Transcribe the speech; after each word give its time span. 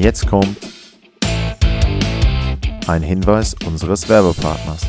Jetzt 0.00 0.28
kommt 0.28 0.56
ein 2.86 3.02
Hinweis 3.02 3.56
unseres 3.66 4.08
Werbepartners. 4.08 4.86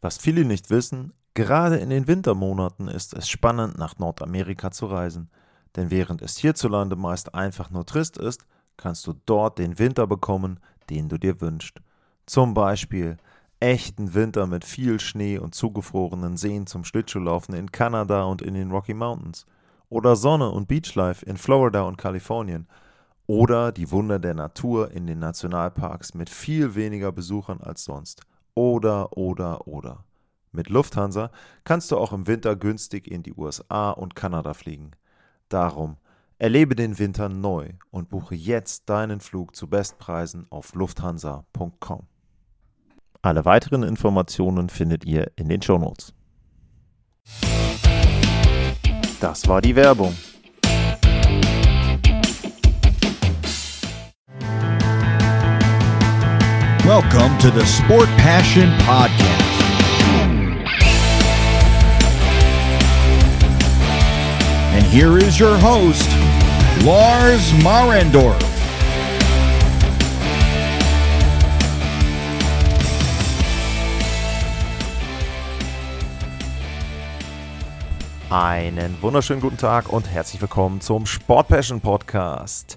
Was 0.00 0.18
viele 0.18 0.44
nicht 0.44 0.70
wissen, 0.70 1.14
gerade 1.34 1.78
in 1.78 1.90
den 1.90 2.06
Wintermonaten 2.06 2.86
ist 2.86 3.12
es 3.12 3.28
spannend, 3.28 3.76
nach 3.76 3.98
Nordamerika 3.98 4.70
zu 4.70 4.86
reisen. 4.86 5.30
Denn 5.74 5.90
während 5.90 6.22
es 6.22 6.36
hierzulande 6.36 6.94
meist 6.94 7.34
einfach 7.34 7.70
nur 7.70 7.84
trist 7.84 8.18
ist, 8.18 8.46
kannst 8.76 9.04
du 9.08 9.14
dort 9.26 9.58
den 9.58 9.80
Winter 9.80 10.06
bekommen, 10.06 10.60
den 10.90 11.08
du 11.08 11.18
dir 11.18 11.40
wünschst. 11.40 11.80
Zum 12.26 12.54
Beispiel 12.54 13.16
echten 13.58 14.14
Winter 14.14 14.46
mit 14.46 14.64
viel 14.64 15.00
Schnee 15.00 15.38
und 15.38 15.56
zugefrorenen 15.56 16.36
Seen 16.36 16.68
zum 16.68 16.84
Schlittschuhlaufen 16.84 17.56
in 17.56 17.72
Kanada 17.72 18.22
und 18.22 18.42
in 18.42 18.54
den 18.54 18.70
Rocky 18.70 18.94
Mountains. 18.94 19.44
Oder 19.88 20.16
Sonne 20.16 20.50
und 20.50 20.68
Beachlife 20.68 21.24
in 21.24 21.36
Florida 21.36 21.82
und 21.82 21.96
Kalifornien. 21.96 22.68
Oder 23.26 23.72
die 23.72 23.90
Wunder 23.90 24.18
der 24.18 24.34
Natur 24.34 24.90
in 24.90 25.06
den 25.06 25.18
Nationalparks 25.18 26.14
mit 26.14 26.30
viel 26.30 26.74
weniger 26.74 27.12
Besuchern 27.12 27.60
als 27.60 27.84
sonst. 27.84 28.22
Oder, 28.54 29.16
oder, 29.16 29.66
oder. 29.66 30.04
Mit 30.52 30.68
Lufthansa 30.70 31.30
kannst 31.64 31.90
du 31.90 31.98
auch 31.98 32.12
im 32.12 32.26
Winter 32.26 32.56
günstig 32.56 33.06
in 33.06 33.22
die 33.22 33.34
USA 33.34 33.90
und 33.90 34.14
Kanada 34.14 34.54
fliegen. 34.54 34.92
Darum 35.48 35.96
erlebe 36.38 36.74
den 36.74 36.98
Winter 36.98 37.28
neu 37.28 37.70
und 37.90 38.08
buche 38.08 38.34
jetzt 38.34 38.88
deinen 38.88 39.20
Flug 39.20 39.54
zu 39.54 39.68
Bestpreisen 39.68 40.46
auf 40.50 40.74
lufthansa.com. 40.74 42.06
Alle 43.20 43.44
weiteren 43.44 43.82
Informationen 43.82 44.68
findet 44.68 45.04
ihr 45.04 45.30
in 45.36 45.48
den 45.48 45.60
Shownotes. 45.60 46.14
Das 49.20 49.48
war 49.48 49.60
die 49.60 49.74
Werbung. 49.74 50.14
Welcome 56.84 57.36
to 57.40 57.50
the 57.50 57.66
Sport 57.66 58.08
Passion 58.16 58.70
Podcast. 58.78 59.18
And 64.72 64.84
here 64.86 65.18
is 65.18 65.40
your 65.40 65.58
host, 65.58 66.08
Lars 66.84 67.50
Marendorf. 67.64 68.47
Einen 78.30 79.00
wunderschönen 79.00 79.40
guten 79.40 79.56
Tag 79.56 79.90
und 79.90 80.06
herzlich 80.06 80.38
willkommen 80.42 80.82
zum 80.82 81.06
Sport 81.06 81.48
Passion 81.48 81.80
Podcast. 81.80 82.76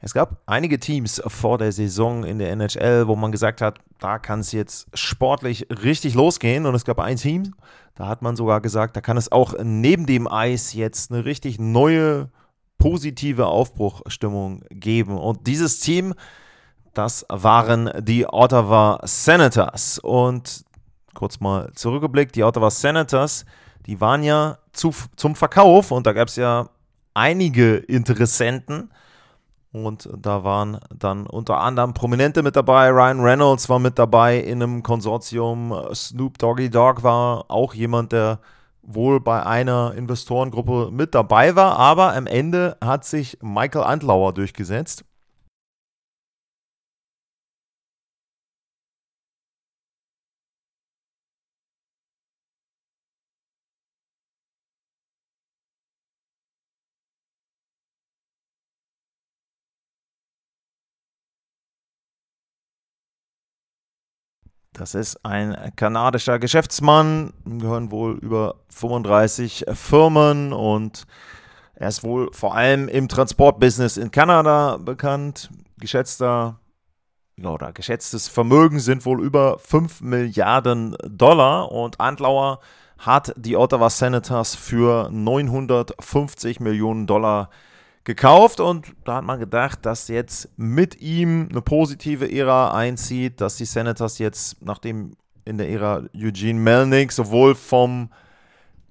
Es 0.00 0.12
gab 0.12 0.42
einige 0.46 0.80
Teams 0.80 1.22
vor 1.24 1.56
der 1.56 1.70
Saison 1.70 2.24
in 2.24 2.40
der 2.40 2.50
NHL, 2.50 3.06
wo 3.06 3.14
man 3.14 3.30
gesagt 3.30 3.60
hat, 3.60 3.78
da 4.00 4.18
kann 4.18 4.40
es 4.40 4.50
jetzt 4.50 4.88
sportlich 4.92 5.68
richtig 5.70 6.14
losgehen. 6.14 6.66
Und 6.66 6.74
es 6.74 6.84
gab 6.84 6.98
ein 6.98 7.16
Team, 7.16 7.54
da 7.94 8.08
hat 8.08 8.22
man 8.22 8.34
sogar 8.34 8.60
gesagt, 8.60 8.96
da 8.96 9.00
kann 9.00 9.16
es 9.16 9.30
auch 9.30 9.54
neben 9.62 10.04
dem 10.06 10.26
Eis 10.26 10.72
jetzt 10.72 11.12
eine 11.12 11.24
richtig 11.24 11.60
neue, 11.60 12.30
positive 12.78 13.46
Aufbruchstimmung 13.46 14.64
geben. 14.70 15.16
Und 15.16 15.46
dieses 15.46 15.78
Team, 15.78 16.12
das 16.92 17.24
waren 17.28 17.88
die 18.00 18.26
Ottawa 18.26 18.98
Senators. 19.04 20.00
Und 20.00 20.64
kurz 21.14 21.38
mal 21.38 21.70
zurückgeblickt, 21.72 22.34
die 22.34 22.42
Ottawa 22.42 22.68
Senators, 22.68 23.44
die 23.86 24.00
waren 24.00 24.22
ja 24.22 24.58
zu, 24.72 24.92
zum 25.16 25.34
Verkauf 25.34 25.90
und 25.90 26.06
da 26.06 26.12
gab 26.12 26.28
es 26.28 26.36
ja 26.36 26.68
einige 27.14 27.76
Interessenten. 27.76 28.90
Und 29.72 30.06
da 30.14 30.44
waren 30.44 30.78
dann 30.94 31.26
unter 31.26 31.60
anderem 31.60 31.94
Prominente 31.94 32.42
mit 32.42 32.56
dabei. 32.56 32.90
Ryan 32.90 33.20
Reynolds 33.20 33.70
war 33.70 33.78
mit 33.78 33.98
dabei 33.98 34.38
in 34.38 34.62
einem 34.62 34.82
Konsortium. 34.82 35.74
Snoop 35.94 36.36
Doggy 36.36 36.68
Dogg 36.68 37.02
war 37.02 37.46
auch 37.48 37.72
jemand, 37.72 38.12
der 38.12 38.38
wohl 38.82 39.18
bei 39.20 39.46
einer 39.46 39.94
Investorengruppe 39.96 40.90
mit 40.92 41.14
dabei 41.14 41.56
war. 41.56 41.78
Aber 41.78 42.14
am 42.14 42.26
Ende 42.26 42.76
hat 42.84 43.06
sich 43.06 43.38
Michael 43.40 43.84
Antlauer 43.84 44.34
durchgesetzt. 44.34 45.04
Das 64.72 64.94
ist 64.94 65.24
ein 65.24 65.72
kanadischer 65.76 66.38
Geschäftsmann, 66.38 67.34
gehören 67.44 67.90
wohl 67.90 68.14
über 68.18 68.54
35 68.70 69.66
Firmen 69.74 70.54
und 70.54 71.04
er 71.74 71.88
ist 71.88 72.02
wohl 72.02 72.32
vor 72.32 72.54
allem 72.54 72.88
im 72.88 73.08
Transportbusiness 73.08 73.98
in 73.98 74.10
Kanada 74.10 74.78
bekannt. 74.78 75.50
Geschätzter 75.78 76.58
oder 77.42 77.72
geschätztes 77.72 78.28
Vermögen 78.28 78.80
sind 78.80 79.04
wohl 79.04 79.22
über 79.22 79.58
5 79.58 80.00
Milliarden 80.00 80.96
Dollar 81.06 81.70
und 81.70 82.00
Antlauer 82.00 82.60
hat 82.98 83.34
die 83.36 83.56
Ottawa 83.56 83.90
Senators 83.90 84.54
für 84.54 85.10
950 85.10 86.60
Millionen 86.60 87.06
Dollar 87.06 87.46
gekauft 87.46 87.71
und 88.04 88.94
da 89.04 89.16
hat 89.16 89.24
man 89.24 89.38
gedacht, 89.38 89.86
dass 89.86 90.08
jetzt 90.08 90.48
mit 90.56 91.00
ihm 91.00 91.48
eine 91.50 91.62
positive 91.62 92.30
Ära 92.30 92.74
einzieht, 92.74 93.40
dass 93.40 93.56
die 93.56 93.64
Senators 93.64 94.18
jetzt, 94.18 94.60
nachdem 94.62 95.12
in 95.44 95.58
der 95.58 95.70
Ära 95.70 96.02
Eugene 96.14 96.58
Melnick 96.58 97.12
sowohl 97.12 97.54
vom, 97.54 98.10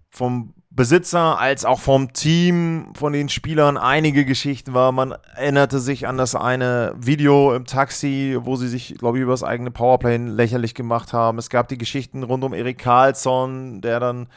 vom 0.10 0.54
Besitzer 0.74 1.38
als 1.38 1.66
auch 1.66 1.80
vom 1.82 2.14
Team, 2.14 2.94
von 2.96 3.12
den 3.12 3.28
Spielern 3.28 3.78
einige 3.78 4.24
Geschichten 4.24 4.74
war. 4.74 4.94
Man 4.94 5.14
erinnerte 5.36 5.80
sich 5.80 6.08
an 6.08 6.18
das 6.18 6.34
eine 6.34 6.94
Video 6.98 7.54
im 7.54 7.66
Taxi, 7.66 8.38
wo 8.40 8.56
sie 8.56 8.70
sich, 8.70 8.96
glaube 8.98 9.18
ich, 9.18 9.24
über 9.24 9.34
das 9.34 9.44
eigene 9.44 9.72
Powerplay 9.72 10.16
lächerlich 10.16 10.74
gemacht 10.74 11.12
haben. 11.12 11.38
Es 11.38 11.50
gab 11.50 11.68
die 11.68 11.78
Geschichten 11.78 12.24
rund 12.24 12.46
um 12.46 12.54
Erik 12.54 12.78
Karlsson, 12.78 13.82
der 13.82 14.00
dann 14.00 14.28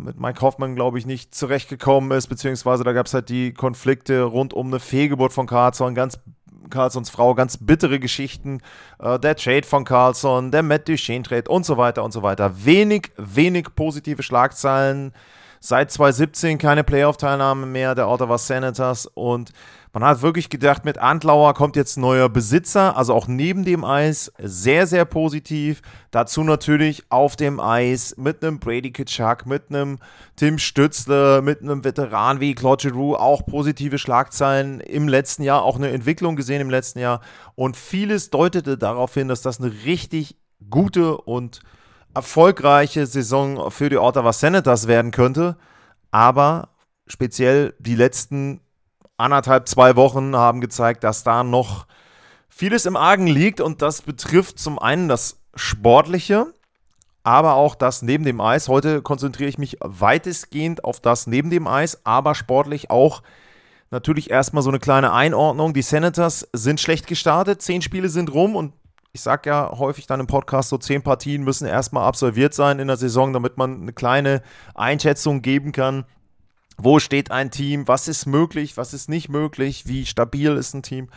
mit 0.00 0.18
Mike 0.18 0.40
Hoffmann, 0.40 0.74
glaube 0.74 0.98
ich, 0.98 1.06
nicht 1.06 1.34
zurechtgekommen 1.34 2.10
ist, 2.10 2.26
beziehungsweise 2.26 2.82
da 2.82 2.92
gab 2.92 3.06
es 3.06 3.14
halt 3.14 3.28
die 3.28 3.54
Konflikte 3.54 4.22
rund 4.22 4.52
um 4.52 4.66
eine 4.68 4.80
Fehlgeburt 4.80 5.32
von 5.32 5.46
Carlson, 5.46 5.94
ganz 5.94 6.18
Carlsons 6.70 7.10
Frau, 7.10 7.34
ganz 7.34 7.56
bittere 7.56 7.98
Geschichten, 7.98 8.60
äh, 8.98 9.18
der 9.18 9.36
Trade 9.36 9.66
von 9.66 9.84
Carlson, 9.84 10.50
der 10.50 10.62
Matt 10.62 10.88
Duchesne 10.88 11.22
Trade 11.22 11.50
und 11.50 11.64
so 11.64 11.76
weiter 11.76 12.04
und 12.04 12.12
so 12.12 12.22
weiter. 12.22 12.64
Wenig, 12.64 13.12
wenig 13.16 13.74
positive 13.74 14.22
Schlagzeilen. 14.22 15.12
Seit 15.60 15.90
2017 15.90 16.58
keine 16.58 16.84
Playoff-Teilnahme 16.84 17.66
mehr 17.66 17.94
der 17.94 18.08
Ottawa 18.08 18.38
Senators 18.38 19.06
und 19.06 19.52
man 19.92 20.04
hat 20.04 20.22
wirklich 20.22 20.50
gedacht, 20.50 20.84
mit 20.84 20.98
Antlauer 20.98 21.54
kommt 21.54 21.74
jetzt 21.74 21.96
ein 21.96 22.02
neuer 22.02 22.28
Besitzer, 22.28 22.96
also 22.96 23.14
auch 23.14 23.26
neben 23.26 23.64
dem 23.64 23.84
Eis, 23.84 24.32
sehr, 24.38 24.86
sehr 24.86 25.04
positiv. 25.04 25.80
Dazu 26.10 26.44
natürlich 26.44 27.04
auf 27.08 27.36
dem 27.36 27.58
Eis 27.58 28.14
mit 28.16 28.44
einem 28.44 28.60
Brady 28.60 28.92
Kitschak, 28.92 29.46
mit 29.46 29.70
einem 29.70 29.98
Tim 30.36 30.58
Stützle, 30.58 31.40
mit 31.42 31.62
einem 31.62 31.84
Veteran 31.84 32.38
wie 32.38 32.54
Claude 32.54 32.90
Giroux, 32.90 33.16
auch 33.16 33.46
positive 33.46 33.98
Schlagzeilen 33.98 34.80
im 34.80 35.08
letzten 35.08 35.42
Jahr, 35.42 35.62
auch 35.62 35.76
eine 35.76 35.90
Entwicklung 35.90 36.36
gesehen 36.36 36.60
im 36.60 36.70
letzten 36.70 36.98
Jahr. 36.98 37.20
Und 37.54 37.76
vieles 37.76 38.30
deutete 38.30 38.76
darauf 38.76 39.14
hin, 39.14 39.28
dass 39.28 39.42
das 39.42 39.58
eine 39.58 39.72
richtig 39.84 40.36
gute 40.68 41.16
und 41.16 41.60
erfolgreiche 42.18 43.06
Saison 43.06 43.70
für 43.70 43.88
die 43.90 43.96
Ottawa 43.96 44.32
Senators 44.32 44.88
werden 44.88 45.12
könnte. 45.12 45.56
Aber 46.10 46.70
speziell 47.06 47.74
die 47.78 47.94
letzten 47.94 48.60
anderthalb, 49.16 49.68
zwei 49.68 49.94
Wochen 49.94 50.34
haben 50.34 50.60
gezeigt, 50.60 51.04
dass 51.04 51.22
da 51.22 51.44
noch 51.44 51.86
vieles 52.48 52.86
im 52.86 52.96
Argen 52.96 53.28
liegt 53.28 53.60
und 53.60 53.82
das 53.82 54.02
betrifft 54.02 54.58
zum 54.58 54.80
einen 54.80 55.08
das 55.08 55.38
Sportliche, 55.54 56.52
aber 57.22 57.54
auch 57.54 57.76
das 57.76 58.02
neben 58.02 58.24
dem 58.24 58.40
Eis. 58.40 58.66
Heute 58.66 59.00
konzentriere 59.00 59.48
ich 59.48 59.58
mich 59.58 59.76
weitestgehend 59.80 60.82
auf 60.82 60.98
das 60.98 61.28
neben 61.28 61.50
dem 61.50 61.68
Eis, 61.68 62.00
aber 62.04 62.34
sportlich 62.34 62.90
auch 62.90 63.22
natürlich 63.92 64.30
erstmal 64.30 64.64
so 64.64 64.70
eine 64.70 64.80
kleine 64.80 65.12
Einordnung. 65.12 65.72
Die 65.72 65.82
Senators 65.82 66.48
sind 66.52 66.80
schlecht 66.80 67.06
gestartet, 67.06 67.62
zehn 67.62 67.80
Spiele 67.80 68.08
sind 68.08 68.34
rum 68.34 68.56
und 68.56 68.72
ich 69.18 69.22
sage 69.22 69.50
ja 69.50 69.72
häufig 69.76 70.06
dann 70.06 70.20
im 70.20 70.28
Podcast, 70.28 70.68
so 70.68 70.78
zehn 70.78 71.02
Partien 71.02 71.42
müssen 71.42 71.66
erstmal 71.66 72.06
absolviert 72.06 72.54
sein 72.54 72.78
in 72.78 72.86
der 72.86 72.96
Saison, 72.96 73.32
damit 73.32 73.56
man 73.56 73.82
eine 73.82 73.92
kleine 73.92 74.42
Einschätzung 74.76 75.42
geben 75.42 75.72
kann, 75.72 76.04
wo 76.76 77.00
steht 77.00 77.32
ein 77.32 77.50
Team, 77.50 77.88
was 77.88 78.06
ist 78.06 78.26
möglich, 78.26 78.76
was 78.76 78.94
ist 78.94 79.08
nicht 79.08 79.28
möglich, 79.28 79.88
wie 79.88 80.06
stabil 80.06 80.52
ist 80.52 80.72
ein 80.72 80.84
Team. 80.84 81.08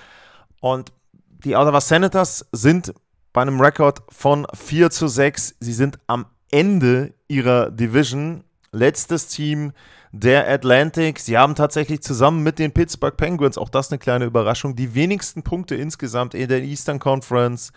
Und 0.62 0.92
die 1.14 1.56
Ottawa 1.56 1.80
Senators 1.80 2.48
sind 2.52 2.92
bei 3.34 3.44
einem 3.44 3.62
Rekord 3.62 4.02
von 4.10 4.48
4 4.52 4.90
zu 4.90 5.08
6. 5.08 5.58
Sie 5.60 5.74
sind 5.74 6.00
am 6.08 6.26
Ende 6.50 7.14
ihrer 7.28 7.70
Division. 7.70 8.44
Letztes 8.72 9.28
Team 9.28 9.74
der 10.12 10.50
Atlantic. 10.50 11.20
Sie 11.20 11.38
haben 11.38 11.56
tatsächlich 11.56 12.02
zusammen 12.02 12.44
mit 12.44 12.60
den 12.60 12.72
Pittsburgh 12.72 13.16
Penguins, 13.16 13.58
auch 13.58 13.70
das 13.70 13.92
eine 13.92 14.00
kleine 14.00 14.26
Überraschung, 14.26 14.76
die 14.76 14.94
wenigsten 14.94 15.44
Punkte 15.44 15.76
insgesamt 15.76 16.34
in 16.34 16.50
der 16.50 16.64
Eastern 16.64 17.00
Conference. 17.00 17.72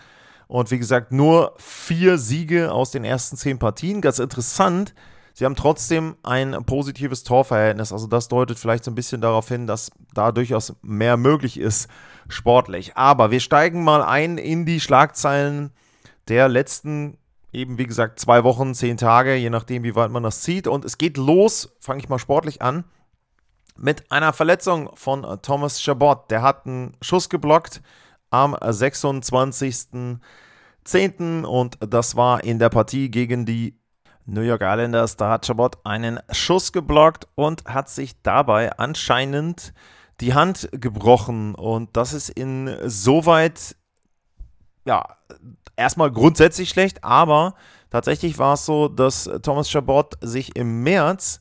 Und 0.46 0.70
wie 0.70 0.78
gesagt, 0.78 1.12
nur 1.12 1.54
vier 1.58 2.18
Siege 2.18 2.72
aus 2.72 2.90
den 2.90 3.04
ersten 3.04 3.36
zehn 3.36 3.58
Partien. 3.58 4.00
Ganz 4.00 4.18
interessant. 4.18 4.94
Sie 5.32 5.44
haben 5.44 5.56
trotzdem 5.56 6.16
ein 6.22 6.64
positives 6.64 7.24
Torverhältnis. 7.24 7.92
Also 7.92 8.06
das 8.06 8.28
deutet 8.28 8.58
vielleicht 8.58 8.84
so 8.84 8.90
ein 8.90 8.94
bisschen 8.94 9.20
darauf 9.20 9.48
hin, 9.48 9.66
dass 9.66 9.90
da 10.12 10.30
durchaus 10.30 10.74
mehr 10.82 11.16
möglich 11.16 11.58
ist 11.58 11.88
sportlich. 12.28 12.96
Aber 12.96 13.30
wir 13.30 13.40
steigen 13.40 13.82
mal 13.82 14.02
ein 14.02 14.38
in 14.38 14.64
die 14.64 14.80
Schlagzeilen 14.80 15.72
der 16.28 16.48
letzten 16.48 17.18
eben 17.54 17.78
wie 17.78 17.86
gesagt 17.86 18.18
zwei 18.18 18.44
Wochen, 18.44 18.74
zehn 18.74 18.96
Tage, 18.96 19.36
je 19.36 19.48
nachdem, 19.48 19.84
wie 19.84 19.94
weit 19.94 20.10
man 20.10 20.22
das 20.22 20.42
zieht. 20.42 20.66
Und 20.66 20.84
es 20.84 20.98
geht 20.98 21.16
los, 21.16 21.76
fange 21.80 22.00
ich 22.00 22.08
mal 22.08 22.18
sportlich 22.18 22.60
an, 22.60 22.84
mit 23.76 24.10
einer 24.10 24.32
Verletzung 24.32 24.90
von 24.94 25.22
Thomas 25.40 25.80
Chabot. 25.80 26.30
Der 26.30 26.42
hat 26.42 26.66
einen 26.66 26.96
Schuss 27.00 27.28
geblockt 27.28 27.80
am 28.34 28.54
26.10. 28.56 31.44
und 31.44 31.78
das 31.80 32.16
war 32.16 32.42
in 32.42 32.58
der 32.58 32.68
Partie 32.68 33.10
gegen 33.10 33.46
die 33.46 33.78
New 34.26 34.40
York 34.40 34.62
Islanders. 34.62 35.16
Da 35.16 35.30
hat 35.30 35.46
Chabot 35.46 35.78
einen 35.84 36.18
Schuss 36.32 36.72
geblockt 36.72 37.28
und 37.36 37.64
hat 37.66 37.88
sich 37.88 38.20
dabei 38.22 38.76
anscheinend 38.76 39.72
die 40.20 40.34
Hand 40.34 40.68
gebrochen. 40.72 41.54
Und 41.54 41.96
das 41.96 42.12
ist 42.12 42.30
insoweit, 42.30 43.76
ja, 44.84 45.04
erstmal 45.76 46.10
grundsätzlich 46.10 46.70
schlecht, 46.70 47.04
aber 47.04 47.54
tatsächlich 47.90 48.38
war 48.38 48.54
es 48.54 48.66
so, 48.66 48.88
dass 48.88 49.30
Thomas 49.42 49.70
Chabot 49.70 50.14
sich 50.20 50.56
im 50.56 50.82
März 50.82 51.40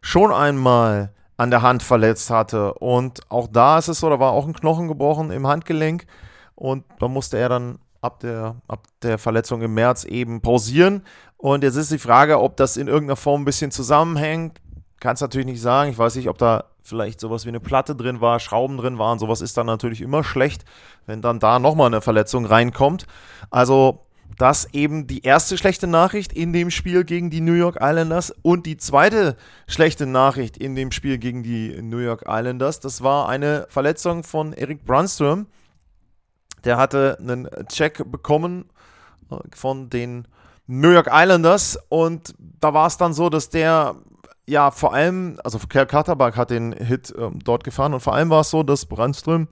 schon 0.00 0.32
einmal 0.32 1.12
an 1.36 1.50
der 1.50 1.62
Hand 1.62 1.82
verletzt 1.82 2.30
hatte. 2.30 2.74
Und 2.74 3.20
auch 3.30 3.48
da 3.48 3.78
ist 3.78 3.88
es 3.88 4.00
so, 4.00 4.08
da 4.08 4.20
war 4.20 4.32
auch 4.32 4.46
ein 4.46 4.54
Knochen 4.54 4.88
gebrochen 4.88 5.30
im 5.30 5.46
Handgelenk. 5.46 6.06
Und 6.62 6.84
da 7.00 7.08
musste 7.08 7.38
er 7.38 7.48
dann 7.48 7.80
ab 8.02 8.20
der, 8.20 8.54
ab 8.68 8.86
der 9.02 9.18
Verletzung 9.18 9.62
im 9.62 9.74
März 9.74 10.04
eben 10.04 10.42
pausieren. 10.42 11.02
Und 11.36 11.64
jetzt 11.64 11.74
ist 11.74 11.90
die 11.90 11.98
Frage, 11.98 12.40
ob 12.40 12.56
das 12.56 12.76
in 12.76 12.86
irgendeiner 12.86 13.16
Form 13.16 13.42
ein 13.42 13.44
bisschen 13.44 13.72
zusammenhängt. 13.72 14.60
Kann 15.00 15.14
es 15.14 15.20
natürlich 15.20 15.48
nicht 15.48 15.60
sagen. 15.60 15.90
Ich 15.90 15.98
weiß 15.98 16.14
nicht, 16.14 16.28
ob 16.28 16.38
da 16.38 16.66
vielleicht 16.84 17.18
sowas 17.18 17.46
wie 17.46 17.48
eine 17.48 17.58
Platte 17.58 17.96
drin 17.96 18.20
war, 18.20 18.38
Schrauben 18.38 18.76
drin 18.76 18.96
waren. 18.96 19.18
Sowas 19.18 19.40
ist 19.40 19.56
dann 19.56 19.66
natürlich 19.66 20.00
immer 20.02 20.22
schlecht, 20.22 20.64
wenn 21.04 21.20
dann 21.20 21.40
da 21.40 21.58
nochmal 21.58 21.88
eine 21.88 22.00
Verletzung 22.00 22.46
reinkommt. 22.46 23.08
Also 23.50 24.06
das 24.38 24.72
eben 24.72 25.08
die 25.08 25.24
erste 25.24 25.58
schlechte 25.58 25.88
Nachricht 25.88 26.32
in 26.32 26.52
dem 26.52 26.70
Spiel 26.70 27.02
gegen 27.02 27.28
die 27.28 27.40
New 27.40 27.54
York 27.54 27.78
Islanders 27.80 28.32
und 28.42 28.66
die 28.66 28.76
zweite 28.76 29.36
schlechte 29.66 30.06
Nachricht 30.06 30.58
in 30.58 30.76
dem 30.76 30.92
Spiel 30.92 31.18
gegen 31.18 31.42
die 31.42 31.82
New 31.82 31.98
York 31.98 32.22
Islanders. 32.28 32.78
Das 32.78 33.02
war 33.02 33.28
eine 33.28 33.66
Verletzung 33.68 34.22
von 34.22 34.52
Eric 34.52 34.84
Brunström. 34.84 35.48
Der 36.64 36.76
hatte 36.76 37.18
einen 37.20 37.48
Check 37.68 38.10
bekommen 38.10 38.70
äh, 39.30 39.36
von 39.54 39.90
den 39.90 40.28
New 40.66 40.90
York 40.90 41.08
Islanders 41.10 41.78
und 41.88 42.34
da 42.38 42.72
war 42.72 42.86
es 42.86 42.96
dann 42.96 43.12
so, 43.12 43.28
dass 43.28 43.50
der 43.50 43.96
ja 44.46 44.70
vor 44.70 44.94
allem, 44.94 45.38
also 45.44 45.58
Kerl 45.58 45.86
Katterbach 45.86 46.36
hat 46.36 46.50
den 46.50 46.72
Hit 46.72 47.12
ähm, 47.16 47.38
dort 47.44 47.64
gefahren 47.64 47.94
und 47.94 48.00
vor 48.00 48.14
allem 48.14 48.30
war 48.30 48.40
es 48.40 48.50
so, 48.50 48.62
dass 48.62 48.86
Brandström 48.86 49.48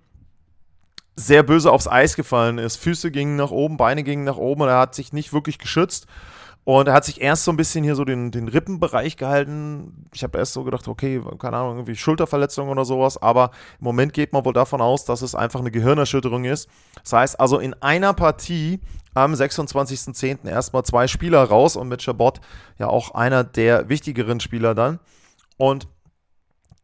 sehr 1.17 1.43
böse 1.43 1.71
aufs 1.71 1.89
Eis 1.89 2.17
gefallen 2.17 2.59
ist. 2.59 2.77
Füße 2.77 3.11
gingen 3.11 3.37
nach 3.37 3.51
oben, 3.51 3.77
Beine 3.77 4.03
gingen 4.03 4.25
nach 4.25 4.37
oben 4.37 4.63
und 4.63 4.69
er 4.69 4.79
hat 4.79 4.95
sich 4.95 5.13
nicht 5.13 5.33
wirklich 5.33 5.59
geschützt. 5.59 6.07
Und 6.65 6.89
er 6.89 6.95
hat 6.95 7.05
sich 7.05 7.21
erst 7.21 7.45
so 7.45 7.51
ein 7.51 7.57
bisschen 7.57 7.85
hier 7.85 7.95
so 7.95 8.05
den, 8.05 8.31
den 8.31 8.47
Rippenbereich 8.47 9.17
gehalten. 9.17 10.07
Ich 10.13 10.23
habe 10.23 10.39
erst 10.39 10.53
so 10.53 10.63
gedacht, 10.63 10.87
okay, 10.89 11.21
keine 11.39 11.57
Ahnung, 11.57 11.77
irgendwie 11.79 11.97
Schulterverletzung 11.97 12.69
oder 12.69 12.85
sowas. 12.85 13.21
Aber 13.21 13.51
im 13.79 13.85
Moment 13.85 14.13
geht 14.13 14.33
man 14.33 14.45
wohl 14.45 14.53
davon 14.53 14.81
aus, 14.81 15.05
dass 15.05 15.23
es 15.23 15.35
einfach 15.35 15.61
eine 15.61 15.71
Gehirnerschütterung 15.71 16.45
ist. 16.45 16.69
Das 17.03 17.13
heißt 17.15 17.41
also, 17.41 17.59
in 17.59 17.75
einer 17.83 18.13
Partie 18.13 18.81
am 19.15 19.33
26.10. 19.33 20.47
erstmal 20.49 20.85
zwei 20.85 21.09
Spieler 21.09 21.43
raus 21.43 21.77
und 21.77 21.89
mit 21.89 22.03
Chabot 22.03 22.41
ja 22.79 22.89
auch 22.89 23.15
einer 23.15 23.43
der 23.43 23.89
wichtigeren 23.89 24.39
Spieler 24.39 24.75
dann. 24.75 25.01
Und 25.57 25.89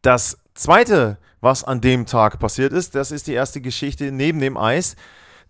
das 0.01 0.37
zweite, 0.53 1.17
was 1.39 1.63
an 1.63 1.81
dem 1.81 2.05
Tag 2.05 2.39
passiert 2.39 2.73
ist, 2.73 2.95
das 2.95 3.11
ist 3.11 3.27
die 3.27 3.33
erste 3.33 3.61
Geschichte 3.61 4.11
neben 4.11 4.39
dem 4.39 4.57
Eis. 4.57 4.95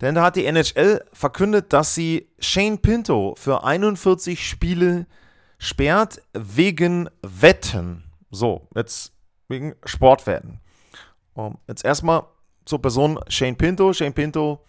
Denn 0.02 0.16
da 0.16 0.24
hat 0.24 0.36
die 0.36 0.46
NHL 0.46 1.04
verkündet, 1.12 1.74
dass 1.74 1.96
sie 1.96 2.30
Shane 2.40 2.78
Pinto 2.78 3.36
für 3.38 3.64
41 3.64 4.48
Spiele 4.48 5.08
sperrt 5.58 6.22
wegen 6.34 7.10
Wetten. 7.22 8.04
So, 8.30 8.68
jetzt 8.76 9.14
wegen 9.48 9.76
Sportwetten. 9.86 10.60
Um, 11.34 11.58
jetzt 11.68 11.86
erstmal 11.86 12.24
zur 12.66 12.82
Person 12.82 13.20
Shane 13.28 13.56
Pinto. 13.56 13.94
Shane 13.94 14.14
Pinto 14.14 14.64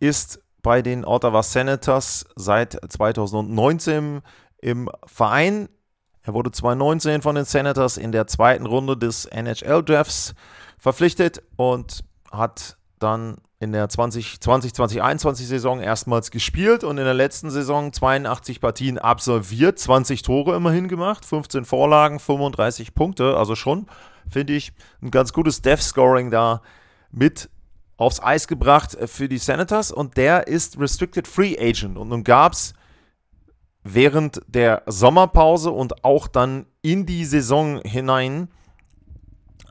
ist 0.00 0.40
bei 0.62 0.82
den 0.82 1.04
Ottawa 1.04 1.42
Senators 1.42 2.24
seit 2.36 2.78
2019 2.88 4.22
im 4.58 4.90
Verein. 5.06 5.68
Er 6.22 6.32
wurde 6.34 6.50
2019 6.50 7.20
von 7.20 7.34
den 7.34 7.44
Senators 7.44 7.98
in 7.98 8.12
der 8.12 8.26
zweiten 8.26 8.66
Runde 8.66 8.96
des 8.96 9.26
NHL-Drafts 9.26 10.34
verpflichtet 10.78 11.42
und 11.56 12.02
hat 12.32 12.78
dann 12.98 13.36
in 13.60 13.72
der 13.72 13.88
2020-2021-Saison 13.88 15.80
erstmals 15.80 16.30
gespielt 16.30 16.84
und 16.84 16.98
in 16.98 17.04
der 17.04 17.14
letzten 17.14 17.50
Saison 17.50 17.92
82 17.92 18.60
Partien 18.60 18.98
absolviert, 18.98 19.78
20 19.78 20.22
Tore 20.22 20.56
immerhin 20.56 20.88
gemacht, 20.88 21.24
15 21.24 21.64
Vorlagen, 21.64 22.18
35 22.18 22.94
Punkte. 22.94 23.36
Also 23.36 23.54
schon, 23.54 23.86
finde 24.28 24.54
ich, 24.54 24.72
ein 25.02 25.10
ganz 25.10 25.32
gutes 25.32 25.62
Death-Scoring 25.62 26.30
da 26.30 26.62
mit 27.10 27.48
aufs 27.96 28.20
Eis 28.20 28.48
gebracht 28.48 28.96
für 29.06 29.28
die 29.28 29.38
Senators 29.38 29.92
und 29.92 30.16
der 30.16 30.48
ist 30.48 30.78
Restricted 30.78 31.28
Free 31.28 31.56
Agent. 31.58 31.96
Und 31.96 32.08
nun 32.08 32.24
gab 32.24 32.52
es 32.52 32.74
während 33.84 34.40
der 34.48 34.82
Sommerpause 34.86 35.70
und 35.70 36.04
auch 36.04 36.26
dann 36.26 36.66
in 36.82 37.06
die 37.06 37.24
Saison 37.24 37.80
hinein 37.82 38.48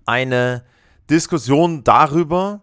eine 0.06 0.64
Diskussion 1.10 1.84
darüber, 1.84 2.63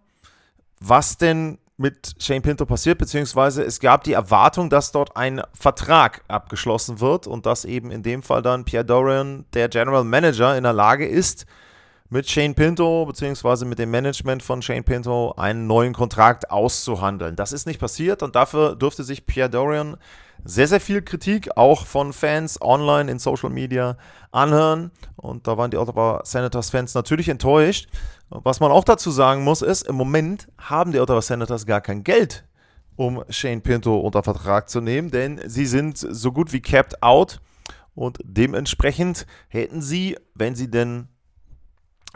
was 0.80 1.18
denn 1.18 1.58
mit 1.76 2.14
Shane 2.18 2.42
Pinto 2.42 2.66
passiert, 2.66 2.98
beziehungsweise 2.98 3.62
es 3.62 3.80
gab 3.80 4.04
die 4.04 4.12
Erwartung, 4.12 4.68
dass 4.68 4.92
dort 4.92 5.16
ein 5.16 5.40
Vertrag 5.54 6.22
abgeschlossen 6.28 7.00
wird 7.00 7.26
und 7.26 7.46
dass 7.46 7.64
eben 7.64 7.90
in 7.90 8.02
dem 8.02 8.22
Fall 8.22 8.42
dann 8.42 8.64
Pierre 8.66 8.84
Dorian, 8.84 9.46
der 9.54 9.70
General 9.70 10.04
Manager, 10.04 10.56
in 10.56 10.64
der 10.64 10.74
Lage 10.74 11.06
ist, 11.06 11.46
mit 12.10 12.28
Shane 12.28 12.54
Pinto 12.54 13.06
beziehungsweise 13.06 13.64
mit 13.64 13.78
dem 13.78 13.92
Management 13.92 14.42
von 14.42 14.60
Shane 14.62 14.82
Pinto 14.82 15.32
einen 15.36 15.68
neuen 15.68 15.94
Kontrakt 15.94 16.50
auszuhandeln. 16.50 17.36
Das 17.36 17.52
ist 17.52 17.66
nicht 17.66 17.80
passiert 17.80 18.24
und 18.24 18.34
dafür 18.34 18.74
dürfte 18.74 19.04
sich 19.04 19.26
Pierre 19.26 19.48
Dorian 19.48 19.96
sehr, 20.44 20.66
sehr 20.66 20.80
viel 20.80 21.02
Kritik 21.02 21.56
auch 21.56 21.86
von 21.86 22.12
Fans 22.12 22.60
online 22.60 23.10
in 23.10 23.18
Social 23.20 23.50
Media 23.50 23.96
anhören. 24.32 24.90
Und 25.16 25.46
da 25.46 25.56
waren 25.56 25.70
die 25.70 25.76
Ottawa 25.76 26.22
Senators 26.24 26.70
Fans 26.70 26.94
natürlich 26.94 27.28
enttäuscht. 27.28 27.88
Was 28.28 28.58
man 28.58 28.72
auch 28.72 28.84
dazu 28.84 29.10
sagen 29.10 29.44
muss, 29.44 29.62
ist, 29.62 29.86
im 29.86 29.94
Moment 29.94 30.48
haben 30.58 30.92
die 30.92 30.98
Ottawa 30.98 31.22
Senators 31.22 31.64
gar 31.64 31.80
kein 31.80 32.02
Geld, 32.02 32.44
um 32.96 33.22
Shane 33.28 33.60
Pinto 33.60 33.98
unter 34.00 34.22
Vertrag 34.22 34.68
zu 34.68 34.80
nehmen, 34.80 35.10
denn 35.10 35.40
sie 35.46 35.66
sind 35.66 35.98
so 35.98 36.32
gut 36.32 36.52
wie 36.52 36.60
capped 36.60 37.02
out. 37.02 37.40
Und 37.94 38.18
dementsprechend 38.24 39.26
hätten 39.48 39.82
sie, 39.82 40.16
wenn 40.34 40.54
sie 40.54 40.70
denn 40.70 41.08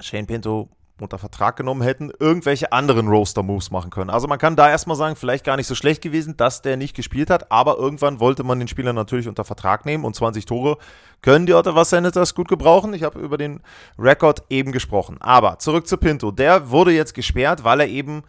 Shane 0.00 0.26
Pinto 0.26 0.70
unter 1.00 1.18
Vertrag 1.18 1.56
genommen 1.56 1.82
hätten, 1.82 2.12
irgendwelche 2.20 2.70
anderen 2.70 3.08
Roaster-Moves 3.08 3.72
machen 3.72 3.90
können. 3.90 4.10
Also 4.10 4.28
man 4.28 4.38
kann 4.38 4.54
da 4.54 4.70
erstmal 4.70 4.96
sagen, 4.96 5.16
vielleicht 5.16 5.44
gar 5.44 5.56
nicht 5.56 5.66
so 5.66 5.74
schlecht 5.74 6.02
gewesen, 6.02 6.36
dass 6.36 6.62
der 6.62 6.76
nicht 6.76 6.94
gespielt 6.94 7.30
hat, 7.30 7.50
aber 7.50 7.78
irgendwann 7.78 8.20
wollte 8.20 8.44
man 8.44 8.60
den 8.60 8.68
Spieler 8.68 8.92
natürlich 8.92 9.26
unter 9.26 9.44
Vertrag 9.44 9.86
nehmen 9.86 10.04
und 10.04 10.14
20 10.14 10.46
Tore 10.46 10.78
können 11.20 11.46
die 11.46 11.54
Ottawa 11.54 11.84
Senators 11.84 12.34
gut 12.34 12.48
gebrauchen. 12.48 12.94
Ich 12.94 13.02
habe 13.02 13.18
über 13.18 13.36
den 13.36 13.60
Rekord 13.98 14.44
eben 14.50 14.70
gesprochen. 14.70 15.16
Aber 15.20 15.58
zurück 15.58 15.88
zu 15.88 15.96
Pinto. 15.96 16.30
Der 16.30 16.70
wurde 16.70 16.92
jetzt 16.92 17.14
gesperrt, 17.14 17.64
weil 17.64 17.80
er 17.80 17.88
eben 17.88 18.22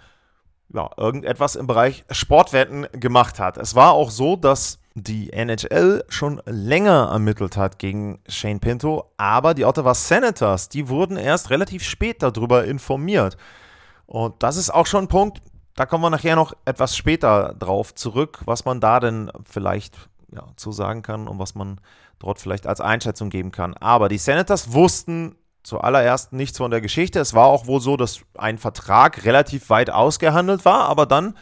ja, 0.74 0.90
irgendetwas 0.98 1.56
im 1.56 1.68
Bereich 1.68 2.04
Sportwetten 2.10 2.88
gemacht 2.94 3.40
hat. 3.40 3.58
Es 3.58 3.76
war 3.76 3.92
auch 3.92 4.10
so, 4.10 4.36
dass 4.36 4.80
die 4.96 5.34
NHL 5.34 6.06
schon 6.08 6.42
länger 6.46 7.10
ermittelt 7.12 7.58
hat 7.58 7.80
gegen 7.80 8.20
Shane 8.30 8.62
Pinto, 8.62 9.12
aber 9.18 9.54
die 9.54 9.66
Ottawa 9.66 9.94
Senators, 9.94 10.70
die 10.70 10.88
wurden 10.88 11.18
erst 11.18 11.50
relativ 11.50 11.84
spät 11.84 12.24
darüber 12.24 12.64
informiert. 12.64 13.36
Und 14.06 14.42
das 14.42 14.56
ist 14.56 14.70
auch 14.70 14.86
schon 14.86 15.06
ein 15.06 15.10
Punkt, 15.10 15.42
da 15.76 15.86
kommen 15.86 16.04
wir 16.04 16.10
nachher 16.10 16.38
noch 16.38 16.54
etwas 16.64 16.96
später 16.96 17.54
drauf 17.60 17.94
zurück, 17.94 18.40
was 18.46 18.64
man 18.64 18.80
da 18.80 19.02
denn 19.02 19.30
vielleicht 19.44 20.10
ja, 20.34 20.48
zu 20.56 20.72
sagen 20.72 21.02
kann 21.02 21.28
und 21.28 21.40
was 21.40 21.56
man 21.56 21.82
dort 22.20 22.40
vielleicht 22.40 22.66
als 22.66 22.80
Einschätzung 22.80 23.30
geben 23.30 23.52
kann. 23.52 23.74
Aber 23.76 24.08
die 24.08 24.18
Senators 24.18 24.72
wussten 24.72 25.36
zuallererst 25.64 26.32
nichts 26.32 26.58
von 26.58 26.72
der 26.72 26.80
Geschichte. 26.80 27.20
Es 27.20 27.34
war 27.34 27.48
auch 27.48 27.68
wohl 27.68 27.82
so, 27.82 27.98
dass 27.98 28.22
ein 28.38 28.58
Vertrag 28.58 29.26
relativ 29.26 29.70
weit 29.70 29.90
ausgehandelt 29.90 30.64
war, 30.64 30.86
aber 30.88 31.06
dann 31.06 31.36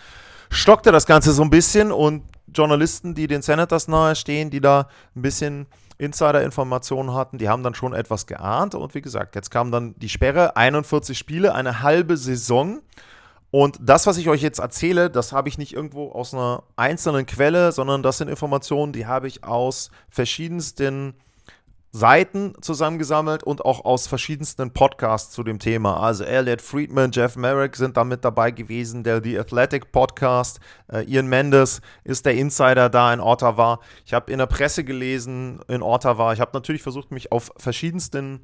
stockte 0.49 0.91
das 0.91 1.05
Ganze 1.05 1.33
so 1.33 1.43
ein 1.43 1.51
bisschen 1.51 1.91
und 1.91 2.23
Journalisten, 2.53 3.15
die 3.15 3.27
den 3.27 3.41
Senators 3.41 3.87
nahestehen, 3.87 4.49
die 4.49 4.61
da 4.61 4.87
ein 5.15 5.21
bisschen 5.21 5.67
Insider-Informationen 5.97 7.13
hatten, 7.13 7.37
die 7.37 7.49
haben 7.49 7.63
dann 7.63 7.75
schon 7.75 7.93
etwas 7.93 8.25
geahnt. 8.25 8.75
Und 8.75 8.95
wie 8.95 9.01
gesagt, 9.01 9.35
jetzt 9.35 9.51
kam 9.51 9.71
dann 9.71 9.95
die 9.97 10.09
Sperre, 10.09 10.55
41 10.55 11.17
Spiele, 11.17 11.53
eine 11.53 11.81
halbe 11.81 12.17
Saison. 12.17 12.81
Und 13.51 13.77
das, 13.79 14.07
was 14.07 14.17
ich 14.17 14.29
euch 14.29 14.41
jetzt 14.41 14.59
erzähle, 14.59 15.09
das 15.09 15.31
habe 15.31 15.47
ich 15.47 15.57
nicht 15.57 15.73
irgendwo 15.73 16.11
aus 16.11 16.33
einer 16.33 16.63
einzelnen 16.75 17.25
Quelle, 17.25 17.71
sondern 17.71 18.01
das 18.01 18.17
sind 18.17 18.27
Informationen, 18.27 18.93
die 18.93 19.05
habe 19.05 19.27
ich 19.27 19.43
aus 19.43 19.91
verschiedensten 20.09 21.13
Seiten 21.95 22.55
zusammengesammelt 22.59 23.43
und 23.43 23.63
auch 23.63 23.85
aus 23.85 24.07
verschiedensten 24.07 24.71
Podcasts 24.71 25.31
zu 25.31 25.43
dem 25.43 25.59
Thema. 25.59 25.99
Also 25.99 26.23
Elliot 26.23 26.59
Friedman, 26.59 27.11
Jeff 27.11 27.35
Merrick 27.35 27.75
sind 27.75 27.97
damit 27.97 28.25
dabei 28.25 28.49
gewesen, 28.49 29.03
der 29.03 29.23
The 29.23 29.37
Athletic 29.37 29.91
Podcast. 29.91 30.59
Äh, 30.91 31.03
Ian 31.05 31.27
Mendes 31.27 31.81
ist 32.03 32.25
der 32.25 32.33
Insider 32.33 32.89
da 32.89 33.13
in 33.13 33.19
Ottawa. 33.19 33.79
Ich 34.07 34.13
habe 34.15 34.31
in 34.31 34.39
der 34.39 34.47
Presse 34.47 34.83
gelesen 34.83 35.61
in 35.67 35.83
Ottawa. 35.83 36.33
Ich 36.33 36.39
habe 36.39 36.49
natürlich 36.55 36.81
versucht, 36.81 37.11
mich 37.11 37.31
auf 37.31 37.51
verschiedensten 37.57 38.39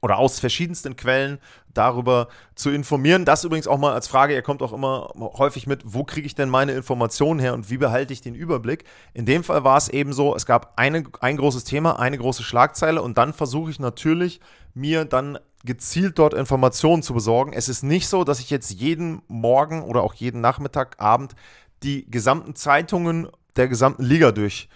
oder 0.00 0.18
aus 0.18 0.38
verschiedensten 0.38 0.96
Quellen 0.96 1.38
darüber 1.74 2.28
zu 2.54 2.70
informieren. 2.70 3.24
Das 3.24 3.44
übrigens 3.44 3.66
auch 3.66 3.78
mal 3.78 3.94
als 3.94 4.08
Frage, 4.08 4.34
ihr 4.34 4.42
kommt 4.42 4.62
auch 4.62 4.72
immer 4.72 5.12
häufig 5.16 5.66
mit, 5.66 5.82
wo 5.84 6.04
kriege 6.04 6.26
ich 6.26 6.34
denn 6.34 6.48
meine 6.48 6.72
Informationen 6.72 7.40
her 7.40 7.54
und 7.54 7.70
wie 7.70 7.78
behalte 7.78 8.12
ich 8.12 8.20
den 8.20 8.34
Überblick? 8.34 8.84
In 9.14 9.26
dem 9.26 9.44
Fall 9.44 9.64
war 9.64 9.76
es 9.76 9.88
eben 9.88 10.12
so, 10.12 10.34
es 10.34 10.46
gab 10.46 10.72
eine, 10.76 11.04
ein 11.20 11.36
großes 11.36 11.64
Thema, 11.64 11.98
eine 11.98 12.18
große 12.18 12.42
Schlagzeile 12.42 13.02
und 13.02 13.18
dann 13.18 13.32
versuche 13.32 13.70
ich 13.70 13.80
natürlich, 13.80 14.40
mir 14.74 15.04
dann 15.04 15.38
gezielt 15.64 16.18
dort 16.18 16.34
Informationen 16.34 17.02
zu 17.02 17.14
besorgen. 17.14 17.52
Es 17.52 17.68
ist 17.68 17.82
nicht 17.82 18.08
so, 18.08 18.24
dass 18.24 18.40
ich 18.40 18.50
jetzt 18.50 18.70
jeden 18.70 19.22
Morgen 19.26 19.82
oder 19.82 20.02
auch 20.02 20.14
jeden 20.14 20.40
Nachmittag, 20.40 20.96
Abend 21.00 21.34
die 21.82 22.08
gesamten 22.10 22.54
Zeitungen 22.54 23.28
der 23.56 23.68
gesamten 23.68 24.04
Liga 24.04 24.30
durch 24.30 24.68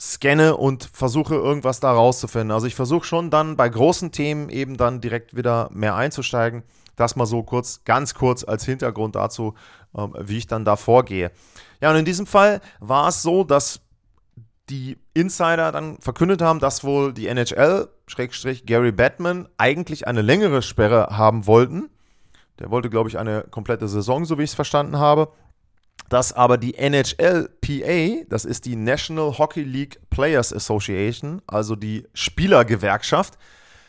scanne 0.00 0.56
und 0.56 0.84
versuche 0.92 1.34
irgendwas 1.34 1.80
da 1.80 1.92
rauszufinden. 1.92 2.50
Also 2.50 2.66
ich 2.66 2.74
versuche 2.74 3.04
schon 3.04 3.30
dann 3.30 3.56
bei 3.56 3.68
großen 3.68 4.10
Themen 4.10 4.48
eben 4.48 4.76
dann 4.76 5.00
direkt 5.00 5.36
wieder 5.36 5.68
mehr 5.72 5.94
einzusteigen. 5.94 6.64
Das 6.96 7.16
mal 7.16 7.26
so 7.26 7.42
kurz, 7.42 7.84
ganz 7.84 8.14
kurz 8.14 8.44
als 8.44 8.64
Hintergrund 8.64 9.14
dazu, 9.16 9.54
ähm, 9.96 10.14
wie 10.18 10.38
ich 10.38 10.46
dann 10.46 10.64
da 10.64 10.76
vorgehe. 10.76 11.30
Ja, 11.80 11.90
und 11.90 11.96
in 11.96 12.04
diesem 12.04 12.26
Fall 12.26 12.60
war 12.80 13.08
es 13.08 13.22
so, 13.22 13.44
dass 13.44 13.80
die 14.68 14.98
Insider 15.14 15.72
dann 15.72 15.98
verkündet 15.98 16.42
haben, 16.42 16.58
dass 16.58 16.84
wohl 16.84 17.12
die 17.12 17.26
NHL, 17.26 17.88
Schrägstrich 18.06 18.66
Gary 18.66 18.92
Batman, 18.92 19.48
eigentlich 19.58 20.06
eine 20.06 20.22
längere 20.22 20.62
Sperre 20.62 21.16
haben 21.16 21.46
wollten. 21.46 21.90
Der 22.58 22.70
wollte, 22.70 22.90
glaube 22.90 23.08
ich, 23.08 23.18
eine 23.18 23.44
komplette 23.50 23.88
Saison, 23.88 24.24
so 24.24 24.38
wie 24.38 24.42
ich 24.42 24.50
es 24.50 24.54
verstanden 24.54 24.98
habe 24.98 25.32
dass 26.12 26.34
aber 26.34 26.58
die 26.58 26.74
NHLPA, 26.74 28.26
das 28.28 28.44
ist 28.44 28.66
die 28.66 28.76
National 28.76 29.38
Hockey 29.38 29.62
League 29.62 29.98
Players 30.10 30.52
Association, 30.52 31.40
also 31.46 31.74
die 31.74 32.06
Spielergewerkschaft, 32.12 33.38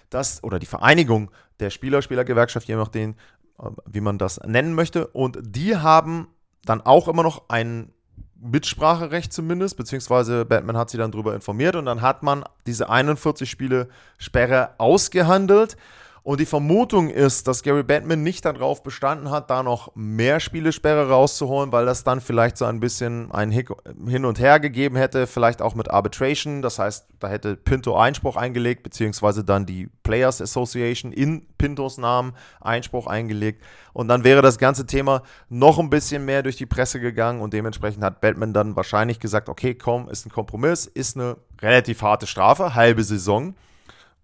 das, 0.10 0.42
oder 0.42 0.58
die 0.58 0.66
Vereinigung 0.66 1.32
der 1.60 1.70
Spieler, 1.70 2.02
Spielergewerkschaft, 2.02 2.70
je 2.70 2.78
nachdem, 2.78 3.16
ähm, 3.62 3.76
wie 3.86 4.00
man 4.00 4.18
das 4.18 4.40
nennen 4.40 4.74
möchte, 4.74 5.08
und 5.08 5.38
die 5.42 5.76
haben 5.76 6.30
dann 6.64 6.80
auch 6.80 7.10
immer 7.10 7.24
noch 7.24 7.50
ein 7.50 7.92
Mitspracherecht 8.40 9.34
zumindest, 9.34 9.76
beziehungsweise 9.76 10.46
Batman 10.46 10.78
hat 10.78 10.92
sie 10.92 10.98
dann 10.98 11.12
darüber 11.12 11.36
informiert 11.36 11.76
und 11.76 11.86
dann 11.86 12.02
hat 12.02 12.24
man 12.24 12.46
diese 12.66 12.90
41 12.90 13.50
Spiele 13.50 13.90
Sperre 14.18 14.76
ausgehandelt 14.78 15.76
und 16.24 16.40
die 16.40 16.46
Vermutung 16.46 17.10
ist, 17.10 17.50
dass 17.50 17.64
Gary 17.64 17.84
Batman 17.84 18.24
nicht 18.24 18.46
darauf 18.46 18.82
bestanden 18.82 19.30
hat, 19.30 19.50
da 19.50 19.62
noch 19.62 19.94
mehr 19.94 20.40
Spielesperre 20.40 21.10
rauszuholen, 21.10 21.74
weil 21.74 21.86
das 21.86 22.06
dann 22.06 22.22
vielleicht 22.22 22.58
so 22.58 22.64
ein 22.64 22.80
bisschen 22.80 23.30
ein 23.34 23.52
Hin 23.52 24.24
und 24.24 24.40
Her 24.40 24.62
gegeben 24.62 24.96
hätte, 24.96 25.28
vielleicht 25.28 25.62
auch 25.62 25.76
mit 25.76 25.92
Arbitration. 25.92 26.62
Das 26.62 26.80
heißt, 26.80 27.08
da 27.20 27.28
hätte 27.28 27.58
Pinto 27.58 27.98
Einspruch 27.98 28.38
eingelegt, 28.38 28.84
beziehungsweise 28.84 29.44
dann 29.44 29.66
die 29.66 29.90
Players 30.04 30.42
Association 30.42 31.12
in 31.12 31.46
Pintos 31.58 31.98
Namen 31.98 32.32
Einspruch 32.62 33.08
eingelegt. 33.08 33.62
Und 33.92 34.08
dann 34.08 34.24
wäre 34.24 34.42
das 34.42 34.58
ganze 34.58 34.86
Thema 34.86 35.24
noch 35.50 35.78
ein 35.78 35.90
bisschen 35.90 36.24
mehr 36.24 36.42
durch 36.42 36.56
die 36.56 36.66
Presse 36.66 37.02
gegangen 37.02 37.42
und 37.42 37.52
dementsprechend 37.54 38.02
hat 38.02 38.22
Batman 38.22 38.54
dann 38.54 38.78
wahrscheinlich 38.78 39.20
gesagt, 39.20 39.50
okay, 39.50 39.76
komm, 39.76 40.08
ist 40.08 40.26
ein 40.26 40.32
Kompromiss, 40.32 40.86
ist 40.86 41.18
eine 41.18 41.36
relativ 41.62 42.02
harte 42.02 42.28
Strafe, 42.28 42.76
halbe 42.76 43.04
Saison 43.04 43.56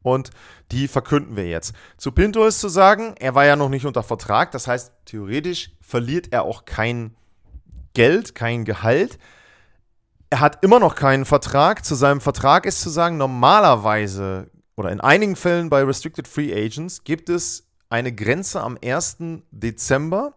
und 0.02 0.32
die 0.72 0.88
verkünden 0.88 1.36
wir 1.36 1.48
jetzt. 1.48 1.74
Zu 1.98 2.12
Pinto 2.12 2.46
ist 2.46 2.60
zu 2.60 2.70
sagen, 2.70 3.16
er 3.20 3.36
war 3.36 3.46
ja 3.46 3.56
noch 3.56 3.70
nicht 3.70 3.86
unter 3.86 4.04
Vertrag, 4.04 4.52
das 4.52 4.68
heißt, 4.68 4.92
theoretisch 5.06 5.72
verliert 5.82 6.32
er 6.32 6.44
auch 6.44 6.66
kein 6.66 7.16
Geld, 7.94 8.36
kein 8.36 8.66
Gehalt. 8.66 9.18
Er 10.30 10.42
hat 10.42 10.64
immer 10.64 10.80
noch 10.80 10.96
keinen 10.96 11.26
Vertrag. 11.26 11.84
Zu 11.84 11.96
seinem 11.96 12.22
Vertrag 12.22 12.66
ist 12.66 12.82
zu 12.82 12.90
sagen, 12.90 13.18
normalerweise 13.18 14.52
oder 14.76 14.92
in 14.92 15.02
einigen 15.02 15.36
Fällen 15.36 15.70
bei 15.70 15.84
Restricted 15.84 16.28
Free 16.28 16.54
Agents 16.54 17.04
gibt 17.04 17.30
es 17.30 17.68
eine 17.90 18.14
Grenze 18.14 18.62
am 18.62 18.78
1. 18.84 19.18
Dezember. 19.52 20.36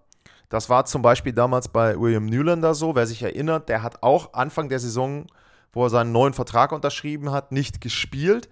Das 0.48 0.68
war 0.68 0.86
zum 0.86 1.02
Beispiel 1.02 1.32
damals 1.32 1.68
bei 1.68 1.98
William 1.98 2.26
Newlander 2.26 2.74
so. 2.74 2.94
Wer 2.94 3.06
sich 3.06 3.22
erinnert, 3.22 3.68
der 3.68 3.82
hat 3.82 4.02
auch 4.02 4.32
Anfang 4.32 4.68
der 4.68 4.80
Saison, 4.80 5.26
wo 5.72 5.84
er 5.84 5.90
seinen 5.90 6.12
neuen 6.12 6.32
Vertrag 6.32 6.72
unterschrieben 6.72 7.30
hat, 7.30 7.52
nicht 7.52 7.80
gespielt 7.80 8.48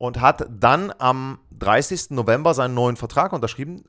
und 0.00 0.18
hat 0.22 0.46
dann 0.48 0.94
am 0.96 1.40
30. 1.58 2.12
November 2.12 2.54
seinen 2.54 2.72
neuen 2.72 2.96
Vertrag 2.96 3.34
unterschrieben. 3.34 3.84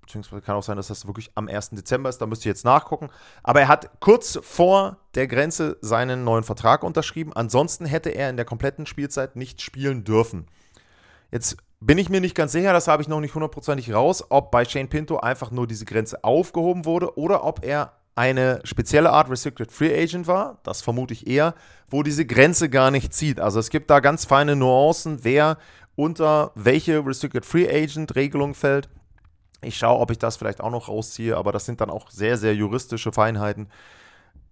Beziehungsweise 0.00 0.42
kann 0.42 0.56
auch 0.56 0.64
sein, 0.64 0.76
dass 0.76 0.88
das 0.88 1.06
wirklich 1.06 1.30
am 1.36 1.46
1. 1.46 1.70
Dezember 1.70 2.08
ist, 2.08 2.18
da 2.18 2.26
müsst 2.26 2.44
ihr 2.44 2.50
jetzt 2.50 2.64
nachgucken. 2.64 3.10
Aber 3.44 3.60
er 3.60 3.68
hat 3.68 4.00
kurz 4.00 4.40
vor 4.42 4.96
der 5.14 5.28
Grenze 5.28 5.76
seinen 5.80 6.24
neuen 6.24 6.42
Vertrag 6.42 6.82
unterschrieben. 6.82 7.32
Ansonsten 7.32 7.86
hätte 7.86 8.10
er 8.10 8.28
in 8.28 8.36
der 8.36 8.44
kompletten 8.44 8.86
Spielzeit 8.86 9.36
nicht 9.36 9.62
spielen 9.62 10.02
dürfen. 10.02 10.48
Jetzt 11.30 11.58
bin 11.78 11.96
ich 11.96 12.08
mir 12.08 12.20
nicht 12.20 12.34
ganz 12.34 12.50
sicher, 12.50 12.72
das 12.72 12.88
habe 12.88 13.00
ich 13.00 13.08
noch 13.08 13.20
nicht 13.20 13.36
hundertprozentig 13.36 13.94
raus, 13.94 14.24
ob 14.30 14.50
bei 14.50 14.64
Shane 14.64 14.88
Pinto 14.88 15.18
einfach 15.18 15.52
nur 15.52 15.68
diese 15.68 15.84
Grenze 15.84 16.24
aufgehoben 16.24 16.86
wurde 16.86 17.16
oder 17.16 17.44
ob 17.44 17.64
er 17.64 17.92
eine 18.14 18.60
spezielle 18.64 19.10
Art 19.10 19.30
Restricted 19.30 19.72
Free 19.72 19.94
Agent 19.94 20.26
war, 20.26 20.58
das 20.64 20.82
vermute 20.82 21.14
ich 21.14 21.26
eher, 21.26 21.54
wo 21.88 22.02
diese 22.02 22.26
Grenze 22.26 22.68
gar 22.68 22.90
nicht 22.90 23.14
zieht. 23.14 23.40
Also 23.40 23.58
es 23.58 23.70
gibt 23.70 23.90
da 23.90 24.00
ganz 24.00 24.24
feine 24.24 24.56
Nuancen, 24.56 25.20
wer 25.22 25.58
unter 25.94 26.52
welche 26.54 27.04
Restricted 27.04 27.46
Free 27.46 27.68
Agent 27.68 28.14
Regelung 28.14 28.54
fällt. 28.54 28.88
Ich 29.62 29.76
schaue, 29.76 30.00
ob 30.00 30.10
ich 30.10 30.18
das 30.18 30.36
vielleicht 30.36 30.60
auch 30.60 30.70
noch 30.70 30.88
rausziehe, 30.88 31.36
aber 31.36 31.52
das 31.52 31.64
sind 31.64 31.80
dann 31.80 31.90
auch 31.90 32.10
sehr, 32.10 32.36
sehr 32.36 32.54
juristische 32.54 33.12
Feinheiten. 33.12 33.68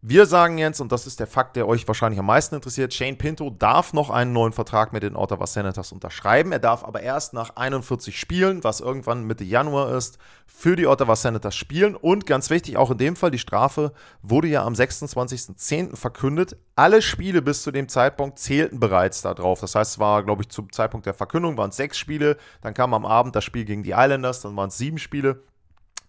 Wir 0.02 0.24
sagen 0.24 0.56
jetzt, 0.56 0.80
und 0.80 0.92
das 0.92 1.06
ist 1.06 1.20
der 1.20 1.26
Fakt, 1.26 1.56
der 1.56 1.68
euch 1.68 1.86
wahrscheinlich 1.86 2.18
am 2.18 2.24
meisten 2.24 2.54
interessiert, 2.54 2.94
Shane 2.94 3.18
Pinto 3.18 3.50
darf 3.50 3.92
noch 3.92 4.08
einen 4.08 4.32
neuen 4.32 4.54
Vertrag 4.54 4.94
mit 4.94 5.02
den 5.02 5.14
Ottawa 5.14 5.46
Senators 5.46 5.92
unterschreiben. 5.92 6.52
Er 6.52 6.58
darf 6.58 6.84
aber 6.84 7.02
erst 7.02 7.34
nach 7.34 7.56
41 7.56 8.18
Spielen, 8.18 8.64
was 8.64 8.80
irgendwann 8.80 9.24
Mitte 9.24 9.44
Januar 9.44 9.94
ist, 9.94 10.16
für 10.46 10.74
die 10.74 10.86
Ottawa 10.86 11.16
Senators 11.16 11.54
spielen. 11.54 11.96
Und 11.96 12.24
ganz 12.24 12.48
wichtig, 12.48 12.78
auch 12.78 12.90
in 12.90 12.96
dem 12.96 13.14
Fall, 13.14 13.30
die 13.30 13.38
Strafe 13.38 13.92
wurde 14.22 14.48
ja 14.48 14.64
am 14.64 14.72
26.10. 14.72 15.94
verkündet. 15.96 16.56
Alle 16.76 17.02
Spiele 17.02 17.42
bis 17.42 17.62
zu 17.62 17.70
dem 17.70 17.86
Zeitpunkt 17.86 18.38
zählten 18.38 18.80
bereits 18.80 19.20
darauf. 19.20 19.60
Das 19.60 19.74
heißt, 19.74 19.92
es 19.92 19.98
war, 19.98 20.22
glaube 20.22 20.44
ich, 20.44 20.48
zum 20.48 20.72
Zeitpunkt 20.72 21.04
der 21.04 21.14
Verkündung 21.14 21.58
waren 21.58 21.70
es 21.70 21.76
sechs 21.76 21.98
Spiele. 21.98 22.38
Dann 22.62 22.72
kam 22.72 22.94
am 22.94 23.04
Abend 23.04 23.36
das 23.36 23.44
Spiel 23.44 23.66
gegen 23.66 23.82
die 23.82 23.90
Islanders, 23.90 24.40
dann 24.40 24.56
waren 24.56 24.68
es 24.68 24.78
sieben 24.78 24.96
Spiele. 24.96 25.42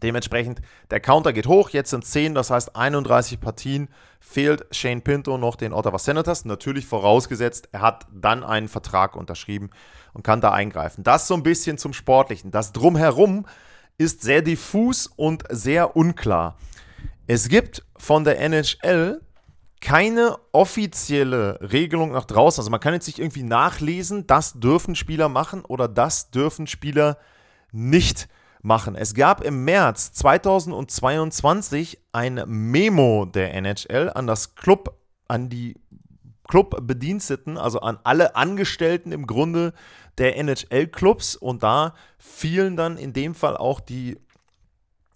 Dementsprechend, 0.04 0.62
der 0.90 1.00
Counter 1.00 1.32
geht 1.32 1.48
hoch, 1.48 1.70
jetzt 1.70 1.92
sind 1.92 2.06
10, 2.06 2.34
das 2.34 2.50
heißt 2.50 2.76
31 2.76 3.40
Partien. 3.40 3.90
Fehlt 4.20 4.66
Shane 4.72 5.02
Pinto 5.02 5.38
noch 5.38 5.56
den 5.56 5.74
Ottawa 5.74 6.00
Senators. 6.00 6.46
Natürlich 6.46 6.86
vorausgesetzt, 6.86 7.70
er 7.72 7.82
hat 7.82 8.08
dann 8.12 8.44
einen 8.44 8.68
Vertrag 8.68 9.16
unterschrieben 9.16 9.70
und 10.14 10.24
kann 10.24 10.42
da 10.42 10.52
eingreifen. 10.52 11.04
Das 11.04 11.28
so 11.28 11.36
ein 11.36 11.44
bisschen 11.44 11.78
zum 11.78 11.94
Sportlichen. 11.94 12.52
Das 12.52 12.72
Drumherum 12.72 13.46
ist 13.98 14.22
sehr 14.22 14.42
diffus 14.42 15.08
und 15.08 15.44
sehr 15.50 15.96
unklar. 15.96 16.58
Es 17.28 17.48
gibt 17.50 17.84
von 17.98 18.24
der 18.24 18.40
NHL 18.40 19.22
keine 19.82 20.38
offizielle 20.52 21.60
Regelung 21.62 22.12
nach 22.12 22.26
draußen. 22.26 22.62
Also 22.62 22.70
man 22.70 22.80
kann 22.80 22.94
jetzt 22.94 23.08
nicht 23.08 23.20
irgendwie 23.20 23.44
nachlesen, 23.44 24.28
das 24.28 24.54
dürfen 24.54 24.96
Spieler 24.96 25.30
machen 25.30 25.64
oder 25.66 25.88
das 25.88 26.30
dürfen 26.32 26.68
Spieler 26.68 27.18
nicht 27.72 28.28
machen 28.28 28.41
machen. 28.62 28.96
Es 28.96 29.14
gab 29.14 29.44
im 29.44 29.64
März 29.66 30.14
2022 30.14 32.00
ein 32.12 32.44
Memo 32.48 33.26
der 33.26 33.54
NHL 33.56 34.12
an 34.14 34.28
das 34.28 34.56
Club, 34.56 34.98
an 35.28 35.50
die 35.50 35.76
Clubbediensteten, 36.48 37.58
also 37.58 37.80
an 37.80 38.00
alle 38.04 38.36
Angestellten 38.36 39.12
im 39.12 39.26
Grunde 39.26 39.74
der 40.18 40.38
NHL-Clubs 40.38 41.36
und 41.36 41.64
da 41.64 41.96
fielen 42.18 42.76
dann 42.76 42.98
in 42.98 43.14
dem 43.14 43.34
Fall 43.36 43.56
auch 43.56 43.80
die 43.80 44.20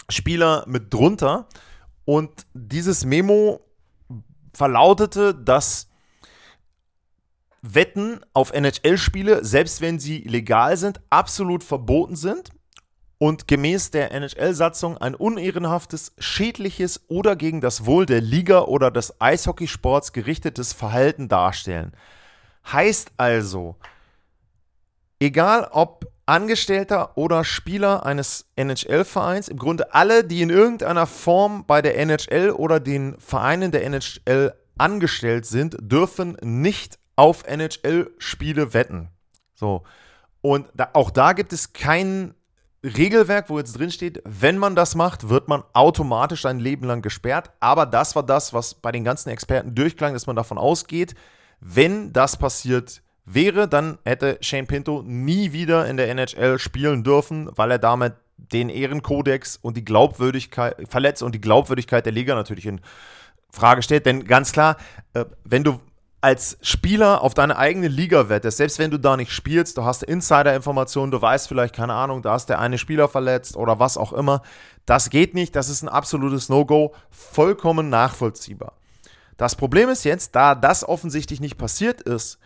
Spieler 0.10 0.64
mit 0.68 0.94
drunter. 0.94 1.48
Und 2.06 2.46
dieses 2.54 3.04
Memo 3.04 3.60
verlautete, 4.54 5.36
dass 5.36 5.90
Wetten 7.62 8.22
auf 8.34 8.54
NHL-Spiele, 8.54 9.44
selbst 9.44 9.82
wenn 9.82 10.00
sie 10.00 10.20
legal 10.20 10.78
sind, 10.78 11.02
absolut 11.10 11.64
verboten 11.64 12.16
sind 12.16 12.55
und 13.18 13.48
gemäß 13.48 13.92
der 13.92 14.12
NHL-Satzung 14.12 14.98
ein 14.98 15.16
unehrenhaftes, 15.16 16.14
schädliches 16.18 17.02
oder 17.08 17.36
gegen 17.36 17.62
das 17.62 17.86
Wohl 17.86 18.06
der 18.06 18.22
Liga 18.22 18.62
oder 18.62 18.92
des 18.92 19.20
Eishockeysports 19.22 20.14
gerichtetes 20.14 20.74
Verhalten 20.74 21.28
darstellen. 21.30 21.94
Heißt 22.72 23.12
also, 23.18 23.76
egal 25.20 25.70
ob 25.72 26.12
Angestellter 26.26 27.18
oder 27.18 27.44
Spieler 27.44 28.06
eines 28.06 28.48
NHL-Vereins, 28.56 29.48
im 29.48 29.58
Grunde 29.58 29.94
alle, 29.94 30.24
die 30.24 30.42
in 30.42 30.50
irgendeiner 30.50 31.06
Form 31.06 31.66
bei 31.68 31.82
der 31.82 31.98
NHL 32.00 32.50
oder 32.50 32.80
den 32.80 33.18
Vereinen 33.20 33.72
der 33.72 33.86
NHL 33.86 34.54
angestellt 34.78 35.46
sind, 35.46 35.78
dürfen 35.80 36.36
nicht 36.42 36.98
auf 37.16 37.44
NHL-Spiele 37.46 38.74
wetten. 38.74 39.10
So. 39.54 39.84
Und 40.42 40.68
da, 40.74 40.90
auch 40.94 41.12
da 41.12 41.34
gibt 41.34 41.54
es 41.54 41.74
kein 41.74 42.34
Regelwerk, 42.86 43.50
wo 43.50 43.58
jetzt 43.58 43.78
drin 43.78 43.90
steht, 43.90 44.22
wenn 44.26 44.58
man 44.58 44.76
das 44.76 44.96
macht, 44.96 45.30
wird 45.30 45.48
man 45.48 45.64
automatisch 45.74 46.46
ein 46.46 46.60
Leben 46.60 46.86
lang 46.86 47.02
gesperrt. 47.02 47.52
Aber 47.60 47.86
das 47.86 48.16
war 48.16 48.24
das, 48.24 48.54
was 48.54 48.76
bei 48.76 48.92
den 48.92 49.04
ganzen 49.04 49.30
Experten 49.30 49.74
durchklang, 49.74 50.14
dass 50.14 50.28
man 50.28 50.36
davon 50.36 50.58
ausgeht, 50.58 51.16
wenn 51.60 52.14
das 52.14 52.38
passiert 52.38 53.02
wäre, 53.26 53.68
dann 53.68 53.98
hätte 54.06 54.38
Shane 54.42 54.68
Pinto 54.68 55.02
nie 55.04 55.52
wieder 55.52 55.88
in 55.88 55.98
der 55.98 56.10
NHL 56.10 56.60
spielen 56.60 57.04
dürfen, 57.04 57.50
weil 57.56 57.72
er 57.72 57.80
damit 57.80 58.14
den 58.38 58.70
Ehrenkodex 58.70 59.58
und 59.58 59.78
die 59.78 59.86
Glaubwürdigkeit 59.86 60.76
verletzt 60.88 61.24
und 61.24 61.34
die 61.34 61.42
Glaubwürdigkeit 61.42 62.06
der 62.06 62.14
Liga 62.14 62.36
natürlich 62.36 62.66
in 62.68 62.82
Frage 63.50 63.82
stellt. 63.82 64.06
Denn 64.06 64.26
ganz 64.26 64.52
klar, 64.52 64.78
äh, 65.14 65.26
wenn 65.44 65.64
du 65.64 65.80
als 66.22 66.58
Spieler 66.62 67.22
auf 67.22 67.34
deine 67.34 67.58
eigene 67.58 67.88
Liga 67.88 68.30
wettest, 68.30 68.58
selbst 68.58 68.80
wenn 68.80 68.90
du 68.90 68.98
da 68.98 69.16
nicht 69.16 69.32
spielst, 69.32 69.78
du 69.78 69.84
hast 69.84 70.04
Insider-Informationen, 70.04 71.12
du 71.12 71.22
weißt 71.22 71.48
vielleicht, 71.48 71.76
keine 71.76 71.94
Ahnung, 71.94 72.22
da 72.22 72.36
ist 72.36 72.48
der 72.48 72.60
eine 72.60 72.78
Spieler 72.78 73.08
verletzt 73.08 73.56
oder 73.56 73.80
was 73.80 73.98
auch 73.98 74.12
immer, 74.12 74.42
das 74.86 75.10
geht 75.10 75.34
nicht, 75.34 75.56
das 75.56 75.70
ist 75.70 75.84
ein 75.84 75.90
absolutes 75.90 76.50
No-Go, 76.50 76.94
vollkommen 77.12 77.90
nachvollziehbar. 77.90 78.74
Das 79.38 79.56
Problem 79.56 79.90
ist 79.90 80.04
jetzt, 80.06 80.36
da 80.36 80.56
das 80.56 80.88
offensichtlich 80.88 81.42
nicht 81.42 81.58
passiert 81.58 82.02
ist, 82.02 82.40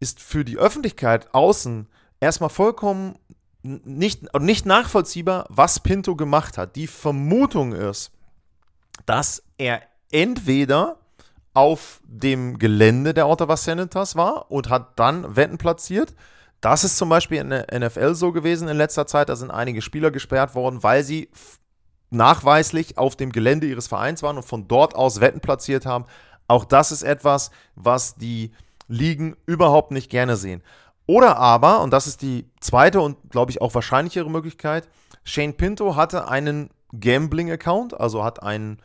ist 0.00 0.20
für 0.20 0.44
die 0.44 0.58
Öffentlichkeit 0.58 1.34
außen 1.34 1.88
erstmal 2.20 2.50
vollkommen 2.50 3.18
nicht, 3.62 4.32
nicht 4.38 4.64
nachvollziehbar, 4.64 5.46
was 5.48 5.80
Pinto 5.80 6.14
gemacht 6.16 6.56
hat. 6.56 6.76
Die 6.76 6.86
Vermutung 6.86 7.72
ist, 7.72 8.12
dass 9.06 9.42
er 9.58 9.82
entweder 10.12 10.98
auf 11.56 12.00
dem 12.04 12.58
Gelände 12.58 13.14
der 13.14 13.28
Ottawa 13.28 13.56
Senators 13.56 14.14
war 14.14 14.50
und 14.50 14.68
hat 14.68 14.98
dann 14.98 15.36
Wetten 15.36 15.56
platziert. 15.56 16.14
Das 16.60 16.84
ist 16.84 16.98
zum 16.98 17.08
Beispiel 17.08 17.38
in 17.38 17.50
der 17.50 17.66
NFL 17.72 18.14
so 18.14 18.30
gewesen 18.30 18.68
in 18.68 18.76
letzter 18.76 19.06
Zeit. 19.06 19.30
Da 19.30 19.36
sind 19.36 19.50
einige 19.50 19.80
Spieler 19.80 20.10
gesperrt 20.10 20.54
worden, 20.54 20.82
weil 20.82 21.02
sie 21.02 21.30
nachweislich 22.10 22.98
auf 22.98 23.16
dem 23.16 23.32
Gelände 23.32 23.66
ihres 23.66 23.86
Vereins 23.86 24.22
waren 24.22 24.36
und 24.36 24.44
von 24.44 24.68
dort 24.68 24.94
aus 24.94 25.20
Wetten 25.20 25.40
platziert 25.40 25.86
haben. 25.86 26.04
Auch 26.46 26.66
das 26.66 26.92
ist 26.92 27.02
etwas, 27.02 27.50
was 27.74 28.16
die 28.16 28.52
Ligen 28.86 29.36
überhaupt 29.46 29.92
nicht 29.92 30.10
gerne 30.10 30.36
sehen. 30.36 30.62
Oder 31.06 31.38
aber, 31.38 31.80
und 31.80 31.90
das 31.90 32.06
ist 32.06 32.20
die 32.20 32.50
zweite 32.60 33.00
und 33.00 33.30
glaube 33.30 33.50
ich 33.50 33.62
auch 33.62 33.74
wahrscheinlichere 33.74 34.30
Möglichkeit, 34.30 34.88
Shane 35.24 35.54
Pinto 35.54 35.96
hatte 35.96 36.28
einen 36.28 36.68
Gambling-Account, 36.92 37.98
also 37.98 38.22
hat 38.24 38.42
ein 38.42 38.78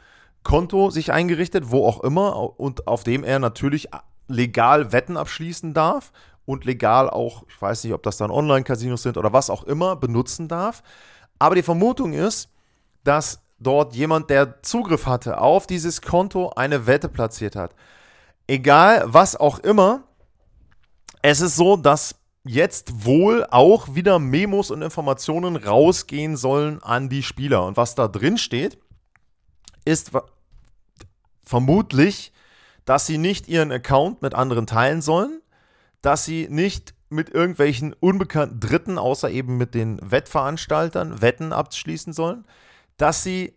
Konto 0.43 0.89
sich 0.89 1.11
eingerichtet, 1.11 1.71
wo 1.71 1.85
auch 1.85 2.01
immer, 2.01 2.59
und 2.59 2.87
auf 2.87 3.03
dem 3.03 3.23
er 3.23 3.39
natürlich 3.39 3.89
legal 4.27 4.91
Wetten 4.91 5.17
abschließen 5.17 5.73
darf 5.73 6.11
und 6.45 6.65
legal 6.65 7.09
auch, 7.09 7.43
ich 7.47 7.61
weiß 7.61 7.83
nicht, 7.83 7.93
ob 7.93 8.03
das 8.03 8.17
dann 8.17 8.31
Online-Casinos 8.31 9.03
sind 9.03 9.17
oder 9.17 9.33
was 9.33 9.49
auch 9.49 9.63
immer, 9.63 9.95
benutzen 9.95 10.47
darf. 10.47 10.83
Aber 11.39 11.55
die 11.55 11.63
Vermutung 11.63 12.13
ist, 12.13 12.49
dass 13.03 13.41
dort 13.59 13.95
jemand, 13.95 14.29
der 14.29 14.61
Zugriff 14.63 15.05
hatte 15.05 15.39
auf 15.39 15.67
dieses 15.67 16.01
Konto, 16.01 16.51
eine 16.55 16.87
Wette 16.87 17.09
platziert 17.09 17.55
hat 17.55 17.75
egal 18.51 19.03
was 19.05 19.35
auch 19.35 19.59
immer, 19.59 20.03
es 21.21 21.41
ist 21.41 21.55
so, 21.55 21.77
dass 21.77 22.15
jetzt 22.43 23.05
wohl 23.05 23.45
auch 23.49 23.95
wieder 23.95 24.19
Memos 24.19 24.71
und 24.71 24.81
Informationen 24.81 25.55
rausgehen 25.55 26.35
sollen 26.35 26.81
an 26.83 27.07
die 27.07 27.23
Spieler. 27.23 27.65
Und 27.65 27.77
was 27.77 27.95
da 27.95 28.07
drin 28.07 28.37
steht, 28.37 28.79
ist 29.85 30.11
vermutlich, 31.51 32.33
dass 32.85 33.05
sie 33.05 33.19
nicht 33.19 33.47
ihren 33.47 33.71
Account 33.71 34.23
mit 34.23 34.33
anderen 34.33 34.65
teilen 34.65 35.01
sollen, 35.01 35.41
dass 36.01 36.25
sie 36.25 36.47
nicht 36.49 36.95
mit 37.09 37.29
irgendwelchen 37.29 37.93
unbekannten 37.93 38.59
Dritten, 38.59 38.97
außer 38.97 39.29
eben 39.29 39.57
mit 39.57 39.75
den 39.75 39.99
Wettveranstaltern, 40.01 41.21
Wetten 41.21 41.53
abschließen 41.53 42.13
sollen, 42.13 42.45
dass 42.97 43.21
sie 43.21 43.53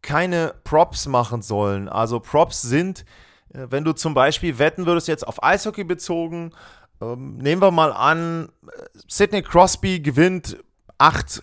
keine 0.00 0.54
Props 0.64 1.06
machen 1.06 1.42
sollen. 1.42 1.88
Also 1.88 2.20
Props 2.20 2.62
sind 2.62 3.04
äh, 3.52 3.66
wenn 3.70 3.84
du 3.84 3.92
zum 3.92 4.14
Beispiel 4.14 4.58
wetten 4.58 4.86
würdest, 4.86 5.08
jetzt 5.08 5.26
auf 5.26 5.42
Eishockey 5.42 5.84
bezogen, 5.84 6.52
ähm, 7.00 7.36
nehmen 7.38 7.62
wir 7.62 7.70
mal 7.70 7.92
an, 7.92 8.50
Sidney 9.08 9.42
Crosby 9.42 10.00
gewinnt 10.00 10.58
acht, 10.98 11.38
äh, 11.38 11.42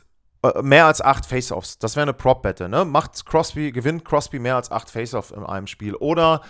mehr 0.61 0.85
als 0.85 1.01
acht 1.01 1.25
Face-Offs. 1.25 1.79
Das 1.79 1.95
wäre 1.95 2.03
eine 2.03 2.13
Prop-Wette, 2.13 2.69
ne? 2.69 2.85
Macht 2.85 3.25
Crosby, 3.25 3.71
gewinnt 3.71 4.05
Crosby 4.05 4.39
mehr 4.39 4.55
als 4.55 4.71
acht 4.71 4.89
Face-Offs 4.89 5.31
in 5.31 5.43
einem 5.43 5.67
Spiel. 5.67 5.95
Oder 5.95 6.41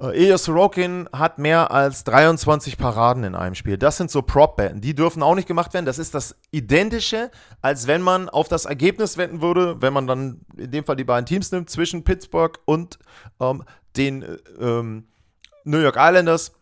äh, 0.00 0.18
Ilya 0.18 0.38
Sorokin 0.38 1.08
hat 1.12 1.38
mehr 1.38 1.70
als 1.70 2.04
23 2.04 2.78
Paraden 2.78 3.24
in 3.24 3.34
einem 3.34 3.54
Spiel. 3.54 3.76
Das 3.76 3.96
sind 3.96 4.10
so 4.10 4.22
Prop-Betten. 4.22 4.80
Die 4.80 4.94
dürfen 4.94 5.22
auch 5.22 5.34
nicht 5.34 5.48
gemacht 5.48 5.74
werden. 5.74 5.86
Das 5.86 5.98
ist 5.98 6.14
das 6.14 6.36
Identische, 6.50 7.30
als 7.60 7.86
wenn 7.86 8.02
man 8.02 8.28
auf 8.28 8.48
das 8.48 8.64
Ergebnis 8.64 9.16
wetten 9.16 9.42
würde, 9.42 9.80
wenn 9.80 9.92
man 9.92 10.06
dann 10.06 10.40
in 10.56 10.70
dem 10.70 10.84
Fall 10.84 10.96
die 10.96 11.04
beiden 11.04 11.26
Teams 11.26 11.52
nimmt, 11.52 11.70
zwischen 11.70 12.04
Pittsburgh 12.04 12.58
und 12.64 12.98
ähm, 13.40 13.64
den 13.96 14.22
äh, 14.22 14.36
ähm, 14.58 15.08
New 15.64 15.78
York 15.78 15.96
Islanders, 15.98 16.52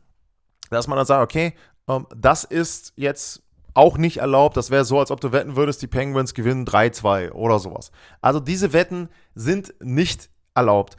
dass 0.71 0.89
man 0.89 0.97
dann 0.97 1.07
sagt, 1.07 1.23
okay, 1.23 1.55
ähm, 1.89 2.07
das 2.17 2.45
ist 2.45 2.93
jetzt 2.97 3.43
auch 3.79 3.97
nicht 3.97 4.17
erlaubt. 4.17 4.57
Das 4.57 4.71
wäre 4.71 4.85
so, 4.85 4.99
als 4.99 5.13
ob 5.13 5.21
du 5.21 5.31
wetten 5.31 5.55
würdest, 5.55 5.81
die 5.83 5.87
Penguins 5.87 6.35
gewinnen 6.35 6.67
3-2 6.67 7.31
oder 7.31 7.61
sowas. 7.61 7.93
Also 8.21 8.41
diese 8.41 8.73
Wetten 8.73 9.09
sind 9.37 9.73
nicht 9.81 10.31
erlaubt. 10.55 10.97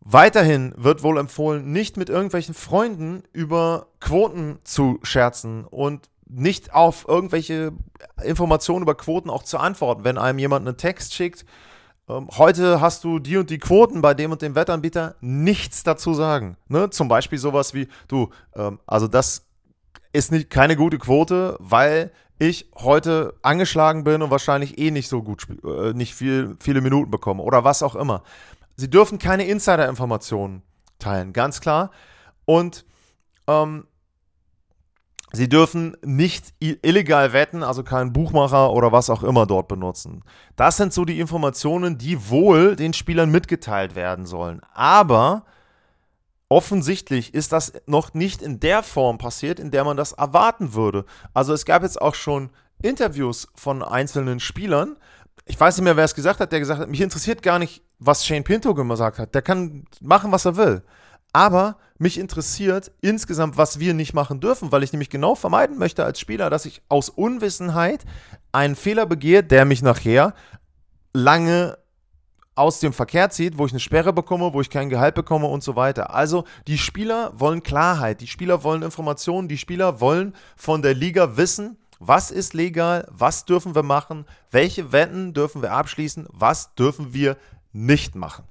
Weiterhin 0.00 0.72
wird 0.76 1.02
wohl 1.02 1.18
empfohlen, 1.18 1.72
nicht 1.72 1.96
mit 1.96 2.08
irgendwelchen 2.08 2.54
Freunden 2.54 3.24
über 3.32 3.88
Quoten 3.98 4.60
zu 4.62 5.00
scherzen 5.02 5.64
und 5.64 6.08
nicht 6.28 6.72
auf 6.72 7.04
irgendwelche 7.08 7.72
Informationen 8.22 8.82
über 8.82 8.94
Quoten 8.94 9.28
auch 9.28 9.42
zu 9.42 9.58
antworten. 9.58 10.04
Wenn 10.04 10.16
einem 10.16 10.38
jemand 10.38 10.66
einen 10.66 10.76
Text 10.76 11.14
schickt, 11.14 11.44
ähm, 12.08 12.28
heute 12.38 12.80
hast 12.80 13.02
du 13.02 13.18
die 13.18 13.38
und 13.38 13.50
die 13.50 13.58
Quoten 13.58 14.02
bei 14.02 14.14
dem 14.14 14.30
und 14.30 14.40
dem 14.40 14.54
Wettanbieter, 14.54 15.16
nichts 15.20 15.82
dazu 15.82 16.14
sagen. 16.14 16.56
Ne? 16.68 16.90
Zum 16.90 17.08
Beispiel 17.08 17.38
sowas 17.38 17.74
wie, 17.74 17.88
du, 18.06 18.30
ähm, 18.54 18.78
also 18.86 19.08
das 19.08 19.49
ist 20.12 20.32
nicht, 20.32 20.50
keine 20.50 20.76
gute 20.76 20.98
Quote, 20.98 21.56
weil 21.58 22.12
ich 22.38 22.70
heute 22.76 23.34
angeschlagen 23.42 24.04
bin 24.04 24.22
und 24.22 24.30
wahrscheinlich 24.30 24.78
eh 24.78 24.90
nicht 24.90 25.08
so 25.08 25.22
gut, 25.22 25.46
äh, 25.64 25.92
nicht 25.92 26.14
viel, 26.14 26.56
viele 26.58 26.80
Minuten 26.80 27.10
bekomme 27.10 27.42
oder 27.42 27.64
was 27.64 27.82
auch 27.82 27.94
immer. 27.94 28.22
Sie 28.76 28.88
dürfen 28.88 29.18
keine 29.18 29.44
Insider-Informationen 29.44 30.62
teilen, 30.98 31.32
ganz 31.32 31.60
klar. 31.60 31.90
Und 32.46 32.86
ähm, 33.46 33.84
Sie 35.32 35.48
dürfen 35.48 35.96
nicht 36.04 36.54
illegal 36.58 37.32
wetten, 37.32 37.62
also 37.62 37.84
keinen 37.84 38.12
Buchmacher 38.12 38.72
oder 38.72 38.90
was 38.90 39.10
auch 39.10 39.22
immer 39.22 39.46
dort 39.46 39.68
benutzen. 39.68 40.24
Das 40.56 40.76
sind 40.76 40.92
so 40.92 41.04
die 41.04 41.20
Informationen, 41.20 41.98
die 41.98 42.28
wohl 42.28 42.74
den 42.74 42.92
Spielern 42.92 43.30
mitgeteilt 43.30 43.94
werden 43.94 44.26
sollen. 44.26 44.60
Aber 44.74 45.44
offensichtlich 46.50 47.32
ist 47.32 47.52
das 47.52 47.72
noch 47.86 48.12
nicht 48.12 48.42
in 48.42 48.60
der 48.60 48.82
Form 48.82 49.16
passiert, 49.16 49.58
in 49.58 49.70
der 49.70 49.84
man 49.84 49.96
das 49.96 50.12
erwarten 50.12 50.74
würde. 50.74 51.06
Also 51.32 51.54
es 51.54 51.64
gab 51.64 51.82
jetzt 51.82 52.02
auch 52.02 52.14
schon 52.14 52.50
Interviews 52.82 53.48
von 53.54 53.82
einzelnen 53.82 54.40
Spielern. 54.40 54.96
Ich 55.46 55.58
weiß 55.58 55.76
nicht 55.76 55.84
mehr, 55.84 55.96
wer 55.96 56.04
es 56.04 56.14
gesagt 56.14 56.40
hat, 56.40 56.52
der 56.52 56.58
gesagt 56.58 56.80
hat, 56.80 56.90
mich 56.90 57.00
interessiert 57.00 57.42
gar 57.42 57.58
nicht, 57.58 57.82
was 57.98 58.26
Shane 58.26 58.44
Pinto 58.44 58.74
gesagt 58.74 59.18
hat. 59.18 59.34
Der 59.34 59.42
kann 59.42 59.84
machen, 60.00 60.32
was 60.32 60.44
er 60.44 60.56
will. 60.56 60.82
Aber 61.32 61.78
mich 61.98 62.18
interessiert 62.18 62.90
insgesamt, 63.00 63.56
was 63.56 63.78
wir 63.78 63.94
nicht 63.94 64.12
machen 64.12 64.40
dürfen, 64.40 64.72
weil 64.72 64.82
ich 64.82 64.92
nämlich 64.92 65.10
genau 65.10 65.36
vermeiden 65.36 65.78
möchte 65.78 66.04
als 66.04 66.18
Spieler, 66.18 66.50
dass 66.50 66.64
ich 66.64 66.82
aus 66.88 67.08
Unwissenheit 67.10 68.04
einen 68.50 68.74
Fehler 68.74 69.06
begehe, 69.06 69.44
der 69.44 69.64
mich 69.64 69.82
nachher 69.82 70.34
lange 71.12 71.78
aus 72.60 72.78
dem 72.78 72.92
Verkehr 72.92 73.30
zieht, 73.30 73.56
wo 73.56 73.64
ich 73.64 73.72
eine 73.72 73.80
Sperre 73.80 74.12
bekomme, 74.12 74.52
wo 74.52 74.60
ich 74.60 74.68
kein 74.68 74.90
Gehalt 74.90 75.14
bekomme 75.14 75.46
und 75.46 75.62
so 75.62 75.76
weiter. 75.76 76.14
Also 76.14 76.44
die 76.66 76.78
Spieler 76.78 77.32
wollen 77.34 77.62
Klarheit, 77.62 78.20
die 78.20 78.26
Spieler 78.26 78.62
wollen 78.62 78.82
Informationen, 78.82 79.48
die 79.48 79.58
Spieler 79.58 80.00
wollen 80.00 80.34
von 80.56 80.82
der 80.82 80.94
Liga 80.94 81.36
wissen, 81.38 81.78
was 81.98 82.30
ist 82.30 82.52
legal, 82.54 83.06
was 83.10 83.46
dürfen 83.46 83.74
wir 83.74 83.82
machen, 83.82 84.26
welche 84.50 84.92
Wetten 84.92 85.32
dürfen 85.32 85.62
wir 85.62 85.72
abschließen, 85.72 86.26
was 86.30 86.74
dürfen 86.74 87.14
wir 87.14 87.36
nicht 87.72 88.14
machen. 88.14 88.44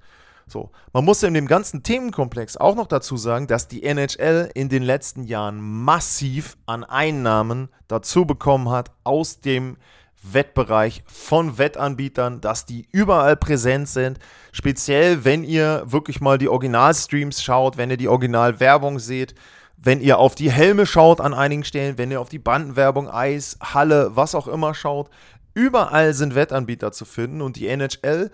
So, 0.48 0.72
man 0.94 1.06
muss 1.06 1.22
in 1.22 1.36
dem 1.36 1.46
ganzen 1.46 1.84
Themenkomplex 1.84 2.58
auch 2.58 2.76
noch 2.76 2.88
dazu 2.88 3.16
sagen, 3.18 3.46
dass 3.46 3.68
die 3.68 3.84
NHL 3.84 4.50
in 4.56 4.70
den 4.70 4.82
letzten 4.82 5.24
Jahren 5.24 5.62
massiv 5.62 6.58
an 6.66 6.84
Einnahmen 6.84 7.70
dazu 7.88 8.26
bekommen 8.26 8.70
hat 8.70 8.92
aus 9.04 9.42
dem 9.42 9.78
Wettbereich 10.22 11.04
von 11.06 11.58
Wettanbietern, 11.58 12.42
dass 12.42 12.66
die 12.66 12.88
überall 12.92 13.38
präsent 13.38 13.88
sind. 13.88 14.20
Speziell, 14.52 15.24
wenn 15.24 15.44
ihr 15.44 15.84
wirklich 15.86 16.22
mal 16.22 16.38
die 16.38 16.50
Originalstreams 16.50 17.42
schaut, 17.42 17.78
wenn 17.78 17.90
ihr 17.90 17.98
die 17.98 18.08
Originalwerbung 18.10 19.00
seht. 19.00 19.36
wenn 19.82 20.02
ihr 20.02 20.18
auf 20.18 20.36
die 20.36 20.52
Helme 20.52 20.86
schaut 20.86 21.22
an 21.22 21.34
einigen 21.34 21.64
Stellen, 21.64 21.98
wenn 21.98 22.12
ihr 22.12 22.20
auf 22.20 22.30
die 22.30 22.40
Bandenwerbung, 22.40 23.10
Eis, 23.10 23.58
Halle, 23.62 24.16
was 24.16 24.36
auch 24.36 24.48
immer 24.48 24.74
schaut, 24.74 25.10
überall 25.54 26.14
sind 26.14 26.36
Wettanbieter 26.36 26.92
zu 26.92 27.06
finden 27.06 27.42
und 27.42 27.56
die 27.56 27.68
NHL 27.68 28.30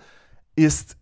ist 0.56 0.96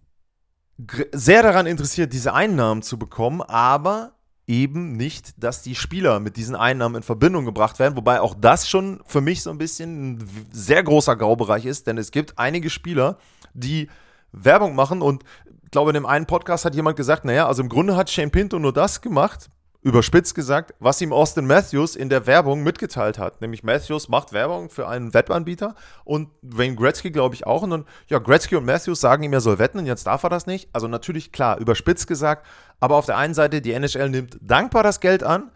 sehr 1.12 1.42
daran 1.42 1.66
interessiert, 1.66 2.12
diese 2.12 2.35
Einnahmen 2.35 2.83
zu 2.83 2.99
bekommen, 2.99 3.40
aber 3.40 4.12
eben 4.47 4.97
nicht, 4.97 5.43
dass 5.43 5.63
die 5.63 5.75
Spieler 5.75 6.21
mit 6.21 6.37
diesen 6.37 6.55
Einnahmen 6.55 6.97
in 6.97 7.03
Verbindung 7.03 7.45
gebracht 7.45 7.79
werden, 7.79 7.97
wobei 7.97 8.21
auch 8.21 8.35
das 8.39 8.69
schon 8.69 9.01
für 9.07 9.21
mich 9.21 9.43
so 9.43 9.51
ein 9.51 9.59
bisschen 9.59 10.13
ein 10.13 10.29
sehr 10.53 10.83
großer 10.83 11.17
Graubereich 11.17 11.65
ist, 11.65 11.87
denn 11.87 11.97
es 11.99 12.11
gibt 12.11 12.39
einige 12.39 12.69
Spieler, 12.69 13.19
die 13.55 13.89
Werbung 14.33 14.75
machen 14.75 15.01
und 15.01 15.25
ich 15.65 15.71
glaube, 15.71 15.91
in 15.91 15.95
dem 15.95 16.07
einen 16.07 16.27
Podcast 16.27 16.65
hat 16.65 16.75
jemand 16.75 16.97
gesagt, 16.97 17.25
naja, 17.25 17.49
also 17.49 17.63
im 17.63 17.69
Grunde 17.69 17.97
hat 17.97 18.11
Shane 18.11 18.31
Pinto 18.31 18.59
nur 18.59 18.73
das 18.73 19.01
gemacht, 19.01 19.49
überspitzt 19.85 20.35
gesagt, 20.35 20.75
was 20.81 21.01
ihm 21.03 21.12
Austin 21.12 21.47
Matthews 21.47 21.94
in 21.94 22.09
der 22.09 22.27
Werbung 22.27 22.62
mitgeteilt 22.62 23.18
hat. 23.18 23.42
Nämlich 23.42 23.62
Matthews 23.62 24.09
macht 24.09 24.33
Werbung 24.33 24.70
für 24.70 24.88
einen 24.88 25.12
Wettanbieter 25.12 25.75
und 26.05 26.31
Wayne 26.40 26.75
Gretzky, 26.75 27.11
glaube 27.11 27.35
ich, 27.35 27.47
auch. 27.47 27.62
Und 27.62 27.70
dann, 27.70 27.85
ja, 28.09 28.18
Gretzky 28.18 28.57
und 28.57 28.64
Matthews 28.64 29.01
sagen 29.01 29.23
ihm, 29.23 29.35
er 29.35 29.42
soll 29.42 29.59
wetten 29.59 29.79
und 29.79 29.87
jetzt 29.87 30.07
darf 30.07 30.23
er 30.23 30.31
das 30.31 30.47
nicht. 30.47 30.70
Also 30.73 30.88
natürlich, 30.88 31.33
klar, 31.33 31.59
überspitzt 31.59 32.07
gesagt. 32.07 32.47
Aber 32.81 32.97
auf 32.97 33.05
der 33.05 33.18
einen 33.18 33.35
Seite, 33.35 33.61
die 33.61 33.73
NHL 33.73 34.09
nimmt 34.09 34.38
dankbar 34.40 34.83
das 34.83 35.01
Geld 35.01 35.23
an. 35.23 35.51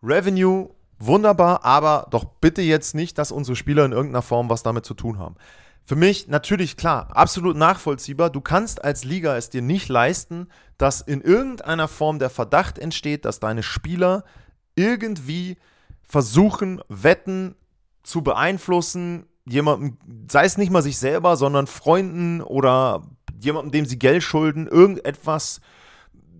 Revenue, 0.00 0.70
wunderbar, 1.00 1.64
aber 1.64 2.06
doch 2.10 2.24
bitte 2.24 2.62
jetzt 2.62 2.94
nicht, 2.94 3.18
dass 3.18 3.32
unsere 3.32 3.56
Spieler 3.56 3.84
in 3.84 3.92
irgendeiner 3.92 4.22
Form 4.22 4.48
was 4.48 4.62
damit 4.62 4.86
zu 4.86 4.94
tun 4.94 5.18
haben. 5.18 5.34
Für 5.84 5.96
mich 5.96 6.28
natürlich 6.28 6.76
klar, 6.76 7.08
absolut 7.16 7.56
nachvollziehbar. 7.56 8.30
Du 8.30 8.40
kannst 8.40 8.84
als 8.84 9.04
Liga 9.04 9.36
es 9.36 9.50
dir 9.50 9.62
nicht 9.62 9.88
leisten, 9.88 10.48
dass 10.78 11.00
in 11.00 11.20
irgendeiner 11.20 11.88
Form 11.88 12.18
der 12.18 12.30
Verdacht 12.30 12.78
entsteht, 12.78 13.24
dass 13.24 13.40
deine 13.40 13.62
Spieler 13.62 14.24
irgendwie 14.76 15.58
versuchen, 16.02 16.80
Wetten 16.88 17.56
zu 18.02 18.22
beeinflussen, 18.22 19.26
jemandem, 19.44 19.98
sei 20.30 20.44
es 20.44 20.56
nicht 20.56 20.70
mal 20.70 20.82
sich 20.82 20.98
selber, 20.98 21.36
sondern 21.36 21.66
Freunden 21.66 22.42
oder 22.42 23.02
jemandem, 23.40 23.72
dem 23.72 23.86
sie 23.86 23.98
Geld 23.98 24.22
schulden, 24.22 24.68
irgendetwas 24.68 25.60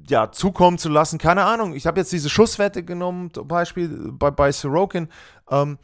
ja, 0.09 0.31
zukommen 0.31 0.79
zu 0.79 0.89
lassen. 0.89 1.19
Keine 1.19 1.45
Ahnung. 1.45 1.75
Ich 1.75 1.87
habe 1.87 2.01
jetzt 2.01 2.13
diese 2.13 2.31
Schusswette 2.31 2.85
genommen, 2.85 3.33
zum 3.33 3.49
Beispiel 3.49 3.89
bei, 4.13 4.31
bei 4.31 4.53
Sorokin. 4.53 5.09
Ähm, 5.51 5.79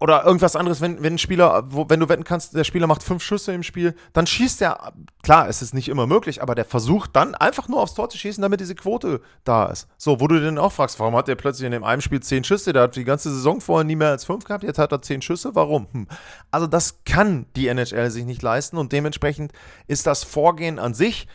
oder 0.00 0.24
irgendwas 0.24 0.56
anderes, 0.56 0.80
wenn, 0.80 1.02
wenn 1.02 1.14
ein 1.14 1.18
Spieler, 1.18 1.64
wo, 1.66 1.88
wenn 1.88 2.00
du 2.00 2.08
wetten 2.08 2.24
kannst, 2.24 2.54
der 2.54 2.64
Spieler 2.64 2.86
macht 2.86 3.02
fünf 3.02 3.22
Schüsse 3.22 3.52
im 3.52 3.62
Spiel, 3.62 3.94
dann 4.12 4.26
schießt 4.26 4.62
er, 4.62 4.92
klar, 5.22 5.48
es 5.48 5.62
ist 5.62 5.74
nicht 5.74 5.88
immer 5.88 6.06
möglich, 6.06 6.42
aber 6.42 6.54
der 6.54 6.64
versucht 6.64 7.14
dann 7.14 7.34
einfach 7.34 7.68
nur 7.68 7.80
aufs 7.80 7.94
Tor 7.94 8.08
zu 8.08 8.18
schießen, 8.18 8.42
damit 8.42 8.60
diese 8.60 8.74
Quote 8.74 9.20
da 9.44 9.66
ist. 9.66 9.88
So, 9.96 10.20
wo 10.20 10.28
du 10.28 10.40
dann 10.40 10.58
auch 10.58 10.72
fragst, 10.72 10.98
warum 11.00 11.16
hat 11.16 11.28
der 11.28 11.34
plötzlich 11.34 11.66
in 11.66 11.72
dem 11.72 11.84
einen 11.84 12.02
Spiel 12.02 12.20
zehn 12.20 12.44
Schüsse? 12.44 12.72
Der 12.72 12.82
hat 12.82 12.96
die 12.96 13.04
ganze 13.04 13.30
Saison 13.30 13.60
vorher 13.60 13.84
nie 13.84 13.96
mehr 13.96 14.10
als 14.10 14.24
fünf 14.24 14.44
gehabt, 14.44 14.64
jetzt 14.64 14.78
hat 14.78 14.92
er 14.92 15.02
zehn 15.02 15.22
Schüsse, 15.22 15.54
warum? 15.54 15.88
Hm. 15.92 16.06
Also, 16.50 16.66
das 16.66 17.04
kann 17.04 17.46
die 17.56 17.68
NHL 17.68 18.10
sich 18.10 18.24
nicht 18.24 18.42
leisten 18.42 18.76
und 18.78 18.92
dementsprechend 18.92 19.52
ist 19.86 20.06
das 20.06 20.24
Vorgehen 20.24 20.78
an 20.78 20.94
sich 20.94 21.26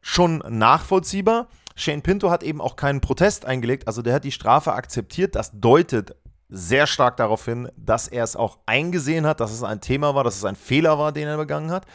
schon 0.00 0.42
nachvollziehbar. 0.48 1.48
Shane 1.74 2.00
Pinto 2.00 2.30
hat 2.30 2.42
eben 2.42 2.60
auch 2.60 2.76
keinen 2.76 3.00
Protest 3.00 3.44
eingelegt, 3.44 3.86
also 3.86 4.00
der 4.00 4.14
hat 4.14 4.24
die 4.24 4.32
Strafe 4.32 4.72
akzeptiert. 4.72 5.34
Das 5.34 5.50
deutet 5.52 6.16
sehr 6.48 6.86
stark 6.86 7.16
darauf 7.16 7.44
hin, 7.44 7.68
dass 7.76 8.08
er 8.08 8.24
es 8.24 8.36
auch 8.36 8.58
eingesehen 8.66 9.26
hat, 9.26 9.40
dass 9.40 9.52
es 9.52 9.62
ein 9.62 9.80
Thema 9.80 10.14
war, 10.14 10.24
dass 10.24 10.36
es 10.36 10.44
ein 10.44 10.56
Fehler 10.56 10.98
war, 10.98 11.12
den 11.12 11.28
er 11.28 11.36
begangen 11.36 11.70
hat. 11.70 11.86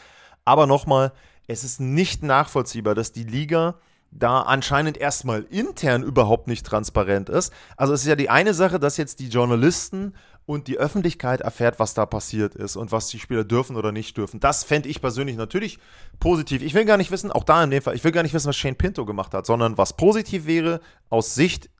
Aber 0.44 0.66
nochmal, 0.66 1.12
es 1.46 1.64
ist 1.64 1.80
nicht 1.80 2.22
nachvollziehbar, 2.22 2.94
dass 2.94 3.12
die 3.12 3.24
Liga 3.24 3.76
da 4.10 4.42
anscheinend 4.42 4.98
erstmal 4.98 5.42
intern 5.44 6.02
überhaupt 6.02 6.46
nicht 6.46 6.66
transparent 6.66 7.30
ist. 7.30 7.52
Also 7.76 7.94
es 7.94 8.02
ist 8.02 8.08
ja 8.08 8.16
die 8.16 8.28
eine 8.28 8.52
Sache, 8.52 8.78
dass 8.78 8.98
jetzt 8.98 9.20
die 9.20 9.28
Journalisten 9.28 10.14
und 10.44 10.66
die 10.66 10.76
Öffentlichkeit 10.76 11.40
erfährt, 11.40 11.78
was 11.78 11.94
da 11.94 12.04
passiert 12.04 12.54
ist 12.54 12.76
und 12.76 12.92
was 12.92 13.08
die 13.08 13.18
Spieler 13.18 13.44
dürfen 13.44 13.76
oder 13.76 13.92
nicht 13.92 14.16
dürfen. 14.16 14.40
Das 14.40 14.64
fände 14.64 14.88
ich 14.88 15.00
persönlich 15.00 15.36
natürlich 15.36 15.78
positiv. 16.20 16.62
Ich 16.62 16.74
will 16.74 16.84
gar 16.84 16.96
nicht 16.96 17.10
wissen, 17.10 17.30
auch 17.30 17.44
da 17.44 17.62
in 17.64 17.70
dem 17.70 17.82
Fall, 17.82 17.94
ich 17.94 18.04
will 18.04 18.12
gar 18.12 18.22
nicht 18.22 18.34
wissen, 18.34 18.48
was 18.48 18.56
Shane 18.56 18.74
Pinto 18.74 19.06
gemacht 19.06 19.32
hat, 19.34 19.46
sondern 19.46 19.78
was 19.78 19.96
positiv 19.96 20.46
wäre 20.46 20.80
aus 21.08 21.34
Sicht 21.34 21.70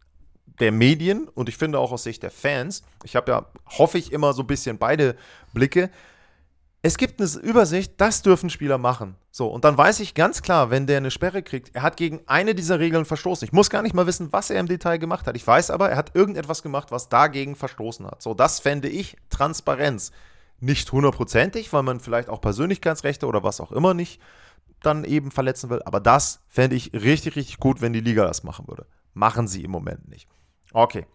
der 0.62 0.72
Medien 0.72 1.28
und 1.28 1.48
ich 1.48 1.56
finde 1.56 1.78
auch 1.78 1.92
aus 1.92 2.04
Sicht 2.04 2.22
der 2.22 2.30
Fans, 2.30 2.82
ich 3.04 3.16
habe 3.16 3.32
ja, 3.32 3.46
hoffe 3.66 3.98
ich, 3.98 4.12
immer 4.12 4.32
so 4.32 4.42
ein 4.42 4.46
bisschen 4.46 4.78
beide 4.78 5.16
Blicke. 5.52 5.90
Es 6.80 6.96
gibt 6.96 7.20
eine 7.20 7.30
Übersicht, 7.42 7.94
das 7.98 8.22
dürfen 8.22 8.50
Spieler 8.50 8.78
machen. 8.78 9.16
So, 9.30 9.48
und 9.48 9.64
dann 9.64 9.76
weiß 9.76 10.00
ich 10.00 10.14
ganz 10.14 10.42
klar, 10.42 10.70
wenn 10.70 10.86
der 10.86 10.96
eine 10.96 11.10
Sperre 11.10 11.42
kriegt, 11.42 11.74
er 11.74 11.82
hat 11.82 11.96
gegen 11.96 12.20
eine 12.26 12.54
dieser 12.54 12.80
Regeln 12.80 13.04
verstoßen. 13.04 13.46
Ich 13.46 13.52
muss 13.52 13.70
gar 13.70 13.82
nicht 13.82 13.94
mal 13.94 14.06
wissen, 14.06 14.32
was 14.32 14.50
er 14.50 14.60
im 14.60 14.66
Detail 14.66 14.98
gemacht 14.98 15.26
hat. 15.26 15.36
Ich 15.36 15.46
weiß 15.46 15.70
aber, 15.70 15.90
er 15.90 15.96
hat 15.96 16.14
irgendetwas 16.14 16.62
gemacht, 16.62 16.90
was 16.90 17.08
dagegen 17.08 17.54
verstoßen 17.54 18.06
hat. 18.06 18.22
So, 18.22 18.34
das 18.34 18.60
fände 18.60 18.88
ich 18.88 19.16
Transparenz. 19.30 20.12
Nicht 20.60 20.90
hundertprozentig, 20.92 21.72
weil 21.72 21.82
man 21.82 22.00
vielleicht 22.00 22.28
auch 22.28 22.40
Persönlichkeitsrechte 22.40 23.26
oder 23.26 23.42
was 23.42 23.60
auch 23.60 23.72
immer 23.72 23.94
nicht 23.94 24.20
dann 24.80 25.04
eben 25.04 25.30
verletzen 25.30 25.70
will. 25.70 25.82
Aber 25.84 26.00
das 26.00 26.40
fände 26.48 26.76
ich 26.76 26.92
richtig, 26.92 27.36
richtig 27.36 27.58
gut, 27.58 27.80
wenn 27.80 27.92
die 27.92 28.00
Liga 28.00 28.24
das 28.26 28.42
machen 28.42 28.68
würde. 28.68 28.86
Machen 29.14 29.48
sie 29.48 29.62
im 29.62 29.70
Moment 29.70 30.08
nicht. 30.08 30.28
Okay. 30.72 31.06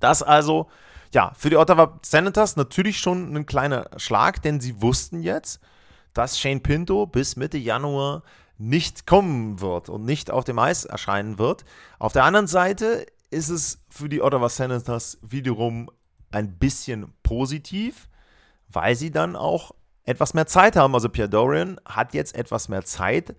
Das 0.00 0.22
also, 0.22 0.68
ja, 1.12 1.32
für 1.36 1.50
die 1.50 1.56
Ottawa 1.56 1.98
Senators 2.02 2.56
natürlich 2.56 2.98
schon 2.98 3.34
ein 3.34 3.46
kleiner 3.46 3.90
Schlag, 3.96 4.42
denn 4.42 4.60
sie 4.60 4.82
wussten 4.82 5.22
jetzt, 5.22 5.60
dass 6.12 6.38
Shane 6.38 6.60
Pinto 6.60 7.06
bis 7.06 7.36
Mitte 7.36 7.58
Januar 7.58 8.22
nicht 8.56 9.06
kommen 9.06 9.60
wird 9.60 9.88
und 9.88 10.04
nicht 10.04 10.30
auf 10.30 10.44
dem 10.44 10.58
Eis 10.58 10.84
erscheinen 10.84 11.38
wird. 11.38 11.64
Auf 11.98 12.12
der 12.12 12.24
anderen 12.24 12.46
Seite 12.46 13.06
ist 13.30 13.48
es 13.48 13.84
für 13.88 14.08
die 14.08 14.22
Ottawa 14.22 14.48
Senators 14.48 15.18
wiederum 15.22 15.90
ein 16.30 16.56
bisschen 16.58 17.12
positiv, 17.22 18.08
weil 18.68 18.94
sie 18.94 19.10
dann 19.10 19.36
auch 19.36 19.72
etwas 20.04 20.34
mehr 20.34 20.46
Zeit 20.46 20.76
haben. 20.76 20.94
Also 20.94 21.08
Pierre 21.08 21.28
Dorian 21.28 21.80
hat 21.84 22.14
jetzt 22.14 22.34
etwas 22.34 22.68
mehr 22.68 22.84
Zeit, 22.84 23.34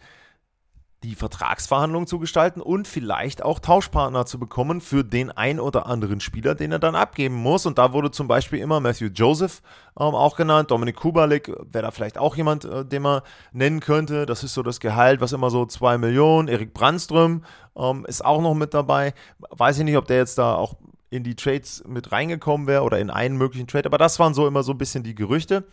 die 1.05 1.15
Vertragsverhandlungen 1.15 2.07
zu 2.07 2.17
gestalten 2.17 2.61
und 2.61 2.87
vielleicht 2.87 3.43
auch 3.43 3.59
Tauschpartner 3.59 4.25
zu 4.25 4.39
bekommen 4.39 4.81
für 4.81 5.03
den 5.03 5.29
ein 5.29 5.59
oder 5.59 5.85
anderen 5.85 6.19
Spieler, 6.19 6.55
den 6.55 6.71
er 6.71 6.79
dann 6.79 6.95
abgeben 6.95 7.35
muss. 7.35 7.67
Und 7.67 7.77
da 7.77 7.93
wurde 7.93 8.09
zum 8.09 8.27
Beispiel 8.27 8.59
immer 8.59 8.79
Matthew 8.79 9.09
Joseph 9.13 9.61
ähm, 9.99 10.15
auch 10.15 10.35
genannt, 10.35 10.71
Dominik 10.71 10.95
Kubalik 10.95 11.47
wäre 11.71 11.83
da 11.83 11.91
vielleicht 11.91 12.17
auch 12.17 12.35
jemand, 12.35 12.65
äh, 12.65 12.83
den 12.83 13.03
man 13.03 13.21
nennen 13.53 13.81
könnte. 13.81 14.25
Das 14.25 14.43
ist 14.43 14.55
so 14.55 14.63
das 14.63 14.79
Gehalt, 14.79 15.21
was 15.21 15.31
immer 15.31 15.51
so 15.51 15.65
2 15.65 15.99
Millionen. 15.99 16.47
Erik 16.47 16.73
Brandström 16.73 17.43
ähm, 17.77 18.05
ist 18.07 18.25
auch 18.25 18.41
noch 18.41 18.55
mit 18.55 18.73
dabei. 18.73 19.13
Weiß 19.51 19.77
ich 19.77 19.85
nicht, 19.85 19.97
ob 19.97 20.07
der 20.07 20.17
jetzt 20.17 20.39
da 20.39 20.55
auch 20.55 20.75
in 21.11 21.23
die 21.23 21.35
Trades 21.35 21.83
mit 21.87 22.11
reingekommen 22.11 22.65
wäre 22.65 22.81
oder 22.81 22.99
in 22.99 23.11
einen 23.11 23.37
möglichen 23.37 23.67
Trade, 23.67 23.85
aber 23.85 23.99
das 23.99 24.19
waren 24.19 24.33
so 24.33 24.47
immer 24.47 24.63
so 24.63 24.71
ein 24.71 24.77
bisschen 24.79 25.03
die 25.03 25.15
Gerüchte. 25.15 25.65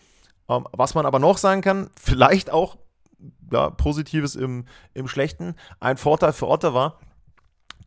Ähm, 0.49 0.67
was 0.73 0.95
man 0.95 1.07
aber 1.07 1.19
noch 1.19 1.39
sagen 1.39 1.63
kann, 1.63 1.89
vielleicht 1.99 2.51
auch 2.51 2.77
ja, 3.51 3.71
Positives 3.71 4.35
im, 4.35 4.65
im 4.95 5.09
Schlechten. 5.09 5.55
Ein 5.81 5.97
Vorteil 5.97 6.33
für 6.33 6.49
Ottawa. 6.49 6.99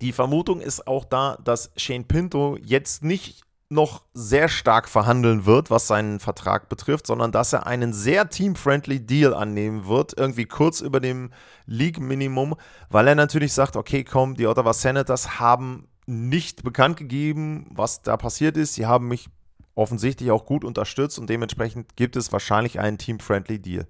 Die 0.02 0.12
Vermutung 0.12 0.62
ist 0.62 0.88
auch 0.88 1.06
da, 1.06 1.38
dass 1.44 1.72
Shane 1.78 2.04
Pinto 2.04 2.58
jetzt 2.62 3.04
nicht 3.04 3.46
noch 3.70 4.04
sehr 4.14 4.48
stark 4.48 4.88
verhandeln 4.88 5.46
wird, 5.46 5.72
was 5.72 5.88
seinen 5.88 6.20
Vertrag 6.20 6.70
betrifft, 6.70 7.08
sondern 7.08 7.32
dass 7.32 7.52
er 7.52 7.66
einen 7.66 7.94
sehr 7.94 8.30
team-friendly 8.30 9.00
Deal 9.06 9.34
annehmen 9.34 9.88
wird, 9.88 10.14
irgendwie 10.18 10.46
kurz 10.46 10.82
über 10.82 11.00
dem 11.00 11.32
League-Minimum, 11.66 12.56
weil 12.90 13.08
er 13.08 13.16
natürlich 13.16 13.54
sagt, 13.54 13.76
okay, 13.76 14.04
komm, 14.04 14.36
die 14.36 14.46
Ottawa 14.46 14.74
Senators 14.74 15.40
haben 15.40 15.88
nicht 16.06 16.64
bekannt 16.64 16.98
gegeben, 16.98 17.68
was 17.72 18.04
da 18.04 18.18
passiert 18.18 18.56
ist. 18.56 18.76
Sie 18.76 18.86
haben 18.86 19.08
mich 19.08 19.30
offensichtlich 19.74 20.30
auch 20.30 20.46
gut 20.46 20.64
unterstützt 20.64 21.18
und 21.18 21.30
dementsprechend 21.30 21.96
gibt 21.96 22.16
es 22.16 22.32
wahrscheinlich 22.32 22.80
einen 22.80 23.00
team-friendly 23.00 23.60
Deal 23.60 23.88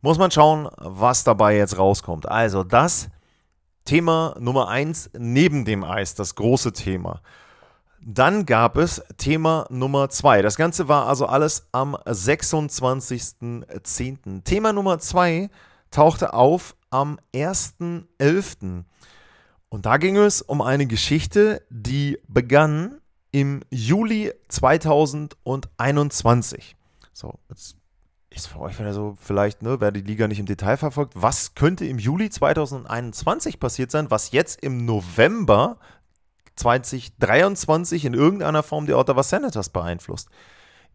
muss 0.00 0.18
man 0.18 0.30
schauen, 0.30 0.68
was 0.76 1.24
dabei 1.24 1.56
jetzt 1.56 1.78
rauskommt. 1.78 2.28
Also 2.28 2.62
das 2.64 3.08
Thema 3.84 4.34
Nummer 4.38 4.68
eins 4.68 5.10
neben 5.18 5.64
dem 5.64 5.82
Eis, 5.84 6.14
das 6.14 6.34
große 6.34 6.72
Thema. 6.72 7.22
Dann 8.02 8.46
gab 8.46 8.78
es 8.78 9.02
Thema 9.18 9.66
Nummer 9.68 10.08
zwei. 10.08 10.40
Das 10.42 10.56
Ganze 10.56 10.88
war 10.88 11.06
also 11.06 11.26
alles 11.26 11.66
am 11.72 11.96
26.10. 11.96 14.44
Thema 14.44 14.72
Nummer 14.72 14.98
zwei 15.00 15.50
tauchte 15.90 16.32
auf 16.32 16.74
am 16.90 17.18
1.11. 17.34 18.84
Und 19.68 19.84
da 19.86 19.96
ging 19.98 20.16
es 20.16 20.42
um 20.42 20.62
eine 20.62 20.86
Geschichte, 20.86 21.62
die 21.68 22.18
begann 22.26 23.00
im 23.32 23.60
Juli 23.70 24.32
2021. 24.48 26.76
So, 27.12 27.38
jetzt 27.48 27.76
ist 28.30 28.46
für 28.46 28.60
euch 28.60 28.78
wieder 28.78 28.94
so, 28.94 29.16
vielleicht, 29.20 29.62
ne, 29.62 29.80
wer 29.80 29.90
die 29.90 30.00
Liga 30.00 30.28
nicht 30.28 30.38
im 30.38 30.46
Detail 30.46 30.76
verfolgt, 30.76 31.14
was 31.16 31.54
könnte 31.54 31.84
im 31.84 31.98
Juli 31.98 32.30
2021 32.30 33.58
passiert 33.58 33.90
sein, 33.90 34.10
was 34.10 34.30
jetzt 34.30 34.62
im 34.62 34.84
November 34.84 35.78
2023 36.56 38.04
in 38.04 38.14
irgendeiner 38.14 38.62
Form 38.62 38.86
die 38.86 38.94
Ottawa 38.94 39.22
Senators 39.22 39.70
beeinflusst? 39.70 40.28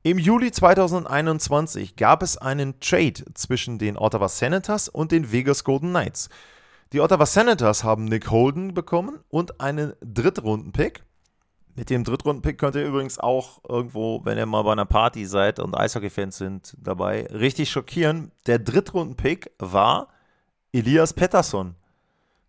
Im 0.03 0.19
Juli 0.19 0.51
2021 0.51 1.95
gab 1.95 2.21
es 2.21 2.37
einen 2.37 2.79
Trade 2.79 3.25
zwischen 3.33 3.79
den 3.79 3.97
Ottawa 3.97 4.29
Senators 4.29 4.87
und 4.87 5.11
den 5.11 5.31
Vegas 5.31 5.63
Golden 5.63 5.89
Knights. 5.89 6.29
Die 6.93 7.01
Ottawa 7.01 7.25
Senators 7.25 7.83
haben 7.83 8.05
Nick 8.05 8.29
Holden 8.29 8.73
bekommen 8.75 9.19
und 9.29 9.59
einen 9.59 9.93
Drittrunden-Pick. 10.01 11.03
Mit 11.75 11.89
dem 11.89 12.05
Drittrunden-Pick 12.05 12.57
könnt 12.57 12.75
ihr 12.75 12.85
übrigens 12.85 13.19
auch 13.19 13.59
irgendwo, 13.67 14.21
wenn 14.23 14.37
ihr 14.37 14.45
mal 14.45 14.61
bei 14.63 14.71
einer 14.71 14.85
Party 14.85 15.25
seid 15.25 15.59
und 15.59 15.75
Eishockey-Fans 15.75 16.37
sind, 16.37 16.75
dabei 16.79 17.27
richtig 17.27 17.69
schockieren. 17.69 18.31
Der 18.47 18.59
Drittrunden-Pick 18.59 19.51
war 19.59 20.07
Elias 20.71 21.13
Pettersson. 21.13 21.75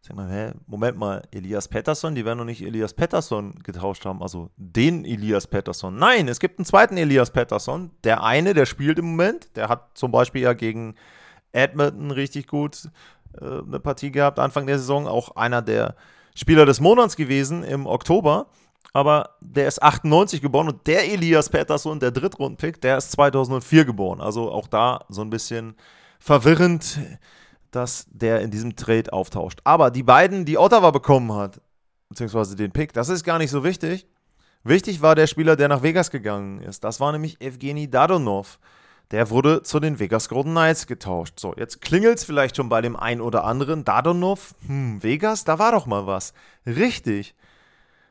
Sag 0.00 0.14
mal, 0.14 0.30
hä, 0.30 0.52
Moment 0.68 0.96
mal, 0.96 1.22
Elias 1.32 1.66
Pettersson, 1.66 2.14
die 2.14 2.24
werden 2.24 2.38
noch 2.38 2.44
nicht 2.44 2.62
Elias 2.62 2.94
Pettersson 2.94 3.56
getauscht 3.64 4.04
haben, 4.04 4.22
also 4.22 4.50
den 4.56 5.04
Elias 5.04 5.48
Pettersson. 5.48 5.96
Nein, 5.96 6.28
es 6.28 6.38
gibt 6.38 6.60
einen 6.60 6.64
zweiten 6.64 6.96
Elias 6.96 7.32
Pettersson. 7.32 7.90
Der 8.04 8.22
eine, 8.22 8.54
der 8.54 8.66
spielt 8.66 9.00
im 9.00 9.06
Moment, 9.06 9.56
der 9.56 9.68
hat 9.68 9.98
zum 9.98 10.12
Beispiel 10.12 10.42
ja 10.42 10.52
gegen 10.52 10.94
Edmonton 11.50 12.12
richtig 12.12 12.46
gut 12.46 12.88
äh, 13.40 13.44
eine 13.44 13.80
Partie 13.80 14.12
gehabt, 14.12 14.38
Anfang 14.38 14.68
der 14.68 14.78
Saison, 14.78 15.08
auch 15.08 15.34
einer 15.34 15.62
der 15.62 15.96
Spieler 16.36 16.66
des 16.66 16.78
Monats 16.78 17.16
gewesen 17.16 17.64
im 17.64 17.86
Oktober. 17.86 18.46
Aber 18.92 19.36
der 19.40 19.68
ist 19.68 19.82
98 19.82 20.40
geboren 20.40 20.68
und 20.68 20.86
der 20.86 21.10
Elias 21.12 21.50
Pettersson, 21.50 22.00
der 22.00 22.10
Drittrundenpick, 22.10 22.80
der 22.80 22.96
ist 22.98 23.12
2004 23.12 23.84
geboren. 23.84 24.20
Also 24.20 24.50
auch 24.50 24.68
da 24.68 25.04
so 25.08 25.22
ein 25.22 25.30
bisschen 25.30 25.74
verwirrend 26.18 26.98
dass 27.76 28.06
der 28.10 28.40
in 28.40 28.50
diesem 28.50 28.74
Trade 28.74 29.12
auftaucht. 29.12 29.60
Aber 29.64 29.90
die 29.90 30.02
beiden, 30.02 30.46
die 30.46 30.58
Ottawa 30.58 30.90
bekommen 30.90 31.32
hat, 31.32 31.60
beziehungsweise 32.08 32.56
den 32.56 32.72
Pick, 32.72 32.92
das 32.94 33.10
ist 33.10 33.22
gar 33.22 33.38
nicht 33.38 33.50
so 33.50 33.64
wichtig. 33.64 34.06
Wichtig 34.64 35.02
war 35.02 35.14
der 35.14 35.26
Spieler, 35.26 35.56
der 35.56 35.68
nach 35.68 35.82
Vegas 35.82 36.10
gegangen 36.10 36.60
ist. 36.62 36.82
Das 36.82 37.00
war 37.00 37.12
nämlich 37.12 37.40
Evgeny 37.40 37.88
Dadonov. 37.88 38.58
Der 39.12 39.30
wurde 39.30 39.62
zu 39.62 39.78
den 39.78 40.00
Vegas 40.00 40.28
Golden 40.28 40.50
Knights 40.50 40.88
getauscht. 40.88 41.38
So, 41.38 41.54
jetzt 41.56 41.80
klingelt 41.80 42.18
es 42.18 42.24
vielleicht 42.24 42.56
schon 42.56 42.68
bei 42.68 42.80
dem 42.80 42.96
einen 42.96 43.20
oder 43.20 43.44
anderen. 43.44 43.84
Dadonov, 43.84 44.54
hm, 44.66 45.02
Vegas, 45.02 45.44
da 45.44 45.60
war 45.60 45.70
doch 45.70 45.86
mal 45.86 46.06
was. 46.06 46.32
Richtig. 46.66 47.36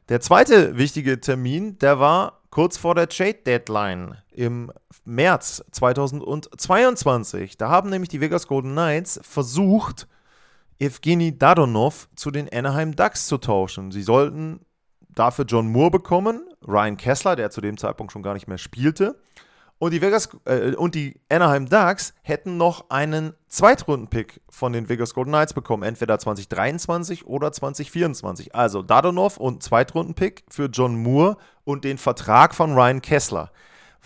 Der 0.07 0.21
zweite 0.21 0.77
wichtige 0.77 1.19
Termin, 1.19 1.79
der 1.79 1.99
war 1.99 2.43
kurz 2.51 2.77
vor 2.77 2.93
der 2.93 3.09
Trade 3.09 3.39
Deadline 3.43 4.17
im 4.31 4.71
März 5.03 5.63
2022. 5.71 7.57
Da 7.57 7.69
haben 7.69 7.89
nämlich 7.89 8.09
die 8.09 8.21
Vegas 8.21 8.45
Golden 8.45 8.73
Knights 8.73 9.19
versucht, 9.23 10.07
Evgeny 10.77 11.35
Dadonov 11.35 12.07
zu 12.15 12.29
den 12.29 12.47
Anaheim 12.53 12.95
Ducks 12.95 13.25
zu 13.25 13.39
tauschen. 13.39 13.91
Sie 13.91 14.03
sollten 14.03 14.59
dafür 15.09 15.45
John 15.45 15.71
Moore 15.71 15.89
bekommen, 15.89 16.41
Ryan 16.67 16.97
Kessler, 16.97 17.35
der 17.35 17.49
zu 17.49 17.61
dem 17.61 17.77
Zeitpunkt 17.77 18.13
schon 18.13 18.21
gar 18.21 18.35
nicht 18.35 18.47
mehr 18.47 18.59
spielte, 18.59 19.19
und 19.77 19.91
die, 19.91 20.01
Vegas, 20.01 20.29
äh, 20.45 20.73
und 20.75 20.95
die 20.95 21.19
Anaheim 21.29 21.67
Ducks 21.67 22.13
hätten 22.21 22.57
noch 22.57 22.89
einen 22.89 23.33
Zweitrunden-Pick 23.49 24.41
von 24.49 24.71
den 24.73 24.87
Vegas 24.87 25.13
Golden 25.13 25.31
Knights 25.31 25.53
bekommen, 25.53 25.83
entweder 25.83 26.17
2023 26.17 27.25
oder 27.25 27.51
2024. 27.51 28.55
Also 28.55 28.81
Dadonov 28.81 29.37
und 29.37 29.63
Zweitrunden-Pick 29.63 30.45
für 30.49 30.65
John 30.65 30.95
Moore 30.95 31.37
und 31.65 31.83
den 31.83 31.97
Vertrag 31.97 32.55
von 32.55 32.73
Ryan 32.73 33.01
Kessler. 33.01 33.51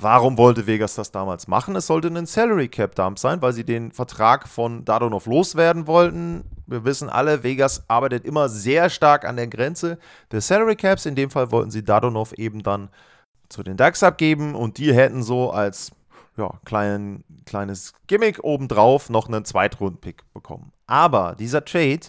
Warum 0.01 0.38
wollte 0.38 0.65
Vegas 0.65 0.95
das 0.95 1.12
damals 1.12 1.47
machen? 1.47 1.75
Es 1.75 1.88
sollte 1.88 2.08
ein 2.08 2.25
Salary 2.25 2.69
Cap 2.69 2.95
Dump 2.95 3.19
sein, 3.19 3.41
weil 3.41 3.51
sie 3.51 3.65
den 3.65 3.91
Vertrag 3.91 4.47
von 4.47 4.86
Dadonov 4.86 5.25
loswerden 5.25 5.88
wollten. 5.88 6.45
Wir 6.67 6.86
wissen 6.86 7.10
alle, 7.10 7.43
Vegas 7.43 7.84
arbeitet 7.89 8.23
immer 8.25 8.47
sehr 8.47 8.89
stark 8.89 9.25
an 9.25 9.36
der 9.36 9.47
Grenze 9.47 9.99
des 10.32 10.47
Salary 10.47 10.77
Caps. 10.77 11.05
In 11.05 11.15
dem 11.15 11.29
Fall 11.29 11.51
wollten 11.51 11.69
sie 11.69 11.84
Dadonov 11.84 12.32
eben 12.34 12.63
dann 12.63 12.89
zu 13.49 13.63
den 13.63 13.77
Ducks 13.77 14.03
abgeben 14.03 14.55
und 14.55 14.77
die 14.77 14.93
hätten 14.93 15.23
so 15.23 15.51
als 15.51 15.91
ja, 16.38 16.59
klein, 16.65 17.23
kleines 17.45 17.93
Gimmick 18.07 18.43
obendrauf 18.43 19.09
noch 19.09 19.27
einen 19.27 19.43
Zweitrunden-Pick 19.43 20.23
bekommen. 20.33 20.71
Aber 20.88 21.35
dieser 21.38 21.65
Trade 21.65 21.99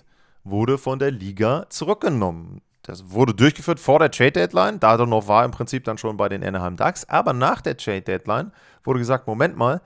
wurde 0.44 0.78
von 0.78 0.98
der 0.98 1.10
Liga 1.10 1.66
zurückgenommen. 1.68 2.62
Das 2.82 3.10
wurde 3.10 3.34
durchgeführt 3.34 3.80
vor 3.80 3.98
der 3.98 4.10
Trade-Deadline. 4.10 4.80
Dadonov 4.80 5.28
war 5.28 5.44
im 5.44 5.50
Prinzip 5.50 5.84
dann 5.84 5.98
schon 5.98 6.16
bei 6.16 6.28
den 6.28 6.42
Anaheim 6.42 6.76
Ducks. 6.76 7.08
Aber 7.08 7.32
nach 7.32 7.60
der 7.60 7.76
Trade-Deadline 7.76 8.52
wurde 8.84 9.00
gesagt: 9.00 9.26
Moment 9.26 9.56
mal, 9.56 9.82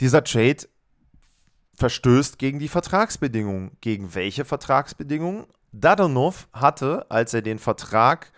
dieser 0.00 0.22
Trade 0.22 0.58
verstößt 1.74 2.38
gegen 2.38 2.58
die 2.58 2.68
Vertragsbedingungen. 2.68 3.76
Gegen 3.80 4.14
welche 4.14 4.44
Vertragsbedingungen? 4.44 5.46
Dadonov 5.72 6.48
hatte, 6.52 7.06
als 7.08 7.32
er 7.32 7.42
den 7.42 7.58
Vertrag 7.58 8.32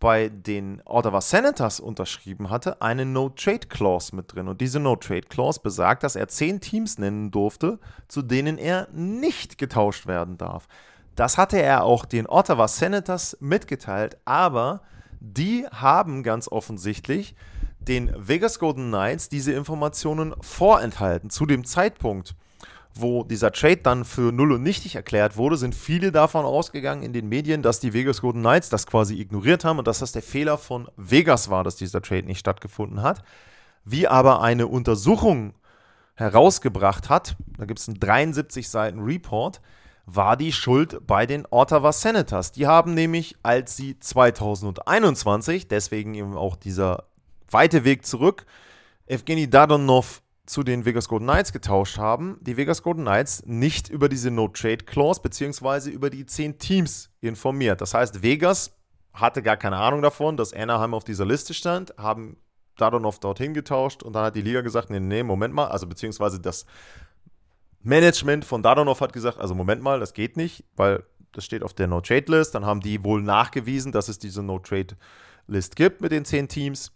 bei 0.00 0.30
den 0.30 0.82
Ottawa 0.86 1.20
Senators 1.20 1.78
unterschrieben 1.78 2.50
hatte, 2.50 2.80
eine 2.80 3.04
No-Trade-Clause 3.04 4.16
mit 4.16 4.34
drin. 4.34 4.48
Und 4.48 4.60
diese 4.60 4.80
No-Trade-Clause 4.80 5.60
besagt, 5.60 6.02
dass 6.02 6.16
er 6.16 6.26
zehn 6.26 6.60
Teams 6.60 6.98
nennen 6.98 7.30
durfte, 7.30 7.78
zu 8.08 8.22
denen 8.22 8.58
er 8.58 8.88
nicht 8.92 9.58
getauscht 9.58 10.06
werden 10.06 10.38
darf. 10.38 10.66
Das 11.14 11.36
hatte 11.36 11.60
er 11.60 11.84
auch 11.84 12.06
den 12.06 12.26
Ottawa 12.26 12.66
Senators 12.66 13.36
mitgeteilt, 13.40 14.16
aber 14.24 14.80
die 15.20 15.66
haben 15.70 16.22
ganz 16.22 16.48
offensichtlich 16.48 17.36
den 17.78 18.10
Vegas 18.16 18.58
Golden 18.58 18.88
Knights 18.88 19.28
diese 19.28 19.52
Informationen 19.52 20.34
vorenthalten 20.40 21.28
zu 21.28 21.44
dem 21.44 21.64
Zeitpunkt 21.64 22.34
wo 22.94 23.24
dieser 23.24 23.52
Trade 23.52 23.78
dann 23.78 24.04
für 24.04 24.32
null 24.32 24.52
und 24.52 24.62
nichtig 24.62 24.96
erklärt 24.96 25.36
wurde, 25.36 25.56
sind 25.56 25.74
viele 25.74 26.12
davon 26.12 26.44
ausgegangen 26.44 27.02
in 27.02 27.12
den 27.12 27.28
Medien, 27.28 27.62
dass 27.62 27.80
die 27.80 27.92
Vegas 27.92 28.20
Golden 28.20 28.40
Knights 28.40 28.68
das 28.68 28.86
quasi 28.86 29.20
ignoriert 29.20 29.64
haben 29.64 29.78
und 29.78 29.86
dass 29.86 30.00
das 30.00 30.12
der 30.12 30.22
Fehler 30.22 30.58
von 30.58 30.88
Vegas 30.96 31.50
war, 31.50 31.64
dass 31.64 31.76
dieser 31.76 32.02
Trade 32.02 32.26
nicht 32.26 32.40
stattgefunden 32.40 33.02
hat. 33.02 33.22
Wie 33.84 34.08
aber 34.08 34.42
eine 34.42 34.66
Untersuchung 34.66 35.54
herausgebracht 36.14 37.08
hat, 37.08 37.36
da 37.56 37.64
gibt 37.64 37.80
es 37.80 37.88
einen 37.88 37.98
73 37.98 38.68
Seiten 38.68 39.00
Report, 39.00 39.60
war 40.06 40.36
die 40.36 40.52
Schuld 40.52 41.06
bei 41.06 41.24
den 41.24 41.46
Ottawa 41.50 41.92
Senators. 41.92 42.52
Die 42.52 42.66
haben 42.66 42.94
nämlich, 42.94 43.36
als 43.42 43.76
sie 43.76 43.98
2021, 43.98 45.68
deswegen 45.68 46.14
eben 46.14 46.36
auch 46.36 46.56
dieser 46.56 47.04
weite 47.50 47.84
Weg 47.84 48.04
zurück, 48.04 48.44
Evgeny 49.06 49.48
Dadonov 49.48 50.19
zu 50.50 50.64
den 50.64 50.84
Vegas 50.84 51.06
Golden 51.06 51.26
Knights 51.26 51.52
getauscht 51.52 51.96
haben, 51.96 52.36
die 52.40 52.56
Vegas 52.56 52.82
Golden 52.82 53.02
Knights 53.02 53.44
nicht 53.46 53.88
über 53.88 54.08
diese 54.08 54.32
No-Trade-Clause 54.32 55.22
beziehungsweise 55.22 55.90
über 55.90 56.10
die 56.10 56.26
zehn 56.26 56.58
Teams 56.58 57.08
informiert. 57.20 57.80
Das 57.80 57.94
heißt, 57.94 58.24
Vegas 58.24 58.76
hatte 59.12 59.42
gar 59.42 59.56
keine 59.56 59.76
Ahnung 59.76 60.02
davon, 60.02 60.36
dass 60.36 60.52
Anaheim 60.52 60.92
auf 60.92 61.04
dieser 61.04 61.24
Liste 61.24 61.54
stand, 61.54 61.94
haben 61.96 62.36
Dadonov 62.76 63.20
dorthin 63.20 63.54
getauscht 63.54 64.02
und 64.02 64.12
dann 64.12 64.24
hat 64.24 64.34
die 64.34 64.42
Liga 64.42 64.60
gesagt, 64.62 64.90
nee, 64.90 64.98
nee, 64.98 65.22
Moment 65.22 65.54
mal, 65.54 65.68
also 65.68 65.86
beziehungsweise 65.86 66.40
das 66.40 66.66
Management 67.84 68.44
von 68.44 68.60
Dadonov 68.60 69.00
hat 69.02 69.12
gesagt, 69.12 69.38
also 69.38 69.54
Moment 69.54 69.82
mal, 69.82 70.00
das 70.00 70.14
geht 70.14 70.36
nicht, 70.36 70.64
weil 70.74 71.04
das 71.30 71.44
steht 71.44 71.62
auf 71.62 71.74
der 71.74 71.86
No-Trade-List. 71.86 72.56
Dann 72.56 72.66
haben 72.66 72.80
die 72.80 73.04
wohl 73.04 73.22
nachgewiesen, 73.22 73.92
dass 73.92 74.08
es 74.08 74.18
diese 74.18 74.42
No-Trade-List 74.42 75.76
gibt 75.76 76.00
mit 76.00 76.10
den 76.10 76.24
zehn 76.24 76.48
Teams. 76.48 76.90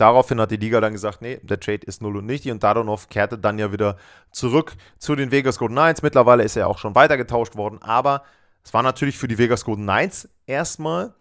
Daraufhin 0.00 0.40
hat 0.40 0.50
die 0.50 0.56
Liga 0.56 0.80
dann 0.80 0.94
gesagt, 0.94 1.20
nee, 1.20 1.38
der 1.42 1.60
Trade 1.60 1.84
ist 1.84 2.00
null 2.00 2.16
und 2.16 2.24
nichtig 2.24 2.50
und 2.50 2.62
Dadonov 2.62 3.10
kehrte 3.10 3.36
dann 3.36 3.58
ja 3.58 3.70
wieder 3.70 3.98
zurück 4.32 4.72
zu 4.98 5.14
den 5.14 5.30
Vegas 5.30 5.58
Golden 5.58 5.74
Knights. 5.74 6.00
Mittlerweile 6.00 6.42
ist 6.42 6.56
er 6.56 6.68
auch 6.68 6.78
schon 6.78 6.94
weitergetauscht 6.94 7.54
worden, 7.54 7.82
aber 7.82 8.22
es 8.64 8.72
war 8.72 8.82
natürlich 8.82 9.18
für 9.18 9.28
die 9.28 9.36
Vegas 9.36 9.62
Golden 9.62 9.82
Knights 9.82 10.26
erstmal 10.46 11.12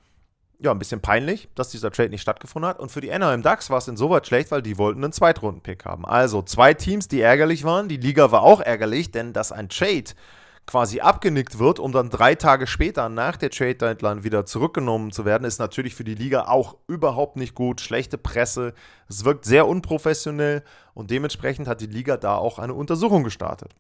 ja, 0.59 0.71
ein 0.71 0.79
bisschen 0.79 1.01
peinlich, 1.01 1.49
dass 1.55 1.69
dieser 1.71 1.91
Trade 1.91 2.09
nicht 2.09 2.21
stattgefunden 2.21 2.69
hat. 2.69 2.79
Und 2.79 2.89
für 2.89 3.01
die 3.01 3.11
Anaheim 3.11 3.41
Ducks 3.41 3.69
war 3.69 3.79
es 3.79 3.87
insoweit 3.89 4.27
schlecht, 4.27 4.49
weil 4.49 4.61
die 4.61 4.77
wollten 4.77 5.03
einen 5.03 5.11
Zweitrunden-Pick 5.11 5.83
haben. 5.83 6.05
Also 6.05 6.41
zwei 6.41 6.73
Teams, 6.73 7.09
die 7.09 7.19
ärgerlich 7.19 7.65
waren. 7.65 7.89
Die 7.89 7.97
Liga 7.97 8.31
war 8.31 8.43
auch 8.43 8.61
ärgerlich, 8.61 9.11
denn 9.11 9.33
dass 9.33 9.51
ein 9.51 9.67
Trade 9.67 10.11
quasi 10.69 10.99
abgenickt 10.99 11.57
wird, 11.57 11.79
um 11.79 11.91
dann 11.91 12.11
drei 12.11 12.35
Tage 12.35 12.67
später 12.67 13.09
nach 13.09 13.37
der 13.37 13.49
Trade 13.49 13.73
Deadline 13.73 14.23
wieder 14.23 14.45
zurückgenommen 14.45 15.11
zu 15.11 15.25
werden, 15.25 15.43
ist 15.43 15.57
natürlich 15.57 15.95
für 15.95 16.03
die 16.03 16.13
Liga 16.13 16.43
auch 16.43 16.77
überhaupt 16.87 17.37
nicht 17.37 17.55
gut. 17.55 17.81
Schlechte 17.81 18.19
Presse, 18.19 18.75
es 19.07 19.25
wirkt 19.25 19.45
sehr 19.45 19.67
unprofessionell 19.67 20.63
und 20.93 21.09
dementsprechend 21.09 21.67
hat 21.67 21.81
die 21.81 21.87
Liga 21.87 22.17
da 22.17 22.35
auch 22.35 22.59
eine 22.59 22.75
Untersuchung 22.75 23.23
gestartet. 23.23 23.73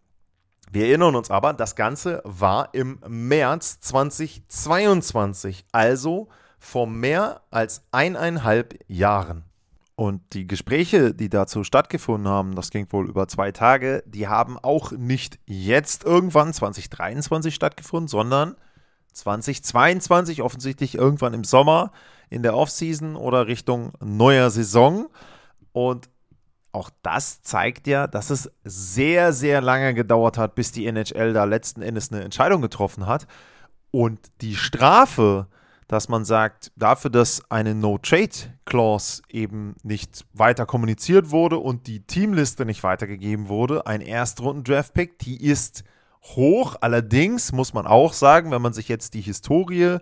Wir 0.71 0.87
erinnern 0.87 1.15
uns 1.15 1.29
aber, 1.29 1.53
das 1.53 1.75
Ganze 1.75 2.23
war 2.25 2.73
im 2.73 2.99
März 3.07 3.81
2022, 3.81 5.65
also 5.71 6.27
vor 6.57 6.87
mehr 6.87 7.41
als 7.51 7.83
eineinhalb 7.91 8.79
Jahren. 8.87 9.43
Und 9.99 10.21
die 10.31 10.47
Gespräche, 10.47 11.13
die 11.13 11.27
dazu 11.27 11.65
stattgefunden 11.65 12.31
haben, 12.31 12.55
das 12.55 12.69
ging 12.69 12.87
wohl 12.89 13.09
über 13.09 13.27
zwei 13.27 13.51
Tage, 13.51 14.01
die 14.05 14.29
haben 14.29 14.57
auch 14.57 14.93
nicht 14.93 15.39
jetzt 15.45 16.05
irgendwann 16.05 16.53
2023 16.53 17.53
stattgefunden, 17.53 18.07
sondern 18.07 18.55
2022 19.11 20.41
offensichtlich 20.41 20.95
irgendwann 20.95 21.33
im 21.33 21.43
Sommer 21.43 21.91
in 22.29 22.43
der 22.43 22.55
Offseason 22.55 23.17
oder 23.17 23.47
Richtung 23.47 23.91
neuer 23.99 24.49
Saison. 24.51 25.09
Und 25.73 26.09
auch 26.71 26.91
das 27.03 27.41
zeigt 27.41 27.85
ja, 27.85 28.07
dass 28.07 28.29
es 28.29 28.49
sehr, 28.63 29.33
sehr 29.33 29.59
lange 29.59 29.93
gedauert 29.93 30.37
hat, 30.37 30.55
bis 30.55 30.71
die 30.71 30.87
NHL 30.87 31.33
da 31.33 31.43
letzten 31.43 31.81
Endes 31.81 32.09
eine 32.09 32.23
Entscheidung 32.23 32.61
getroffen 32.61 33.05
hat. 33.05 33.27
Und 33.91 34.31
die 34.39 34.55
Strafe, 34.55 35.47
dass 35.89 36.07
man 36.07 36.23
sagt, 36.23 36.71
dafür, 36.75 37.09
dass 37.09 37.41
eine 37.49 37.73
No-Trade-Clause 37.73 39.23
eben 39.27 39.75
nicht 39.81 40.23
weiter 40.33 40.67
kommuniziert 40.67 41.31
wurde 41.31 41.57
und 41.57 41.87
die 41.87 42.01
Teamliste 42.01 42.63
nicht 42.63 42.83
weitergegeben 42.83 43.49
wurde, 43.49 43.87
ein 43.87 44.01
Erstrunden-Draft-Pick, 44.01 45.17
die 45.17 45.43
ist 45.43 45.83
hoch. 46.21 46.75
Allerdings 46.79 47.51
muss 47.53 47.73
man 47.73 47.87
auch 47.87 48.13
sagen, 48.13 48.51
wenn 48.51 48.61
man 48.61 48.71
sich 48.71 48.87
jetzt 48.87 49.15
die 49.15 49.21
Historie 49.21 49.97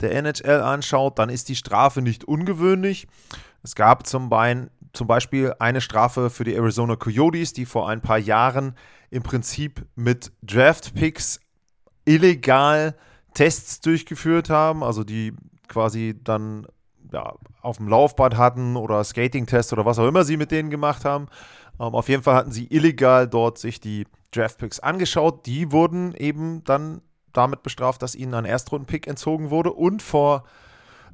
der 0.00 0.14
NHL 0.14 0.60
anschaut, 0.60 1.18
dann 1.18 1.28
ist 1.28 1.48
die 1.48 1.56
Strafe 1.56 2.02
nicht 2.02 2.22
ungewöhnlich. 2.22 3.08
Es 3.64 3.74
gab 3.74 4.06
zum, 4.06 4.28
Bein, 4.28 4.70
zum 4.92 5.08
Beispiel 5.08 5.54
eine 5.58 5.80
Strafe 5.80 6.30
für 6.30 6.44
die 6.44 6.54
Arizona 6.54 6.94
Coyotes, 6.94 7.52
die 7.52 7.66
vor 7.66 7.88
ein 7.88 8.00
paar 8.00 8.18
Jahren 8.18 8.76
im 9.10 9.24
Prinzip 9.24 9.86
mit 9.96 10.30
Draft-Picks 10.42 11.40
illegal 12.04 12.94
Tests 13.34 13.80
durchgeführt 13.80 14.50
haben, 14.50 14.82
also 14.82 15.04
die 15.04 15.32
quasi 15.68 16.14
dann 16.22 16.66
ja, 17.12 17.34
auf 17.60 17.76
dem 17.76 17.88
Laufband 17.88 18.36
hatten 18.36 18.76
oder 18.76 19.02
Skating-Test 19.04 19.72
oder 19.72 19.84
was 19.84 19.98
auch 19.98 20.08
immer 20.08 20.24
sie 20.24 20.36
mit 20.36 20.50
denen 20.50 20.70
gemacht 20.70 21.04
haben. 21.04 21.26
Ähm, 21.78 21.94
auf 21.94 22.08
jeden 22.08 22.22
Fall 22.22 22.34
hatten 22.34 22.52
sie 22.52 22.66
illegal 22.66 23.28
dort 23.28 23.58
sich 23.58 23.80
die 23.80 24.06
Draft-Picks 24.32 24.80
angeschaut. 24.80 25.46
Die 25.46 25.72
wurden 25.72 26.14
eben 26.14 26.64
dann 26.64 27.02
damit 27.32 27.62
bestraft, 27.62 28.02
dass 28.02 28.14
ihnen 28.14 28.34
ein 28.34 28.44
Erstrunden-Pick 28.44 29.06
entzogen 29.06 29.50
wurde 29.50 29.72
und 29.72 30.02
vor, 30.02 30.44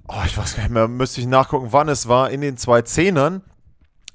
oh, 0.09 0.23
ich 0.27 0.37
weiß 0.37 0.57
gar 0.57 0.65
nicht 0.65 0.73
mehr, 0.73 0.89
müsste 0.89 1.21
ich 1.21 1.27
nachgucken, 1.27 1.69
wann 1.71 1.89
es 1.89 2.09
war, 2.09 2.31
in 2.31 2.41
den 2.41 2.57
zwei 2.57 2.83
Zehnern 2.83 3.43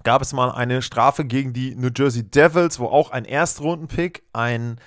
gab 0.04 0.22
es 0.22 0.34
mal 0.34 0.52
eine 0.52 0.82
Strafe 0.82 1.24
gegen 1.24 1.54
die 1.54 1.76
New 1.76 1.90
Jersey 1.96 2.24
Devils, 2.24 2.80
wo 2.80 2.88
auch 2.88 3.12
ein 3.12 3.26
Erstrunden-Pick, 3.26 4.24
ein 4.34 4.80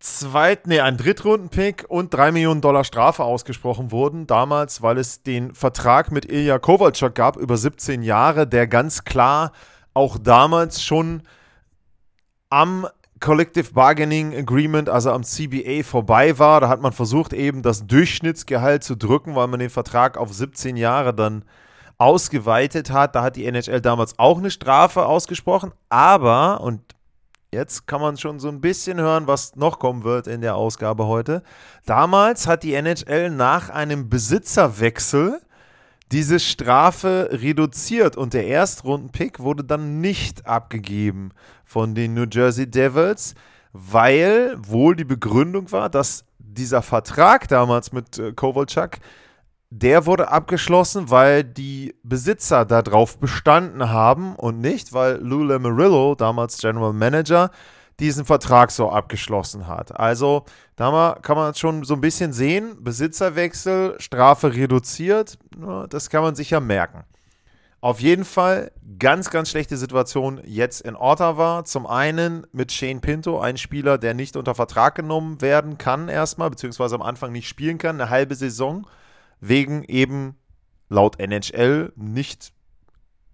Zweit, 0.00 0.66
nee, 0.66 0.80
ein 0.80 0.96
Drittrunden-Pick 0.96 1.86
und 1.88 2.12
3 2.12 2.32
Millionen 2.32 2.60
Dollar 2.60 2.84
Strafe 2.84 3.24
ausgesprochen 3.24 3.90
wurden. 3.90 4.26
Damals, 4.26 4.82
weil 4.82 4.98
es 4.98 5.22
den 5.22 5.54
Vertrag 5.54 6.10
mit 6.10 6.30
Ilya 6.30 6.58
Kovalchuk 6.58 7.14
gab 7.14 7.36
über 7.36 7.56
17 7.56 8.02
Jahre, 8.02 8.46
der 8.46 8.66
ganz 8.66 9.04
klar 9.04 9.52
auch 9.94 10.18
damals 10.18 10.82
schon 10.82 11.22
am 12.48 12.86
Collective 13.20 13.72
Bargaining 13.74 14.34
Agreement, 14.34 14.88
also 14.88 15.12
am 15.12 15.22
CBA 15.22 15.82
vorbei 15.84 16.38
war. 16.38 16.60
Da 16.60 16.68
hat 16.68 16.80
man 16.80 16.92
versucht, 16.92 17.32
eben 17.32 17.62
das 17.62 17.86
Durchschnittsgehalt 17.86 18.82
zu 18.82 18.96
drücken, 18.96 19.34
weil 19.34 19.46
man 19.46 19.60
den 19.60 19.70
Vertrag 19.70 20.16
auf 20.16 20.32
17 20.32 20.76
Jahre 20.76 21.14
dann 21.14 21.44
ausgeweitet 21.98 22.90
hat. 22.90 23.14
Da 23.14 23.22
hat 23.22 23.36
die 23.36 23.44
NHL 23.44 23.82
damals 23.82 24.18
auch 24.18 24.38
eine 24.38 24.50
Strafe 24.50 25.04
ausgesprochen. 25.04 25.72
Aber, 25.90 26.62
und 26.62 26.80
jetzt 27.52 27.86
kann 27.86 28.00
man 28.00 28.16
schon 28.16 28.38
so 28.38 28.48
ein 28.48 28.60
bisschen 28.60 29.00
hören, 29.00 29.26
was 29.26 29.56
noch 29.56 29.78
kommen 29.78 30.04
wird 30.04 30.26
in 30.26 30.40
der 30.40 30.56
Ausgabe 30.56 31.06
heute. 31.06 31.42
Damals 31.86 32.46
hat 32.46 32.62
die 32.62 32.74
NHL 32.74 33.30
nach 33.30 33.70
einem 33.70 34.08
Besitzerwechsel 34.08 35.40
diese 36.12 36.40
Strafe 36.40 37.28
reduziert 37.32 38.16
und 38.16 38.34
der 38.34 38.46
Erstrunden-Pick 38.46 39.40
wurde 39.40 39.64
dann 39.64 40.00
nicht 40.00 40.46
abgegeben 40.46 41.30
von 41.64 41.94
den 41.94 42.14
New 42.14 42.26
Jersey 42.30 42.68
Devils, 42.68 43.34
weil 43.72 44.56
wohl 44.58 44.96
die 44.96 45.04
Begründung 45.04 45.70
war, 45.70 45.88
dass 45.88 46.24
dieser 46.38 46.82
Vertrag 46.82 47.46
damals 47.46 47.92
mit 47.92 48.18
äh, 48.18 48.32
Kovalchuk, 48.32 48.98
der 49.70 50.04
wurde 50.04 50.30
abgeschlossen, 50.30 51.10
weil 51.10 51.44
die 51.44 51.94
Besitzer 52.02 52.64
darauf 52.64 53.18
bestanden 53.18 53.90
haben 53.90 54.34
und 54.34 54.60
nicht, 54.60 54.92
weil 54.92 55.16
Lou 55.22 55.44
Lamarillo, 55.44 56.16
damals 56.16 56.58
General 56.58 56.92
Manager, 56.92 57.50
diesen 58.00 58.24
Vertrag 58.24 58.72
so 58.72 58.90
abgeschlossen 58.90 59.68
hat. 59.68 59.98
Also 59.98 60.44
da 60.74 61.18
kann 61.22 61.36
man 61.36 61.54
schon 61.54 61.84
so 61.84 61.94
ein 61.94 62.00
bisschen 62.00 62.32
sehen, 62.32 62.82
Besitzerwechsel, 62.82 63.94
Strafe 64.00 64.54
reduziert, 64.54 65.38
das 65.88 66.10
kann 66.10 66.22
man 66.22 66.34
sich 66.34 66.50
ja 66.50 66.60
merken. 66.60 67.04
Auf 67.82 68.00
jeden 68.00 68.24
Fall 68.24 68.72
ganz, 68.98 69.30
ganz 69.30 69.50
schlechte 69.50 69.76
Situation 69.76 70.40
jetzt 70.44 70.82
in 70.82 70.96
Ottawa. 70.96 71.64
Zum 71.64 71.86
einen 71.86 72.46
mit 72.52 72.72
Shane 72.72 73.00
Pinto, 73.00 73.40
ein 73.40 73.56
Spieler, 73.56 73.96
der 73.96 74.12
nicht 74.12 74.36
unter 74.36 74.54
Vertrag 74.54 74.96
genommen 74.96 75.40
werden 75.40 75.78
kann 75.78 76.08
erstmal, 76.08 76.50
beziehungsweise 76.50 76.96
am 76.96 77.02
Anfang 77.02 77.32
nicht 77.32 77.48
spielen 77.48 77.78
kann, 77.78 77.98
eine 77.98 78.10
halbe 78.10 78.34
Saison, 78.34 78.86
wegen 79.40 79.84
eben 79.84 80.36
laut 80.88 81.18
NHL 81.18 81.92
nicht 81.96 82.52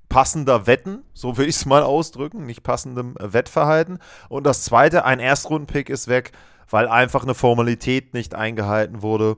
passender 0.08 0.66
Wetten, 0.66 1.02
so 1.14 1.36
will 1.36 1.48
ich 1.48 1.56
es 1.56 1.66
mal 1.66 1.82
ausdrücken, 1.82 2.46
nicht 2.46 2.62
passendem 2.62 3.16
Wettverhalten. 3.18 3.98
Und 4.28 4.44
das 4.44 4.62
zweite, 4.62 5.04
ein 5.04 5.18
Erstrundenpick 5.18 5.90
ist 5.90 6.08
weg, 6.08 6.32
weil 6.70 6.88
einfach 6.88 7.22
eine 7.22 7.34
Formalität 7.34 8.14
nicht 8.14 8.34
eingehalten 8.34 9.02
wurde 9.02 9.36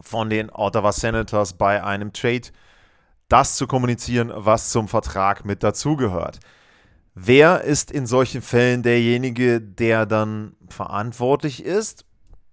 von 0.00 0.30
den 0.30 0.50
Ottawa 0.50 0.92
Senators 0.92 1.54
bei 1.54 1.82
einem 1.82 2.12
Trade, 2.12 2.48
das 3.28 3.56
zu 3.56 3.66
kommunizieren, 3.66 4.32
was 4.34 4.70
zum 4.70 4.88
Vertrag 4.88 5.44
mit 5.44 5.62
dazugehört. 5.62 6.40
Wer 7.14 7.62
ist 7.62 7.90
in 7.90 8.06
solchen 8.06 8.40
Fällen 8.42 8.82
derjenige, 8.82 9.60
der 9.60 10.06
dann 10.06 10.56
verantwortlich 10.68 11.64
ist? 11.64 12.04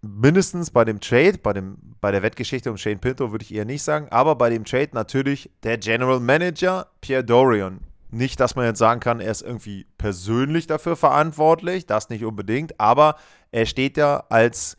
mindestens 0.01 0.71
bei 0.71 0.85
dem 0.85 0.99
Trade, 0.99 1.37
bei, 1.37 1.53
dem, 1.53 1.77
bei 2.01 2.11
der 2.11 2.21
Wettgeschichte 2.21 2.69
um 2.69 2.77
Shane 2.77 2.99
Pinto 2.99 3.31
würde 3.31 3.43
ich 3.43 3.53
eher 3.53 3.65
nicht 3.65 3.83
sagen, 3.83 4.07
aber 4.09 4.35
bei 4.35 4.49
dem 4.49 4.65
Trade 4.65 4.89
natürlich 4.93 5.49
der 5.63 5.77
General 5.77 6.19
Manager 6.19 6.87
Pierre 7.01 7.23
Dorian. 7.23 7.79
Nicht, 8.09 8.39
dass 8.39 8.55
man 8.55 8.65
jetzt 8.65 8.79
sagen 8.79 8.99
kann, 8.99 9.19
er 9.19 9.31
ist 9.31 9.41
irgendwie 9.41 9.85
persönlich 9.97 10.67
dafür 10.67 10.95
verantwortlich, 10.95 11.85
das 11.85 12.09
nicht 12.09 12.23
unbedingt, 12.23 12.79
aber 12.79 13.15
er 13.51 13.65
steht 13.65 13.97
ja 13.97 14.23
als 14.29 14.77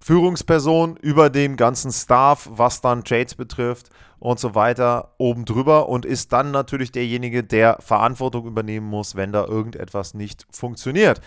Führungsperson 0.00 0.96
über 0.96 1.30
dem 1.30 1.56
ganzen 1.56 1.92
Staff, 1.92 2.48
was 2.50 2.80
dann 2.80 3.04
Trades 3.04 3.34
betrifft 3.34 3.90
und 4.18 4.38
so 4.38 4.54
weiter, 4.54 5.14
oben 5.18 5.44
drüber 5.44 5.88
und 5.88 6.06
ist 6.06 6.32
dann 6.32 6.50
natürlich 6.50 6.92
derjenige, 6.92 7.44
der 7.44 7.78
Verantwortung 7.80 8.46
übernehmen 8.46 8.86
muss, 8.86 9.16
wenn 9.16 9.32
da 9.32 9.44
irgendetwas 9.44 10.14
nicht 10.14 10.46
funktioniert. 10.50 11.20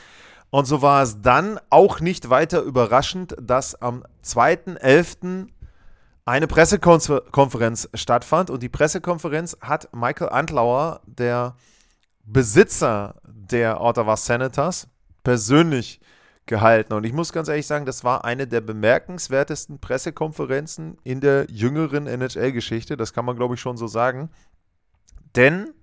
Und 0.52 0.66
so 0.66 0.82
war 0.82 1.04
es 1.04 1.22
dann 1.22 1.60
auch 1.70 2.00
nicht 2.00 2.30
weiter 2.30 2.62
überraschend, 2.62 3.36
dass 3.40 3.76
am 3.76 4.04
2.11. 4.24 5.48
eine 6.26 6.48
Pressekonferenz 6.48 7.90
stattfand. 7.94 8.50
Und 8.50 8.64
die 8.64 8.70
Pressekonferenz 8.70 9.58
hat 9.62 9.90
Michael 9.94 10.30
Antlauer, 10.30 11.02
der 11.06 11.56
Besitzer 12.24 13.16
der 13.28 13.82
Ottawa 13.82 14.18
Senators, 14.18 14.88
persönlich 15.24 16.00
gehalten. 16.50 16.94
Und 16.94 17.06
ich 17.06 17.14
muss 17.14 17.32
ganz 17.32 17.48
ehrlich 17.48 17.68
sagen, 17.68 17.86
das 17.86 18.04
war 18.04 18.26
eine 18.26 18.48
der 18.48 18.62
bemerkenswertesten 18.62 19.80
Pressekonferenzen 19.80 20.98
in 21.04 21.22
der 21.22 21.46
jüngeren 21.50 22.08
NHL-Geschichte. 22.08 22.98
Das 22.98 23.14
kann 23.14 23.26
man, 23.26 23.36
glaube 23.36 23.54
ich, 23.54 23.62
schon 23.62 23.78
so 23.78 23.86
sagen. 23.86 24.30
Denn 25.36 25.74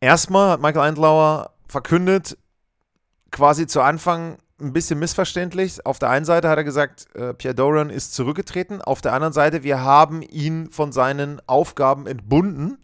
erstmal 0.00 0.50
hat 0.50 0.60
Michael 0.60 0.88
Antlauer 0.88 1.54
verkündet, 1.68 2.36
quasi 3.32 3.66
zu 3.66 3.80
Anfang 3.80 4.38
ein 4.60 4.72
bisschen 4.72 4.98
missverständlich. 4.98 5.84
Auf 5.84 5.98
der 5.98 6.10
einen 6.10 6.24
Seite 6.24 6.48
hat 6.48 6.56
er 6.56 6.64
gesagt, 6.64 7.08
äh, 7.14 7.34
Pierre 7.34 7.54
Doran 7.54 7.90
ist 7.90 8.14
zurückgetreten. 8.14 8.80
Auf 8.80 9.00
der 9.00 9.12
anderen 9.12 9.32
Seite, 9.32 9.64
wir 9.64 9.80
haben 9.80 10.22
ihn 10.22 10.70
von 10.70 10.92
seinen 10.92 11.40
Aufgaben 11.48 12.06
entbunden, 12.06 12.78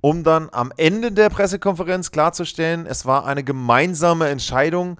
um 0.00 0.24
dann 0.24 0.48
am 0.52 0.72
Ende 0.76 1.12
der 1.12 1.28
Pressekonferenz 1.28 2.10
klarzustellen, 2.12 2.86
es 2.86 3.04
war 3.04 3.26
eine 3.26 3.44
gemeinsame 3.44 4.28
Entscheidung, 4.28 4.98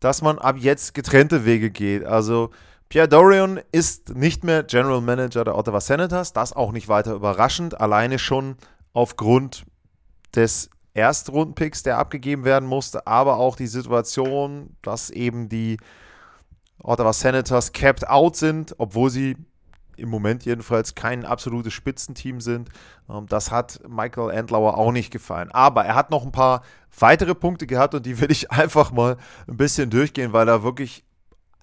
dass 0.00 0.20
man 0.20 0.38
ab 0.38 0.56
jetzt 0.58 0.94
getrennte 0.94 1.46
Wege 1.46 1.70
geht. 1.70 2.04
Also 2.04 2.50
Pierre 2.88 3.08
Dorian 3.08 3.60
ist 3.72 4.14
nicht 4.14 4.44
mehr 4.44 4.62
General 4.62 5.00
Manager 5.00 5.44
der 5.44 5.56
Ottawa 5.56 5.80
Senators, 5.80 6.32
das 6.32 6.52
auch 6.52 6.72
nicht 6.72 6.88
weiter 6.88 7.14
überraschend, 7.14 7.80
alleine 7.80 8.18
schon 8.18 8.56
aufgrund 8.92 9.64
des 10.34 10.70
Erstrundenpicks, 10.96 11.82
der 11.82 11.98
abgegeben 11.98 12.44
werden 12.44 12.68
musste, 12.68 13.06
aber 13.06 13.36
auch 13.36 13.56
die 13.56 13.66
Situation, 13.66 14.76
dass 14.82 15.10
eben 15.10 15.48
die 15.48 15.76
Ottawa 16.82 17.12
Senators 17.12 17.72
capped 17.72 18.08
out 18.08 18.36
sind, 18.36 18.74
obwohl 18.78 19.10
sie 19.10 19.36
im 19.96 20.08
Moment 20.08 20.44
jedenfalls 20.44 20.94
kein 20.94 21.24
absolutes 21.24 21.72
Spitzenteam 21.72 22.40
sind. 22.40 22.68
Ähm, 23.08 23.26
das 23.28 23.50
hat 23.50 23.80
Michael 23.88 24.30
Endlauer 24.30 24.76
auch 24.76 24.92
nicht 24.92 25.10
gefallen. 25.10 25.50
Aber 25.52 25.84
er 25.84 25.94
hat 25.94 26.10
noch 26.10 26.24
ein 26.24 26.32
paar 26.32 26.62
weitere 26.98 27.34
Punkte 27.34 27.66
gehabt 27.66 27.94
und 27.94 28.04
die 28.06 28.20
will 28.20 28.30
ich 28.30 28.50
einfach 28.50 28.92
mal 28.92 29.16
ein 29.48 29.56
bisschen 29.56 29.90
durchgehen, 29.90 30.32
weil 30.32 30.46
da 30.46 30.62
wirklich 30.62 31.04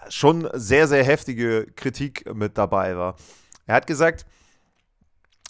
schon 0.10 0.50
sehr, 0.54 0.88
sehr 0.88 1.04
heftige 1.04 1.67
Kritik 1.76 2.34
mit 2.34 2.58
dabei 2.58 2.98
war. 2.98 3.15
Er 3.65 3.75
hat 3.75 3.88
gesagt, 3.88 4.25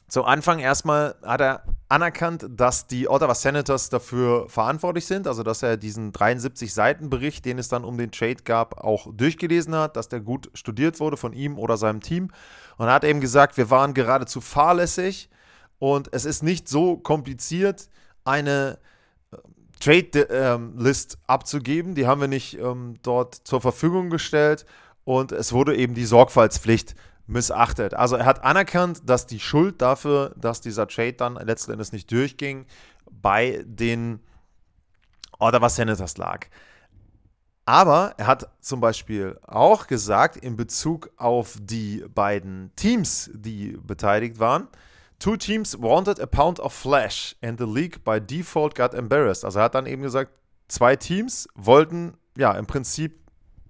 zu 0.08 0.24
Anfang 0.26 0.60
erstmal 0.60 1.16
hat 1.24 1.42
er 1.42 1.64
anerkannt, 1.94 2.48
dass 2.50 2.88
die 2.88 3.08
Ottawa 3.08 3.36
Senators 3.36 3.90
dafür 3.90 4.50
verantwortlich 4.50 5.06
sind, 5.06 5.28
also 5.28 5.44
dass 5.44 5.62
er 5.62 5.78
diesen 5.78 6.12
73-Seiten-Bericht, 6.12 7.46
den 7.46 7.60
es 7.60 7.68
dann 7.68 7.84
um 7.84 8.00
den 8.00 8.12
Trade 8.12 8.42
gab, 8.44 8.84
auch 8.84 9.08
durchgelesen 9.14 9.76
hat, 9.76 9.96
dass 9.96 10.10
der 10.10 10.20
gut 10.20 10.50
studiert 10.56 11.00
wurde 11.00 11.18
von 11.18 11.34
ihm 11.34 11.60
oder 11.60 11.78
seinem 11.78 12.02
Team. 12.02 12.32
Und 12.78 12.88
er 12.88 12.94
hat 12.94 13.04
eben 13.04 13.22
gesagt, 13.22 13.58
wir 13.58 13.70
waren 13.70 13.94
geradezu 13.94 14.42
fahrlässig 14.42 15.30
und 15.78 16.12
es 16.12 16.26
ist 16.26 16.42
nicht 16.42 16.68
so 16.68 16.98
kompliziert, 16.98 17.90
eine 18.26 18.80
äh, 19.32 19.38
Trade-List 19.80 21.14
ähm, 21.14 21.20
abzugeben. 21.28 21.94
Die 21.94 22.08
haben 22.08 22.22
wir 22.22 22.28
nicht 22.28 22.58
ähm, 22.58 22.96
dort 23.04 23.36
zur 23.36 23.62
Verfügung 23.62 24.10
gestellt 24.10 24.66
und 25.04 25.32
es 25.32 25.54
wurde 25.54 25.76
eben 25.76 25.94
die 25.94 26.06
Sorgfaltspflicht 26.06 26.96
missachtet. 27.26 27.94
Also 27.94 28.16
er 28.16 28.26
hat 28.26 28.44
anerkannt, 28.44 29.02
dass 29.06 29.26
die 29.26 29.40
Schuld 29.40 29.82
dafür, 29.82 30.34
dass 30.38 30.62
dieser 30.62 30.88
Trade 30.88 31.14
dann 31.14 31.36
letzten 31.36 31.72
Endes 31.72 31.92
nicht 31.92 32.12
durchging, 32.12 32.66
bei 33.10 33.64
den 33.66 34.20
Ottawa 35.40 35.70
Senators 35.70 36.18
lag. 36.18 36.48
Aber 37.66 38.14
er 38.18 38.28
hat 38.28 38.50
zum 38.60 38.82
Beispiel 38.82 39.40
auch 39.48 39.88
gesagt, 39.88 40.36
in 40.36 40.58
Bezug 40.58 41.12
auf 41.16 41.58
die 41.62 42.04
beiden 42.14 42.72
Teams, 42.76 43.30
die 43.34 43.78
beteiligt 43.82 44.40
waren, 44.40 44.68
Two 45.24 45.38
teams 45.38 45.80
wanted 45.80 46.20
a 46.20 46.26
pound 46.26 46.60
of 46.60 46.74
flesh 46.74 47.34
and 47.42 47.58
the 47.58 47.66
league 47.66 48.04
by 48.04 48.20
default 48.20 48.76
got 48.76 48.94
embarrassed. 48.94 49.46
Also 49.46 49.60
er 49.60 49.64
hat 49.66 49.76
dann 49.76 49.86
eben 49.86 50.02
gesagt, 50.02 50.34
zwei 50.68 50.98
Teams 50.98 51.48
wollten 51.56 52.18
ja 52.36 52.52
im 52.52 52.66
Prinzip 52.66 53.23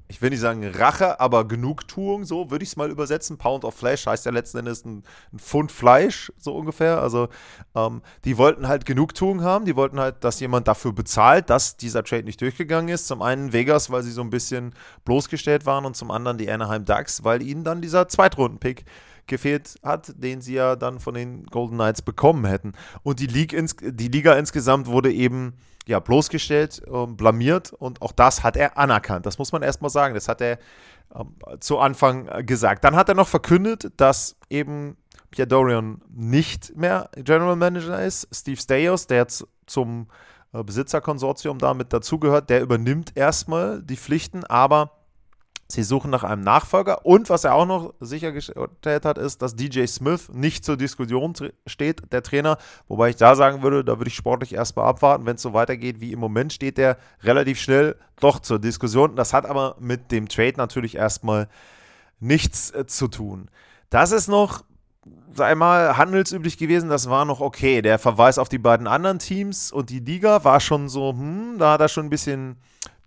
ich 0.08 0.22
will 0.22 0.30
nicht 0.30 0.42
sagen 0.42 0.66
Rache, 0.68 1.20
aber 1.20 1.48
Genugtuung, 1.48 2.26
so 2.26 2.52
würde 2.52 2.64
ich 2.64 2.70
es 2.70 2.76
mal 2.76 2.92
übersetzen. 2.92 3.38
Pound 3.38 3.66
of 3.66 3.74
Flesh 3.76 4.06
heißt 4.06 4.26
ja 4.26 4.32
letzten 4.32 4.60
Endes 4.60 4.86
ein, 4.86 5.04
ein 5.32 5.40
Pfund 5.40 5.72
Fleisch, 5.72 6.32
so 6.38 6.56
ungefähr. 6.56 7.02
Also 7.02 7.30
ähm, 7.74 8.02
die 8.26 8.38
wollten 8.38 8.68
halt 8.68 8.86
Genugtuung 8.86 9.42
haben, 9.44 9.66
die 9.66 9.76
wollten 9.76 10.00
halt, 10.00 10.24
dass 10.24 10.40
jemand 10.40 10.68
dafür 10.68 10.94
bezahlt, 10.94 11.50
dass 11.50 11.78
dieser 11.78 12.04
Trade 12.04 12.24
nicht 12.24 12.42
durchgegangen 12.42 12.94
ist. 12.94 13.08
Zum 13.08 13.22
einen 13.22 13.54
Vegas, 13.54 13.90
weil 13.90 14.04
sie 14.04 14.12
so 14.12 14.22
ein 14.22 14.30
bisschen 14.30 14.74
bloßgestellt 15.06 15.66
waren 15.66 15.86
und 15.86 15.96
zum 15.96 16.12
anderen 16.12 16.38
die 16.38 16.52
Anaheim 16.52 16.86
Ducks, 16.86 17.24
weil 17.24 17.42
ihnen 17.42 17.64
dann 17.64 17.82
dieser 17.82 18.08
Zweitrunden-Pick 18.08 18.86
gefehlt 19.28 19.76
hat, 19.84 20.14
den 20.18 20.42
sie 20.42 20.56
ja 20.56 20.76
dann 20.76 21.00
von 21.00 21.14
den 21.14 21.46
Golden 21.46 21.76
Knights 21.76 22.02
bekommen 22.02 22.46
hätten. 22.46 22.74
Und 23.04 23.20
die, 23.20 23.28
Liga, 23.28 23.58
ins, 23.58 23.76
die 23.82 24.08
Liga 24.08 24.34
insgesamt 24.34 24.88
wurde 24.88 25.12
eben 25.12 25.54
ja, 25.86 26.00
bloßgestellt, 26.00 26.84
äh, 26.88 27.08
blamiert 27.08 27.74
und 27.74 28.02
auch 28.02 28.12
das 28.12 28.44
hat 28.44 28.56
er 28.56 28.78
anerkannt. 28.78 29.26
Das 29.26 29.38
muss 29.38 29.52
man 29.52 29.62
erstmal 29.62 29.90
sagen. 29.90 30.14
Das 30.14 30.28
hat 30.28 30.42
er 30.42 30.54
äh, 31.14 31.58
zu 31.60 31.80
Anfang 31.80 32.28
äh, 32.28 32.44
gesagt. 32.44 32.84
Dann 32.84 32.96
hat 32.96 33.10
er 33.10 33.16
noch 33.16 33.28
verkündet, 33.28 33.92
dass 33.98 34.38
eben 34.50 34.98
Pierre 35.32 35.48
Dorian 35.48 36.02
nicht 36.10 36.76
mehr 36.76 37.10
General 37.16 37.56
Manager 37.56 38.02
ist. 38.02 38.28
Steve 38.32 38.60
Staios, 38.60 39.08
der 39.08 39.18
jetzt 39.18 39.46
zum 39.66 40.08
äh, 40.54 40.64
Besitzerkonsortium 40.64 41.58
damit 41.58 41.92
dazugehört, 41.92 42.50
der 42.50 42.62
übernimmt 42.62 43.18
erstmal 43.18 43.82
die 43.82 43.98
Pflichten, 43.98 44.44
aber 44.46 44.92
Sie 45.68 45.84
suchen 45.84 46.12
nach 46.12 46.24
einem 46.24 46.44
Nachfolger 46.44 47.06
und 47.06 47.30
was 47.30 47.46
er 47.46 47.56
auch 47.56 47.66
noch 47.66 47.94
sichergestellt 48.00 49.06
hat, 49.06 49.18
ist, 49.18 49.42
dass 49.42 49.56
DJ 49.56 49.86
Smith 49.86 50.30
nicht 50.32 50.66
zur 50.66 50.78
Diskussion 50.78 51.34
steht, 51.66 52.12
der 52.12 52.22
Trainer. 52.22 52.58
Wobei 52.88 53.10
ich 53.10 53.16
da 53.16 53.36
sagen 53.36 53.64
würde, 53.64 53.84
da 53.84 53.98
würde 53.98 54.10
ich 54.10 54.16
sportlich 54.16 54.54
erstmal 54.54 54.86
abwarten. 54.86 55.26
Wenn 55.26 55.36
es 55.36 55.42
so 55.42 55.54
weitergeht 55.54 56.00
wie 56.00 56.12
im 56.12 56.20
Moment, 56.20 56.54
steht 56.54 56.78
der 56.78 56.98
relativ 57.24 57.60
schnell 57.60 57.96
doch 58.20 58.40
zur 58.40 58.60
Diskussion. 58.60 59.16
Das 59.16 59.34
hat 59.34 59.46
aber 59.46 59.76
mit 59.80 60.12
dem 60.12 60.28
Trade 60.28 60.54
natürlich 60.58 60.96
erstmal 60.96 61.48
nichts 62.20 62.72
äh, 62.72 62.86
zu 62.86 63.08
tun. 63.08 63.50
Das 63.90 64.12
ist 64.12 64.28
noch, 64.28 64.64
sei 65.34 65.56
mal, 65.56 65.98
handelsüblich 65.98 66.58
gewesen. 66.58 66.90
Das 66.90 67.10
war 67.10 67.26
noch 67.26 67.42
okay. 67.42 67.82
Der 67.82 68.00
Verweis 68.00 68.38
auf 68.38 68.50
die 68.50 68.58
beiden 68.58 68.88
anderen 68.88 69.20
Teams 69.20 69.72
und 69.72 69.90
die 69.90 70.00
Liga 70.00 70.44
war 70.44 70.60
schon 70.60 70.90
so, 70.90 71.12
hm, 71.12 71.58
da 71.58 71.74
hat 71.74 71.82
er 71.82 71.90
schon 71.90 72.08
ein 72.08 72.10
bisschen 72.10 72.58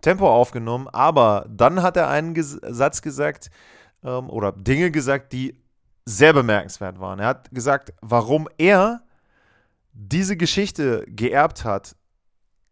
Tempo 0.01 0.29
aufgenommen, 0.29 0.87
aber 0.89 1.45
dann 1.49 1.81
hat 1.81 1.97
er 1.97 2.09
einen 2.09 2.33
Ges 2.33 2.59
Satz 2.61 3.01
gesagt 3.01 3.49
ähm, 4.03 4.29
oder 4.29 4.51
Dinge 4.51 4.91
gesagt, 4.91 5.33
die 5.33 5.61
sehr 6.05 6.33
bemerkenswert 6.33 6.99
waren. 6.99 7.19
Er 7.19 7.27
hat 7.27 7.51
gesagt, 7.51 7.93
warum 8.01 8.47
er 8.57 9.01
diese 9.91 10.37
Geschichte 10.37 11.03
geerbt 11.07 11.65
hat, 11.65 11.95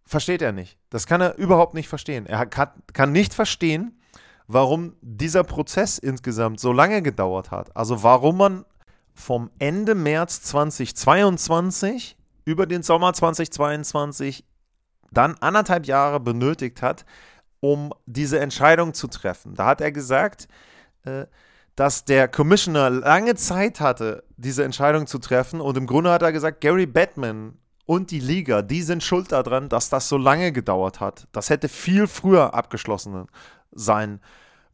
versteht 0.05 0.41
er 0.41 0.51
nicht. 0.51 0.77
Das 0.89 1.07
kann 1.07 1.21
er 1.21 1.37
überhaupt 1.37 1.73
nicht 1.73 1.89
verstehen. 1.89 2.27
Er 2.27 2.45
kann, 2.45 2.69
kann 2.93 3.11
nicht 3.11 3.33
verstehen, 3.33 3.99
warum 4.47 4.95
dieser 5.01 5.43
Prozess 5.43 5.97
insgesamt 5.97 6.59
so 6.59 6.71
lange 6.71 7.01
gedauert 7.01 7.51
hat. 7.51 7.75
Also 7.75 8.03
warum 8.03 8.37
man 8.37 8.65
vom 9.13 9.49
Ende 9.59 9.95
März 9.95 10.43
2022 10.43 12.17
über 12.45 12.67
den 12.67 12.83
Sommer 12.83 13.13
2022 13.13 14.45
dann 15.11 15.35
anderthalb 15.39 15.85
Jahre 15.85 16.19
benötigt 16.19 16.81
hat, 16.81 17.05
um 17.59 17.93
diese 18.05 18.39
Entscheidung 18.39 18.93
zu 18.93 19.07
treffen. 19.07 19.55
Da 19.55 19.67
hat 19.67 19.81
er 19.81 19.91
gesagt, 19.91 20.47
äh, 21.03 21.25
dass 21.75 22.05
der 22.05 22.27
Commissioner 22.27 22.89
lange 22.89 23.35
Zeit 23.35 23.79
hatte, 23.79 24.23
diese 24.37 24.63
Entscheidung 24.63 25.07
zu 25.07 25.19
treffen. 25.19 25.59
Und 25.59 25.77
im 25.77 25.87
Grunde 25.87 26.11
hat 26.11 26.21
er 26.21 26.31
gesagt, 26.31 26.61
Gary 26.61 26.85
Batman 26.85 27.57
und 27.85 28.11
die 28.11 28.19
Liga, 28.19 28.61
die 28.61 28.81
sind 28.81 29.03
schuld 29.03 29.31
daran, 29.31 29.69
dass 29.69 29.89
das 29.89 30.07
so 30.07 30.17
lange 30.17 30.51
gedauert 30.51 30.99
hat. 30.99 31.27
Das 31.31 31.49
hätte 31.49 31.67
viel 31.67 32.07
früher 32.07 32.53
abgeschlossen 32.53 33.27
sein 33.71 34.21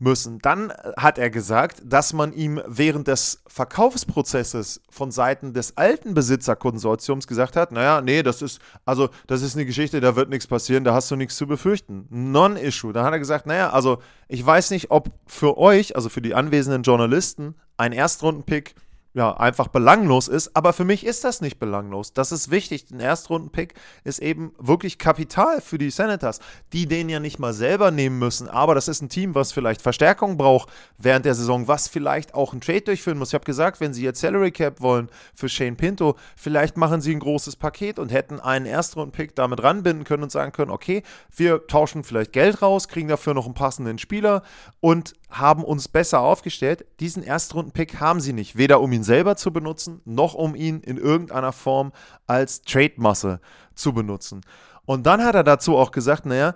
müssen. 0.01 0.39
Dann 0.39 0.73
hat 0.97 1.17
er 1.17 1.29
gesagt, 1.29 1.81
dass 1.85 2.11
man 2.11 2.33
ihm 2.33 2.61
während 2.67 3.07
des 3.07 3.43
Verkaufsprozesses 3.47 4.81
von 4.89 5.11
Seiten 5.11 5.53
des 5.53 5.77
alten 5.77 6.13
Besitzerkonsortiums 6.13 7.27
gesagt 7.27 7.55
hat, 7.55 7.71
naja, 7.71 8.01
nee, 8.01 8.23
das 8.23 8.41
ist, 8.41 8.59
also 8.85 9.09
das 9.27 9.41
ist 9.41 9.55
eine 9.55 9.65
Geschichte, 9.65 10.01
da 10.01 10.15
wird 10.15 10.29
nichts 10.29 10.47
passieren, 10.47 10.83
da 10.83 10.93
hast 10.93 11.11
du 11.11 11.15
nichts 11.15 11.37
zu 11.37 11.45
befürchten. 11.47 12.07
Non-Issue. 12.09 12.93
Dann 12.93 13.05
hat 13.05 13.13
er 13.13 13.19
gesagt, 13.19 13.45
naja, 13.45 13.69
also 13.69 14.01
ich 14.27 14.45
weiß 14.45 14.71
nicht, 14.71 14.91
ob 14.91 15.11
für 15.27 15.57
euch, 15.57 15.95
also 15.95 16.09
für 16.09 16.21
die 16.21 16.33
anwesenden 16.33 16.83
Journalisten, 16.83 17.55
ein 17.77 17.93
Erstrundenpick 17.93 18.75
ja, 19.13 19.35
einfach 19.35 19.67
belanglos 19.67 20.27
ist. 20.27 20.55
Aber 20.55 20.71
für 20.73 20.85
mich 20.85 21.05
ist 21.05 21.23
das 21.23 21.41
nicht 21.41 21.59
belanglos. 21.59 22.13
Das 22.13 22.31
ist 22.31 22.49
wichtig. 22.49 22.85
Ein 22.91 23.01
Erstrunden-Pick 23.01 23.73
ist 24.03 24.19
eben 24.19 24.53
wirklich 24.57 24.97
Kapital 24.97 25.59
für 25.61 25.77
die 25.77 25.89
Senators, 25.89 26.39
die 26.71 26.85
den 26.85 27.09
ja 27.09 27.19
nicht 27.19 27.37
mal 27.37 27.53
selber 27.53 27.91
nehmen 27.91 28.19
müssen. 28.19 28.47
Aber 28.47 28.73
das 28.73 28.87
ist 28.87 29.01
ein 29.01 29.09
Team, 29.09 29.35
was 29.35 29.51
vielleicht 29.51 29.81
Verstärkung 29.81 30.37
braucht 30.37 30.69
während 30.97 31.25
der 31.25 31.35
Saison, 31.35 31.67
was 31.67 31.89
vielleicht 31.89 32.33
auch 32.33 32.53
einen 32.53 32.61
Trade 32.61 32.81
durchführen 32.81 33.17
muss. 33.17 33.29
Ich 33.29 33.33
habe 33.33 33.43
gesagt, 33.43 33.81
wenn 33.81 33.93
sie 33.93 34.03
jetzt 34.03 34.21
Salary 34.21 34.51
Cap 34.51 34.79
wollen 34.79 35.09
für 35.35 35.49
Shane 35.49 35.75
Pinto, 35.75 36.15
vielleicht 36.37 36.77
machen 36.77 37.01
sie 37.01 37.13
ein 37.13 37.19
großes 37.19 37.57
Paket 37.57 37.99
und 37.99 38.11
hätten 38.11 38.39
einen 38.39 38.65
Erstrunden-Pick 38.65 39.35
damit 39.35 39.61
ranbinden 39.61 40.05
können 40.05 40.23
und 40.23 40.31
sagen 40.31 40.53
können, 40.53 40.71
okay, 40.71 41.03
wir 41.35 41.67
tauschen 41.67 42.03
vielleicht 42.03 42.31
Geld 42.31 42.61
raus, 42.61 42.87
kriegen 42.87 43.09
dafür 43.09 43.33
noch 43.33 43.45
einen 43.45 43.55
passenden 43.55 43.97
Spieler 43.97 44.43
und 44.79 45.13
haben 45.31 45.63
uns 45.63 45.87
besser 45.87 46.19
aufgestellt. 46.19 46.85
Diesen 46.99 47.23
Erstrunden-Pick 47.23 47.99
haben 47.99 48.19
sie 48.19 48.33
nicht, 48.33 48.57
weder 48.57 48.81
um 48.81 48.91
ihn 48.91 49.03
selber 49.03 49.35
zu 49.35 49.51
benutzen, 49.51 50.01
noch 50.05 50.33
um 50.33 50.55
ihn 50.55 50.81
in 50.81 50.97
irgendeiner 50.97 51.53
Form 51.53 51.93
als 52.27 52.61
Trade-Masse 52.61 53.39
zu 53.73 53.93
benutzen. 53.93 54.41
Und 54.85 55.05
dann 55.05 55.23
hat 55.23 55.35
er 55.35 55.43
dazu 55.43 55.77
auch 55.77 55.91
gesagt, 55.91 56.25
naja, 56.25 56.53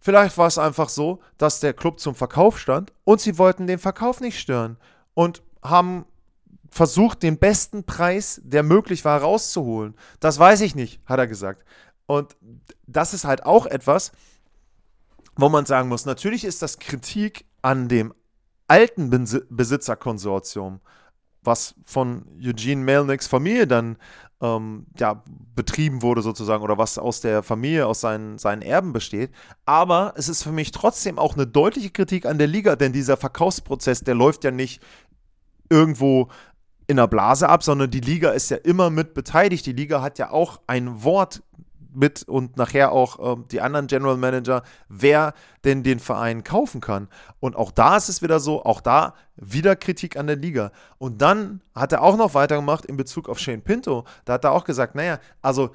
vielleicht 0.00 0.36
war 0.38 0.48
es 0.48 0.58
einfach 0.58 0.88
so, 0.88 1.20
dass 1.38 1.60
der 1.60 1.72
Club 1.72 2.00
zum 2.00 2.14
Verkauf 2.14 2.58
stand 2.58 2.92
und 3.04 3.20
sie 3.20 3.38
wollten 3.38 3.66
den 3.66 3.78
Verkauf 3.78 4.20
nicht 4.20 4.38
stören 4.38 4.76
und 5.14 5.42
haben 5.62 6.04
versucht, 6.70 7.22
den 7.22 7.38
besten 7.38 7.84
Preis, 7.84 8.40
der 8.44 8.62
möglich 8.62 9.04
war, 9.04 9.20
rauszuholen. 9.20 9.94
Das 10.20 10.38
weiß 10.38 10.60
ich 10.60 10.74
nicht, 10.74 11.00
hat 11.06 11.18
er 11.18 11.26
gesagt. 11.26 11.64
Und 12.06 12.36
das 12.86 13.14
ist 13.14 13.24
halt 13.24 13.46
auch 13.46 13.66
etwas, 13.66 14.12
wo 15.36 15.48
man 15.48 15.66
sagen 15.66 15.88
muss, 15.88 16.06
natürlich 16.06 16.44
ist 16.44 16.62
das 16.62 16.78
Kritik 16.78 17.45
an 17.62 17.88
dem 17.88 18.12
alten 18.68 19.10
Besitzerkonsortium, 19.50 20.80
was 21.42 21.74
von 21.84 22.24
Eugene 22.40 22.82
Melnicks 22.82 23.26
Familie 23.26 23.66
dann 23.66 23.96
ähm, 24.40 24.86
ja, 24.98 25.22
betrieben 25.54 26.02
wurde 26.02 26.20
sozusagen 26.22 26.62
oder 26.62 26.76
was 26.76 26.98
aus 26.98 27.20
der 27.20 27.42
Familie, 27.42 27.86
aus 27.86 28.00
seinen, 28.00 28.38
seinen 28.38 28.62
Erben 28.62 28.92
besteht. 28.92 29.30
Aber 29.64 30.12
es 30.16 30.28
ist 30.28 30.42
für 30.42 30.52
mich 30.52 30.72
trotzdem 30.72 31.18
auch 31.18 31.34
eine 31.34 31.46
deutliche 31.46 31.90
Kritik 31.90 32.26
an 32.26 32.38
der 32.38 32.46
Liga, 32.46 32.76
denn 32.76 32.92
dieser 32.92 33.16
Verkaufsprozess, 33.16 34.00
der 34.00 34.14
läuft 34.14 34.44
ja 34.44 34.50
nicht 34.50 34.82
irgendwo 35.70 36.28
in 36.86 36.98
der 36.98 37.08
Blase 37.08 37.48
ab, 37.48 37.62
sondern 37.62 37.90
die 37.90 38.00
Liga 38.00 38.30
ist 38.30 38.50
ja 38.50 38.58
immer 38.58 38.90
mit 38.90 39.14
beteiligt. 39.14 39.66
Die 39.66 39.72
Liga 39.72 40.02
hat 40.02 40.18
ja 40.18 40.30
auch 40.30 40.60
ein 40.66 41.02
Wort 41.02 41.42
mit 41.96 42.22
und 42.28 42.56
nachher 42.56 42.92
auch 42.92 43.18
ähm, 43.32 43.44
die 43.50 43.60
anderen 43.60 43.86
General 43.86 44.16
Manager, 44.16 44.62
wer 44.88 45.34
denn 45.64 45.82
den 45.82 45.98
Verein 45.98 46.44
kaufen 46.44 46.80
kann. 46.80 47.08
Und 47.40 47.56
auch 47.56 47.72
da 47.72 47.96
ist 47.96 48.08
es 48.08 48.22
wieder 48.22 48.38
so, 48.38 48.64
auch 48.64 48.80
da 48.80 49.14
wieder 49.36 49.76
Kritik 49.76 50.16
an 50.16 50.26
der 50.26 50.36
Liga. 50.36 50.70
Und 50.98 51.22
dann 51.22 51.62
hat 51.74 51.92
er 51.92 52.02
auch 52.02 52.16
noch 52.16 52.34
weitergemacht 52.34 52.86
in 52.86 52.96
Bezug 52.96 53.28
auf 53.28 53.38
Shane 53.38 53.62
Pinto. 53.62 54.04
Da 54.24 54.34
hat 54.34 54.44
er 54.44 54.52
auch 54.52 54.64
gesagt, 54.64 54.94
naja, 54.94 55.18
also 55.42 55.70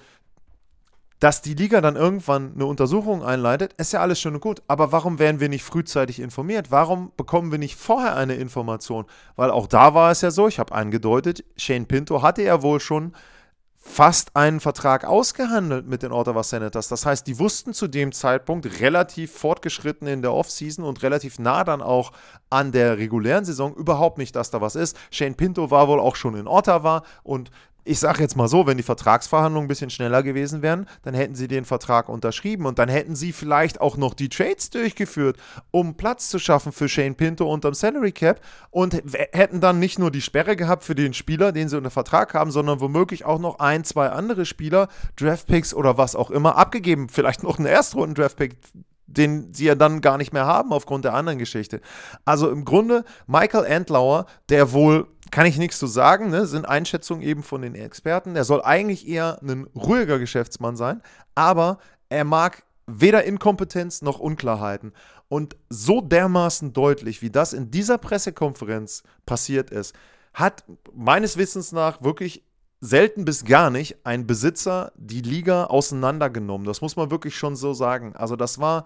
dass 1.21 1.43
die 1.43 1.53
Liga 1.53 1.81
dann 1.81 1.97
irgendwann 1.97 2.53
eine 2.55 2.65
Untersuchung 2.65 3.23
einleitet, 3.23 3.73
ist 3.73 3.93
ja 3.93 4.01
alles 4.01 4.19
schön 4.19 4.33
und 4.33 4.41
gut. 4.41 4.63
Aber 4.67 4.91
warum 4.91 5.19
werden 5.19 5.39
wir 5.39 5.49
nicht 5.49 5.63
frühzeitig 5.63 6.19
informiert? 6.19 6.71
Warum 6.71 7.11
bekommen 7.15 7.51
wir 7.51 7.59
nicht 7.59 7.77
vorher 7.77 8.15
eine 8.15 8.33
Information? 8.33 9.05
Weil 9.35 9.51
auch 9.51 9.67
da 9.67 9.93
war 9.93 10.09
es 10.09 10.21
ja 10.21 10.31
so, 10.31 10.47
ich 10.47 10.57
habe 10.57 10.73
angedeutet, 10.73 11.43
Shane 11.57 11.85
Pinto 11.85 12.23
hatte 12.23 12.41
ja 12.41 12.63
wohl 12.63 12.79
schon 12.79 13.13
fast 13.83 14.35
einen 14.35 14.59
Vertrag 14.59 15.05
ausgehandelt 15.05 15.87
mit 15.87 16.03
den 16.03 16.11
Ottawa 16.11 16.43
Senators. 16.43 16.87
Das 16.87 17.05
heißt, 17.05 17.25
die 17.25 17.39
wussten 17.39 17.73
zu 17.73 17.87
dem 17.87 18.11
Zeitpunkt 18.11 18.79
relativ 18.79 19.31
fortgeschritten 19.31 20.07
in 20.07 20.21
der 20.21 20.33
Offseason 20.33 20.85
und 20.85 21.01
relativ 21.01 21.39
nah 21.39 21.63
dann 21.63 21.81
auch 21.81 22.11
an 22.51 22.71
der 22.71 22.99
regulären 22.99 23.43
Saison 23.43 23.73
überhaupt 23.73 24.19
nicht, 24.19 24.35
dass 24.35 24.51
da 24.51 24.61
was 24.61 24.75
ist. 24.75 24.95
Shane 25.09 25.33
Pinto 25.33 25.71
war 25.71 25.87
wohl 25.87 25.99
auch 25.99 26.15
schon 26.15 26.35
in 26.35 26.47
Ottawa 26.47 27.03
und 27.23 27.49
ich 27.83 27.99
sage 27.99 28.21
jetzt 28.21 28.35
mal 28.35 28.47
so, 28.47 28.67
wenn 28.67 28.77
die 28.77 28.83
Vertragsverhandlungen 28.83 29.65
ein 29.65 29.67
bisschen 29.67 29.89
schneller 29.89 30.23
gewesen 30.23 30.61
wären, 30.61 30.87
dann 31.03 31.13
hätten 31.13 31.35
sie 31.35 31.47
den 31.47 31.65
Vertrag 31.65 32.09
unterschrieben 32.09 32.65
und 32.65 32.79
dann 32.79 32.89
hätten 32.89 33.15
sie 33.15 33.33
vielleicht 33.33 33.81
auch 33.81 33.97
noch 33.97 34.13
die 34.13 34.29
Trades 34.29 34.69
durchgeführt, 34.69 35.37
um 35.71 35.95
Platz 35.95 36.29
zu 36.29 36.39
schaffen 36.39 36.71
für 36.71 36.87
Shane 36.87 37.15
Pinto 37.15 37.51
unterm 37.51 37.73
Salary 37.73 38.11
Cap 38.11 38.41
und 38.69 39.01
hätten 39.31 39.61
dann 39.61 39.79
nicht 39.79 39.99
nur 39.99 40.11
die 40.11 40.21
Sperre 40.21 40.55
gehabt 40.55 40.83
für 40.83 40.95
den 40.95 41.13
Spieler, 41.13 41.51
den 41.51 41.69
sie 41.69 41.77
unter 41.77 41.91
Vertrag 41.91 42.33
haben, 42.33 42.51
sondern 42.51 42.81
womöglich 42.81 43.25
auch 43.25 43.39
noch 43.39 43.59
ein, 43.59 43.83
zwei 43.83 44.09
andere 44.09 44.45
Spieler, 44.45 44.87
Draftpicks 45.15 45.73
oder 45.73 45.97
was 45.97 46.15
auch 46.15 46.29
immer, 46.29 46.57
abgegeben. 46.57 47.09
Vielleicht 47.09 47.43
noch 47.43 47.57
einen 47.57 47.67
Erstrunden-Draftpick 47.67 48.57
den 49.13 49.53
sie 49.53 49.65
ja 49.65 49.75
dann 49.75 50.01
gar 50.01 50.17
nicht 50.17 50.33
mehr 50.33 50.45
haben 50.45 50.71
aufgrund 50.71 51.05
der 51.05 51.13
anderen 51.13 51.39
Geschichte. 51.39 51.81
Also 52.25 52.49
im 52.49 52.65
Grunde 52.65 53.03
Michael 53.27 53.65
Endlauer, 53.65 54.25
der 54.49 54.71
wohl, 54.71 55.07
kann 55.31 55.45
ich 55.45 55.57
nichts 55.57 55.79
zu 55.79 55.87
sagen, 55.87 56.29
ne, 56.29 56.45
sind 56.45 56.67
Einschätzungen 56.67 57.23
eben 57.23 57.41
von 57.41 57.61
den 57.61 57.73
Experten, 57.73 58.33
der 58.33 58.43
soll 58.43 58.61
eigentlich 58.61 59.07
eher 59.07 59.39
ein 59.41 59.67
ruhiger 59.75 60.19
Geschäftsmann 60.19 60.75
sein, 60.75 61.01
aber 61.35 61.79
er 62.09 62.25
mag 62.25 62.63
weder 62.85 63.23
Inkompetenz 63.23 64.01
noch 64.01 64.19
Unklarheiten. 64.19 64.91
Und 65.29 65.55
so 65.69 66.01
dermaßen 66.01 66.73
deutlich, 66.73 67.21
wie 67.21 67.29
das 67.29 67.53
in 67.53 67.71
dieser 67.71 67.97
Pressekonferenz 67.97 69.03
passiert 69.25 69.69
ist, 69.69 69.95
hat 70.33 70.65
meines 70.93 71.37
Wissens 71.37 71.71
nach 71.71 72.01
wirklich 72.01 72.43
selten 72.81 73.23
bis 73.23 73.45
gar 73.45 73.69
nicht 73.69 74.05
ein 74.05 74.27
Besitzer 74.27 74.91
die 74.95 75.21
Liga 75.21 75.65
auseinandergenommen. 75.65 76.67
Das 76.67 76.81
muss 76.81 76.95
man 76.95 77.11
wirklich 77.11 77.37
schon 77.37 77.55
so 77.55 77.73
sagen. 77.73 78.15
Also 78.15 78.35
das 78.35 78.59
war 78.59 78.85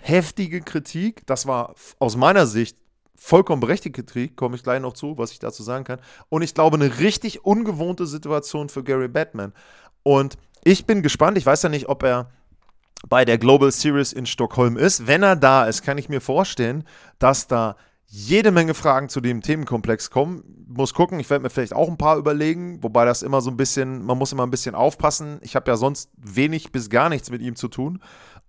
heftige 0.00 0.60
Kritik. 0.60 1.26
Das 1.26 1.46
war 1.46 1.74
aus 1.98 2.16
meiner 2.16 2.46
Sicht 2.46 2.76
vollkommen 3.22 3.60
berechtigte 3.60 4.02
Kritik, 4.02 4.36
komme 4.36 4.56
ich 4.56 4.64
gleich 4.64 4.80
noch 4.80 4.94
zu, 4.94 5.16
was 5.16 5.30
ich 5.30 5.38
dazu 5.38 5.62
sagen 5.62 5.84
kann. 5.84 6.00
Und 6.28 6.42
ich 6.42 6.54
glaube, 6.54 6.76
eine 6.76 6.98
richtig 6.98 7.44
ungewohnte 7.44 8.06
Situation 8.06 8.68
für 8.68 8.82
Gary 8.82 9.06
Batman. 9.06 9.52
Und 10.02 10.36
ich 10.64 10.86
bin 10.86 11.02
gespannt. 11.02 11.38
Ich 11.38 11.46
weiß 11.46 11.62
ja 11.62 11.68
nicht, 11.68 11.88
ob 11.88 12.02
er 12.02 12.30
bei 13.08 13.24
der 13.24 13.38
Global 13.38 13.70
Series 13.70 14.12
in 14.12 14.26
Stockholm 14.26 14.76
ist. 14.76 15.06
Wenn 15.06 15.22
er 15.22 15.36
da 15.36 15.66
ist, 15.66 15.82
kann 15.82 15.98
ich 15.98 16.08
mir 16.08 16.20
vorstellen, 16.20 16.84
dass 17.20 17.46
da 17.46 17.76
jede 18.06 18.50
Menge 18.50 18.74
Fragen 18.74 19.08
zu 19.08 19.20
dem 19.20 19.40
Themenkomplex 19.40 20.10
kommen. 20.10 20.66
Muss 20.68 20.92
gucken, 20.92 21.20
ich 21.20 21.30
werde 21.30 21.44
mir 21.44 21.50
vielleicht 21.50 21.74
auch 21.74 21.88
ein 21.88 21.96
paar 21.98 22.16
überlegen, 22.16 22.82
wobei 22.82 23.04
das 23.04 23.22
immer 23.22 23.40
so 23.40 23.50
ein 23.50 23.56
bisschen, 23.56 24.04
man 24.04 24.18
muss 24.18 24.32
immer 24.32 24.46
ein 24.46 24.50
bisschen 24.50 24.74
aufpassen. 24.74 25.38
Ich 25.42 25.56
habe 25.56 25.70
ja 25.70 25.76
sonst 25.76 26.10
wenig 26.16 26.72
bis 26.72 26.90
gar 26.90 27.08
nichts 27.08 27.30
mit 27.30 27.40
ihm 27.40 27.56
zu 27.56 27.68
tun. 27.68 28.02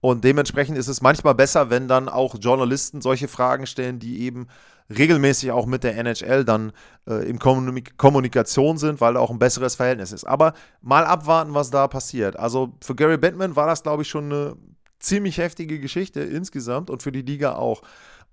Und 0.04 0.26
dementsprechend 0.26 0.78
ist 0.78 0.90
es 0.90 1.00
manchmal 1.00 1.34
besser, 1.34 1.70
wenn 1.70 1.88
dann 1.88 2.10
auch 2.10 2.36
Journalisten 2.38 3.00
solche 3.00 3.30
Fragen 3.30 3.66
stellen, 3.66 4.00
die 4.00 4.24
eben 4.24 4.48
regelmäßig 4.90 5.52
auch 5.52 5.66
mit 5.66 5.86
der 5.86 5.98
NHL 5.98 6.44
dann 6.44 6.74
äh, 7.08 7.26
in 7.26 7.40
Kommunik 7.40 7.98
Kommunikation 7.98 8.78
sind, 8.78 9.00
weil 9.00 9.14
da 9.14 9.22
auch 9.22 9.30
ein 9.30 9.40
besseres 9.40 9.76
Verhältnis 9.76 10.12
ist. 10.12 10.26
Aber 10.26 10.56
mal 10.82 11.06
abwarten, 11.06 11.54
was 11.54 11.72
da 11.72 11.88
passiert. 11.88 12.38
Also 12.38 12.74
für 12.84 12.96
Gary 12.96 13.16
Bettman 13.16 13.56
war 13.56 13.66
das, 13.66 13.82
glaube 13.82 14.02
ich, 14.02 14.10
schon 14.10 14.26
eine 14.26 14.58
ziemlich 15.00 15.38
heftige 15.38 15.80
Geschichte 15.80 16.20
insgesamt 16.20 16.90
und 16.90 17.02
für 17.02 17.14
die 17.14 17.22
Liga 17.22 17.56
auch. 17.56 17.82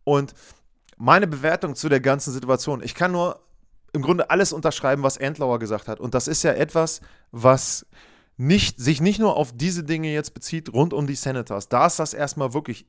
Und 0.03 0.35
meine 0.97 1.29
Bewertung 1.29 1.77
zu 1.77 1.89
der 1.89 2.01
ganzen 2.01 2.33
Situation, 2.33 2.83
ich 2.83 2.97
kann 2.97 3.13
nur 3.13 3.45
im 3.93 4.03
Grunde 4.03 4.29
alles 4.29 4.53
unterschreiben, 4.53 5.05
was 5.05 5.19
Endlauer 5.19 5.61
gesagt 5.61 5.87
hat. 5.87 6.01
Und 6.01 6.15
das 6.15 6.27
ist 6.27 6.43
ja 6.43 6.51
etwas, 6.51 7.01
was 7.31 7.87
nicht, 8.41 8.81
sich 8.81 9.03
nicht 9.03 9.19
nur 9.19 9.37
auf 9.37 9.53
diese 9.55 9.85
Dinge 9.85 10.11
jetzt 10.13 10.33
bezieht, 10.33 10.73
rund 10.73 10.95
um 10.95 11.07
die 11.07 11.15
Senators. 11.15 11.69
Da 11.69 11.87
ist 11.87 11.99
das 11.99 12.15
erstmal 12.15 12.55
wirklich 12.55 12.87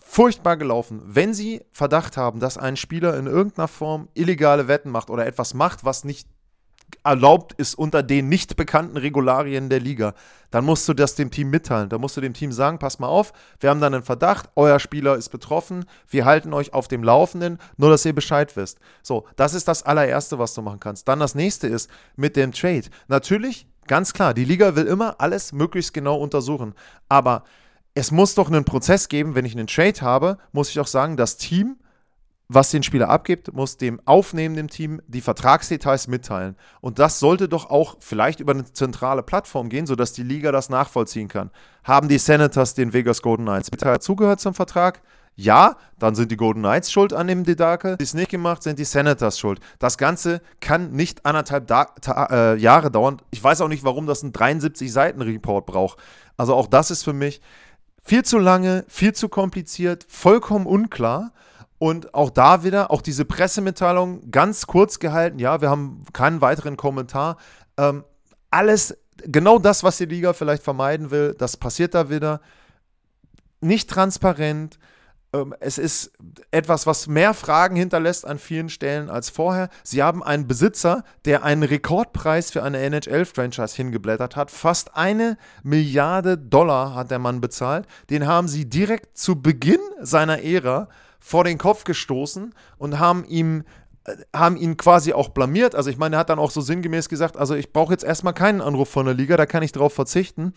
furchtbar 0.00 0.56
gelaufen. 0.56 1.02
Wenn 1.04 1.34
Sie 1.34 1.60
Verdacht 1.72 2.16
haben, 2.16 2.40
dass 2.40 2.56
ein 2.56 2.78
Spieler 2.78 3.18
in 3.18 3.26
irgendeiner 3.26 3.68
Form 3.68 4.08
illegale 4.14 4.68
Wetten 4.68 4.90
macht 4.90 5.10
oder 5.10 5.26
etwas 5.26 5.52
macht, 5.52 5.84
was 5.84 6.04
nicht 6.04 6.26
erlaubt 7.04 7.52
ist 7.54 7.74
unter 7.74 8.02
den 8.02 8.30
nicht 8.30 8.56
bekannten 8.56 8.96
Regularien 8.96 9.68
der 9.68 9.80
Liga, 9.80 10.14
dann 10.50 10.64
musst 10.64 10.88
du 10.88 10.94
das 10.94 11.16
dem 11.16 11.30
Team 11.30 11.50
mitteilen. 11.50 11.90
Da 11.90 11.98
musst 11.98 12.16
du 12.16 12.22
dem 12.22 12.32
Team 12.32 12.50
sagen, 12.50 12.78
pass 12.78 12.98
mal 12.98 13.08
auf, 13.08 13.34
wir 13.60 13.68
haben 13.68 13.80
dann 13.80 13.92
einen 13.92 14.02
Verdacht, 14.02 14.48
euer 14.56 14.78
Spieler 14.78 15.16
ist 15.16 15.28
betroffen, 15.28 15.84
wir 16.08 16.24
halten 16.24 16.54
euch 16.54 16.72
auf 16.72 16.88
dem 16.88 17.04
Laufenden, 17.04 17.58
nur 17.76 17.90
dass 17.90 18.06
ihr 18.06 18.14
Bescheid 18.14 18.56
wisst. 18.56 18.78
So, 19.02 19.26
das 19.36 19.52
ist 19.52 19.68
das 19.68 19.82
allererste, 19.82 20.38
was 20.38 20.54
du 20.54 20.62
machen 20.62 20.80
kannst. 20.80 21.08
Dann 21.08 21.20
das 21.20 21.34
nächste 21.34 21.66
ist 21.66 21.90
mit 22.16 22.36
dem 22.36 22.52
Trade. 22.52 22.84
Natürlich, 23.08 23.66
ganz 23.86 24.12
klar, 24.12 24.34
die 24.34 24.44
Liga 24.44 24.76
will 24.76 24.86
immer 24.86 25.20
alles 25.20 25.52
möglichst 25.52 25.94
genau 25.94 26.16
untersuchen, 26.16 26.74
aber 27.08 27.44
es 27.94 28.10
muss 28.10 28.34
doch 28.34 28.48
einen 28.48 28.64
Prozess 28.64 29.08
geben, 29.08 29.34
wenn 29.34 29.44
ich 29.44 29.52
einen 29.52 29.66
Trade 29.66 30.00
habe, 30.00 30.38
muss 30.52 30.70
ich 30.70 30.80
auch 30.80 30.86
sagen, 30.86 31.16
das 31.16 31.36
Team 31.36 31.76
was 32.54 32.70
den 32.70 32.82
Spieler 32.82 33.08
abgibt, 33.08 33.52
muss 33.52 33.76
dem 33.76 34.00
aufnehmenden 34.04 34.68
Team 34.68 35.00
die 35.06 35.20
Vertragsdetails 35.20 36.08
mitteilen. 36.08 36.56
Und 36.80 36.98
das 36.98 37.18
sollte 37.18 37.48
doch 37.48 37.70
auch 37.70 37.96
vielleicht 38.00 38.40
über 38.40 38.52
eine 38.52 38.64
zentrale 38.64 39.22
Plattform 39.22 39.68
gehen, 39.68 39.86
sodass 39.86 40.12
die 40.12 40.22
Liga 40.22 40.52
das 40.52 40.68
nachvollziehen 40.68 41.28
kann. 41.28 41.50
Haben 41.84 42.08
die 42.08 42.18
Senators 42.18 42.74
den 42.74 42.92
Vegas 42.92 43.22
Golden 43.22 43.44
Knights 43.44 43.70
zugehört 44.00 44.40
zum 44.40 44.54
Vertrag? 44.54 45.02
Ja, 45.34 45.76
dann 45.98 46.14
sind 46.14 46.30
die 46.30 46.36
Golden 46.36 46.60
Knights 46.60 46.92
schuld 46.92 47.12
an 47.12 47.26
dem 47.26 47.44
Dedakel. 47.44 47.96
Die 47.96 48.04
es 48.04 48.14
nicht 48.14 48.30
gemacht, 48.30 48.62
sind 48.62 48.78
die 48.78 48.84
Senators 48.84 49.38
schuld. 49.38 49.60
Das 49.78 49.96
Ganze 49.96 50.42
kann 50.60 50.92
nicht 50.92 51.24
anderthalb 51.24 51.66
da 51.66 51.86
äh, 52.30 52.56
Jahre 52.58 52.90
dauern. 52.90 53.16
Ich 53.30 53.42
weiß 53.42 53.62
auch 53.62 53.68
nicht, 53.68 53.82
warum 53.82 54.06
das 54.06 54.22
einen 54.22 54.32
73-Seiten-Report 54.32 55.64
braucht. 55.64 55.98
Also 56.36 56.54
auch 56.54 56.66
das 56.66 56.90
ist 56.90 57.02
für 57.02 57.14
mich 57.14 57.40
viel 58.02 58.24
zu 58.24 58.38
lange, 58.38 58.84
viel 58.88 59.14
zu 59.14 59.28
kompliziert, 59.28 60.04
vollkommen 60.08 60.66
unklar. 60.66 61.32
Und 61.78 62.14
auch 62.14 62.30
da 62.30 62.62
wieder, 62.62 62.92
auch 62.92 63.02
diese 63.02 63.24
Pressemitteilung 63.24 64.30
ganz 64.30 64.68
kurz 64.68 65.00
gehalten. 65.00 65.40
Ja, 65.40 65.60
wir 65.60 65.70
haben 65.70 66.04
keinen 66.12 66.40
weiteren 66.40 66.76
Kommentar. 66.76 67.38
Ähm, 67.76 68.04
alles, 68.50 68.96
genau 69.16 69.58
das, 69.58 69.82
was 69.82 69.96
die 69.96 70.04
Liga 70.04 70.32
vielleicht 70.32 70.62
vermeiden 70.62 71.10
will, 71.10 71.34
das 71.36 71.56
passiert 71.56 71.94
da 71.94 72.08
wieder. 72.08 72.40
Nicht 73.60 73.90
transparent. 73.90 74.78
Ähm, 75.32 75.54
es 75.60 75.78
ist 75.78 76.12
etwas, 76.50 76.86
was 76.86 77.06
mehr 77.06 77.34
Fragen 77.34 77.76
hinterlässt 77.76 78.26
an 78.26 78.38
vielen 78.38 78.68
Stellen 78.68 79.08
als 79.08 79.30
vorher. 79.30 79.68
Sie 79.82 80.02
haben 80.02 80.22
einen 80.22 80.46
Besitzer, 80.46 81.04
der 81.24 81.42
einen 81.42 81.62
Rekordpreis 81.62 82.50
für 82.50 82.62
eine 82.62 82.78
NHL-Franchise 82.78 83.76
hingeblättert 83.76 84.36
hat. 84.36 84.50
Fast 84.50 84.96
eine 84.96 85.38
Milliarde 85.62 86.36
Dollar 86.36 86.94
hat 86.94 87.10
der 87.10 87.18
Mann 87.18 87.40
bezahlt. 87.40 87.86
Den 88.10 88.26
haben 88.26 88.48
sie 88.48 88.68
direkt 88.68 89.16
zu 89.16 89.40
Beginn 89.40 89.80
seiner 90.00 90.42
Ära 90.42 90.88
vor 91.18 91.44
den 91.44 91.58
Kopf 91.58 91.84
gestoßen 91.84 92.54
und 92.78 92.98
haben 92.98 93.24
ihm 93.24 93.64
äh, 94.04 94.16
haben 94.34 94.56
ihn 94.56 94.76
quasi 94.76 95.12
auch 95.12 95.30
blamiert. 95.30 95.74
Also 95.74 95.88
ich 95.88 95.96
meine, 95.96 96.16
er 96.16 96.20
hat 96.20 96.30
dann 96.30 96.40
auch 96.40 96.50
so 96.50 96.60
sinngemäß 96.60 97.08
gesagt, 97.08 97.36
also 97.36 97.54
ich 97.54 97.72
brauche 97.72 97.92
jetzt 97.92 98.04
erstmal 98.04 98.34
keinen 98.34 98.60
Anruf 98.60 98.88
von 98.90 99.06
der 99.06 99.14
Liga, 99.14 99.36
da 99.36 99.46
kann 99.46 99.62
ich 99.62 99.72
drauf 99.72 99.94
verzichten. 99.94 100.52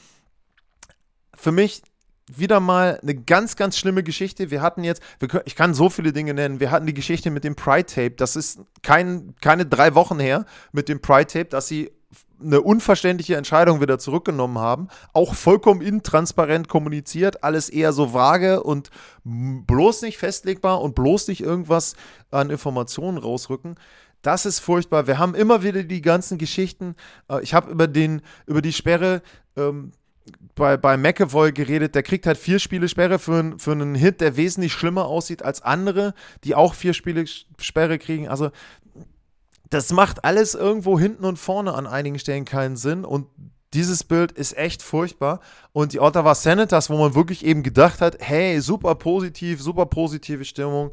Für 1.36 1.52
mich 1.52 1.84
wieder 2.34 2.60
mal 2.60 3.00
eine 3.02 3.16
ganz, 3.16 3.56
ganz 3.56 3.78
schlimme 3.78 4.04
Geschichte. 4.04 4.50
Wir 4.50 4.62
hatten 4.62 4.84
jetzt, 4.84 5.02
wir 5.20 5.28
können, 5.28 5.44
ich 5.46 5.56
kann 5.56 5.74
so 5.74 5.90
viele 5.90 6.12
Dinge 6.12 6.34
nennen. 6.34 6.60
Wir 6.60 6.72
hatten 6.72 6.88
die 6.88 6.94
Geschichte 6.94 7.30
mit 7.30 7.44
dem 7.44 7.56
Pride 7.56 7.86
Tape. 7.86 8.12
Das 8.12 8.36
ist 8.36 8.60
kein, 8.82 9.36
keine 9.42 9.66
drei 9.66 9.94
Wochen 9.96 10.20
her 10.20 10.46
mit 10.72 10.90
dem 10.90 11.02
Pride 11.02 11.28
Tape, 11.28 11.46
dass 11.46 11.68
sie 11.68 11.92
eine 12.42 12.62
unverständliche 12.62 13.36
Entscheidung 13.36 13.80
wieder 13.80 13.98
zurückgenommen 13.98 14.60
haben, 14.60 14.90
auch 15.14 15.36
vollkommen 15.36 15.82
intransparent 15.82 16.68
kommuniziert, 16.68 17.44
alles 17.44 17.70
eher 17.70 17.94
so 17.94 18.14
vage 18.14 18.62
und 18.62 18.90
bloß 19.24 20.02
nicht 20.02 20.18
festlegbar 20.18 20.82
und 20.82 20.96
bloß 20.96 21.30
nicht 21.30 21.42
irgendwas 21.42 21.96
an 22.32 22.50
Informationen 22.50 23.18
rausrücken. 23.18 23.76
Das 24.22 24.46
ist 24.46 24.60
furchtbar. 24.60 25.08
Wir 25.08 25.18
haben 25.18 25.36
immer 25.36 25.64
wieder 25.64 25.84
die 25.84 26.02
ganzen 26.02 26.38
Geschichten. 26.38 26.96
Äh, 27.30 27.44
ich 27.44 27.54
habe 27.54 27.72
über, 27.72 27.88
über 28.48 28.62
die 28.62 28.74
Sperre 28.74 29.22
ähm, 29.56 29.92
bei, 30.56 30.78
bei 30.78 30.98
McAvoy 30.98 31.52
geredet, 31.52 31.96
der 31.96 32.04
kriegt 32.04 32.26
halt 32.26 32.38
vier 32.38 32.60
Spiele 32.60 32.88
Sperre 32.88 33.20
für, 33.20 33.56
für 33.58 33.72
einen 33.74 33.96
Hit, 33.96 34.22
der 34.22 34.38
wesentlich 34.38 34.74
schlimmer 34.74 35.06
aussieht 35.06 35.44
als 35.44 35.62
andere, 35.62 36.14
die 36.44 36.56
auch 36.56 36.74
vier 36.74 36.94
Spiele 36.94 37.26
Sperre 37.60 38.00
kriegen. 38.00 38.28
Also 38.28 38.52
das 39.70 39.92
macht 39.92 40.24
alles 40.24 40.56
irgendwo 40.56 41.00
hinten 41.00 41.26
und 41.26 41.38
vorne 41.38 41.74
an 41.74 41.88
einigen 41.88 42.20
Stellen 42.20 42.46
keinen 42.46 42.78
Sinn 42.78 43.04
und 43.04 43.28
dieses 43.74 44.06
Bild 44.06 44.32
ist 44.32 44.58
echt 44.58 44.82
furchtbar. 44.82 45.42
Und 45.74 45.92
die 45.92 46.00
Ottawa 46.00 46.34
Senators, 46.34 46.90
wo 46.90 46.98
man 46.98 47.14
wirklich 47.14 47.46
eben 47.46 47.62
gedacht 47.62 48.00
hat, 48.00 48.18
hey, 48.20 48.62
super 48.62 48.96
positiv, 48.96 49.62
super 49.62 49.86
positive 49.86 50.46
Stimmung, 50.46 50.92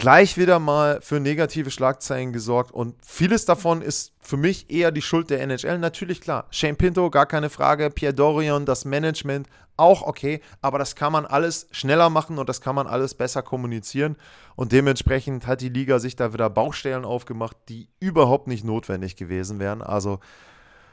gleich 0.00 0.36
wieder 0.36 0.58
mal 0.58 1.00
für 1.02 1.20
negative 1.20 1.70
Schlagzeilen 1.70 2.32
gesorgt. 2.32 2.72
Und 2.72 2.96
vieles 3.04 3.44
davon 3.44 3.82
ist 3.82 4.12
für 4.20 4.36
mich 4.36 4.70
eher 4.70 4.90
die 4.90 5.02
Schuld 5.02 5.30
der 5.30 5.40
NHL. 5.42 5.78
Natürlich 5.78 6.20
klar, 6.20 6.46
Shane 6.50 6.76
Pinto, 6.76 7.08
gar 7.10 7.26
keine 7.26 7.50
Frage, 7.50 7.90
Pierre 7.90 8.14
Dorion, 8.14 8.64
das 8.64 8.84
Management, 8.84 9.46
auch 9.76 10.02
okay, 10.02 10.40
aber 10.60 10.78
das 10.78 10.96
kann 10.96 11.12
man 11.12 11.24
alles 11.24 11.68
schneller 11.70 12.10
machen 12.10 12.38
und 12.38 12.48
das 12.48 12.60
kann 12.60 12.74
man 12.74 12.86
alles 12.86 13.14
besser 13.14 13.42
kommunizieren. 13.42 14.16
Und 14.56 14.72
dementsprechend 14.72 15.46
hat 15.46 15.60
die 15.60 15.68
Liga 15.68 15.98
sich 15.98 16.16
da 16.16 16.32
wieder 16.32 16.50
Baustellen 16.50 17.04
aufgemacht, 17.04 17.56
die 17.68 17.88
überhaupt 18.00 18.48
nicht 18.48 18.64
notwendig 18.64 19.16
gewesen 19.16 19.58
wären. 19.58 19.82
Also 19.82 20.18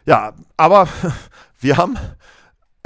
ja, 0.05 0.33
aber 0.57 0.87
wir 1.59 1.77
haben 1.77 1.97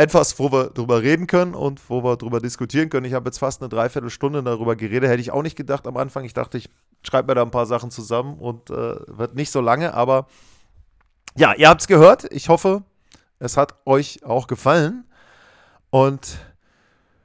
etwas, 0.01 0.39
wo 0.39 0.51
wir 0.51 0.71
drüber 0.71 1.03
reden 1.03 1.27
können 1.27 1.53
und 1.53 1.79
wo 1.89 2.03
wir 2.03 2.17
drüber 2.17 2.39
diskutieren 2.39 2.89
können. 2.89 3.05
Ich 3.05 3.13
habe 3.13 3.27
jetzt 3.27 3.37
fast 3.37 3.61
eine 3.61 3.69
Dreiviertelstunde 3.69 4.41
darüber 4.41 4.75
geredet, 4.75 5.09
hätte 5.09 5.21
ich 5.21 5.31
auch 5.31 5.43
nicht 5.43 5.55
gedacht 5.55 5.85
am 5.85 5.95
Anfang. 5.95 6.23
Ich 6.25 6.33
dachte, 6.33 6.57
ich 6.57 6.69
schreibe 7.03 7.27
mir 7.27 7.35
da 7.35 7.43
ein 7.43 7.51
paar 7.51 7.67
Sachen 7.67 7.91
zusammen 7.91 8.39
und 8.39 8.71
äh, 8.71 8.95
wird 9.07 9.35
nicht 9.35 9.51
so 9.51 9.61
lange, 9.61 9.93
aber 9.93 10.25
ja, 11.35 11.53
ihr 11.53 11.69
habt 11.69 11.81
es 11.81 11.87
gehört. 11.87 12.25
Ich 12.31 12.49
hoffe, 12.49 12.81
es 13.37 13.57
hat 13.57 13.75
euch 13.85 14.23
auch 14.23 14.47
gefallen. 14.47 15.05
Und 15.91 16.39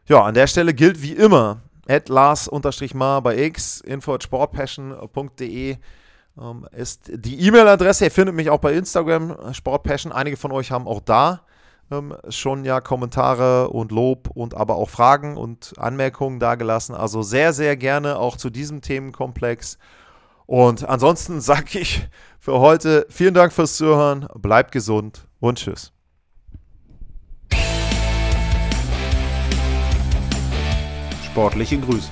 ja, 0.06 0.22
an 0.22 0.34
der 0.34 0.46
Stelle 0.46 0.74
gilt 0.74 1.00
wie 1.00 1.12
immer, 1.14 1.62
at 1.88 2.10
Lars-Mar 2.10 3.22
bei 3.22 3.38
X, 3.38 3.80
info 3.80 4.14
at 4.14 4.22
sportpassion.de 4.22 5.76
ähm, 6.38 6.68
ist 6.72 7.10
die 7.10 7.40
E-Mail-Adresse. 7.40 8.04
Ihr 8.04 8.10
findet 8.10 8.34
mich 8.34 8.50
auch 8.50 8.60
bei 8.60 8.74
Instagram, 8.74 9.54
Sportpassion. 9.54 10.12
Einige 10.12 10.36
von 10.36 10.52
euch 10.52 10.70
haben 10.70 10.86
auch 10.86 11.00
da 11.00 11.40
ähm, 11.91 12.16
schon 12.28 12.64
ja 12.64 12.80
Kommentare 12.80 13.68
und 13.68 13.93
Lob 13.93 14.30
und 14.34 14.55
aber 14.57 14.76
auch 14.76 14.89
Fragen 14.89 15.37
und 15.37 15.74
Anmerkungen 15.78 16.41
dargelassen. 16.41 16.95
Also 16.95 17.22
sehr, 17.22 17.53
sehr 17.53 17.76
gerne 17.76 18.18
auch 18.18 18.37
zu 18.37 18.51
diesem 18.51 18.80
Themenkomplex. 18.80 19.78
Und 20.47 20.89
ansonsten 20.89 21.41
sage 21.41 21.78
ich 21.78 22.09
für 22.39 22.59
heute 22.61 23.07
vielen 23.11 23.34
Dank 23.34 23.53
fürs 23.53 23.76
Zuhören, 23.76 24.28
bleibt 24.34 24.72
gesund 24.72 25.26
und 25.41 25.59
tschüss. 25.59 25.93
Sportliche 31.24 31.78
Grüße. 31.78 32.11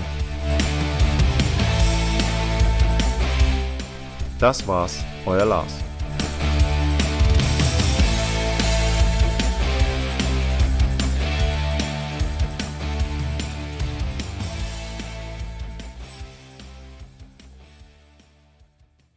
Das 4.39 4.67
war's, 4.69 5.03
euer 5.25 5.47
Lars. 5.47 5.79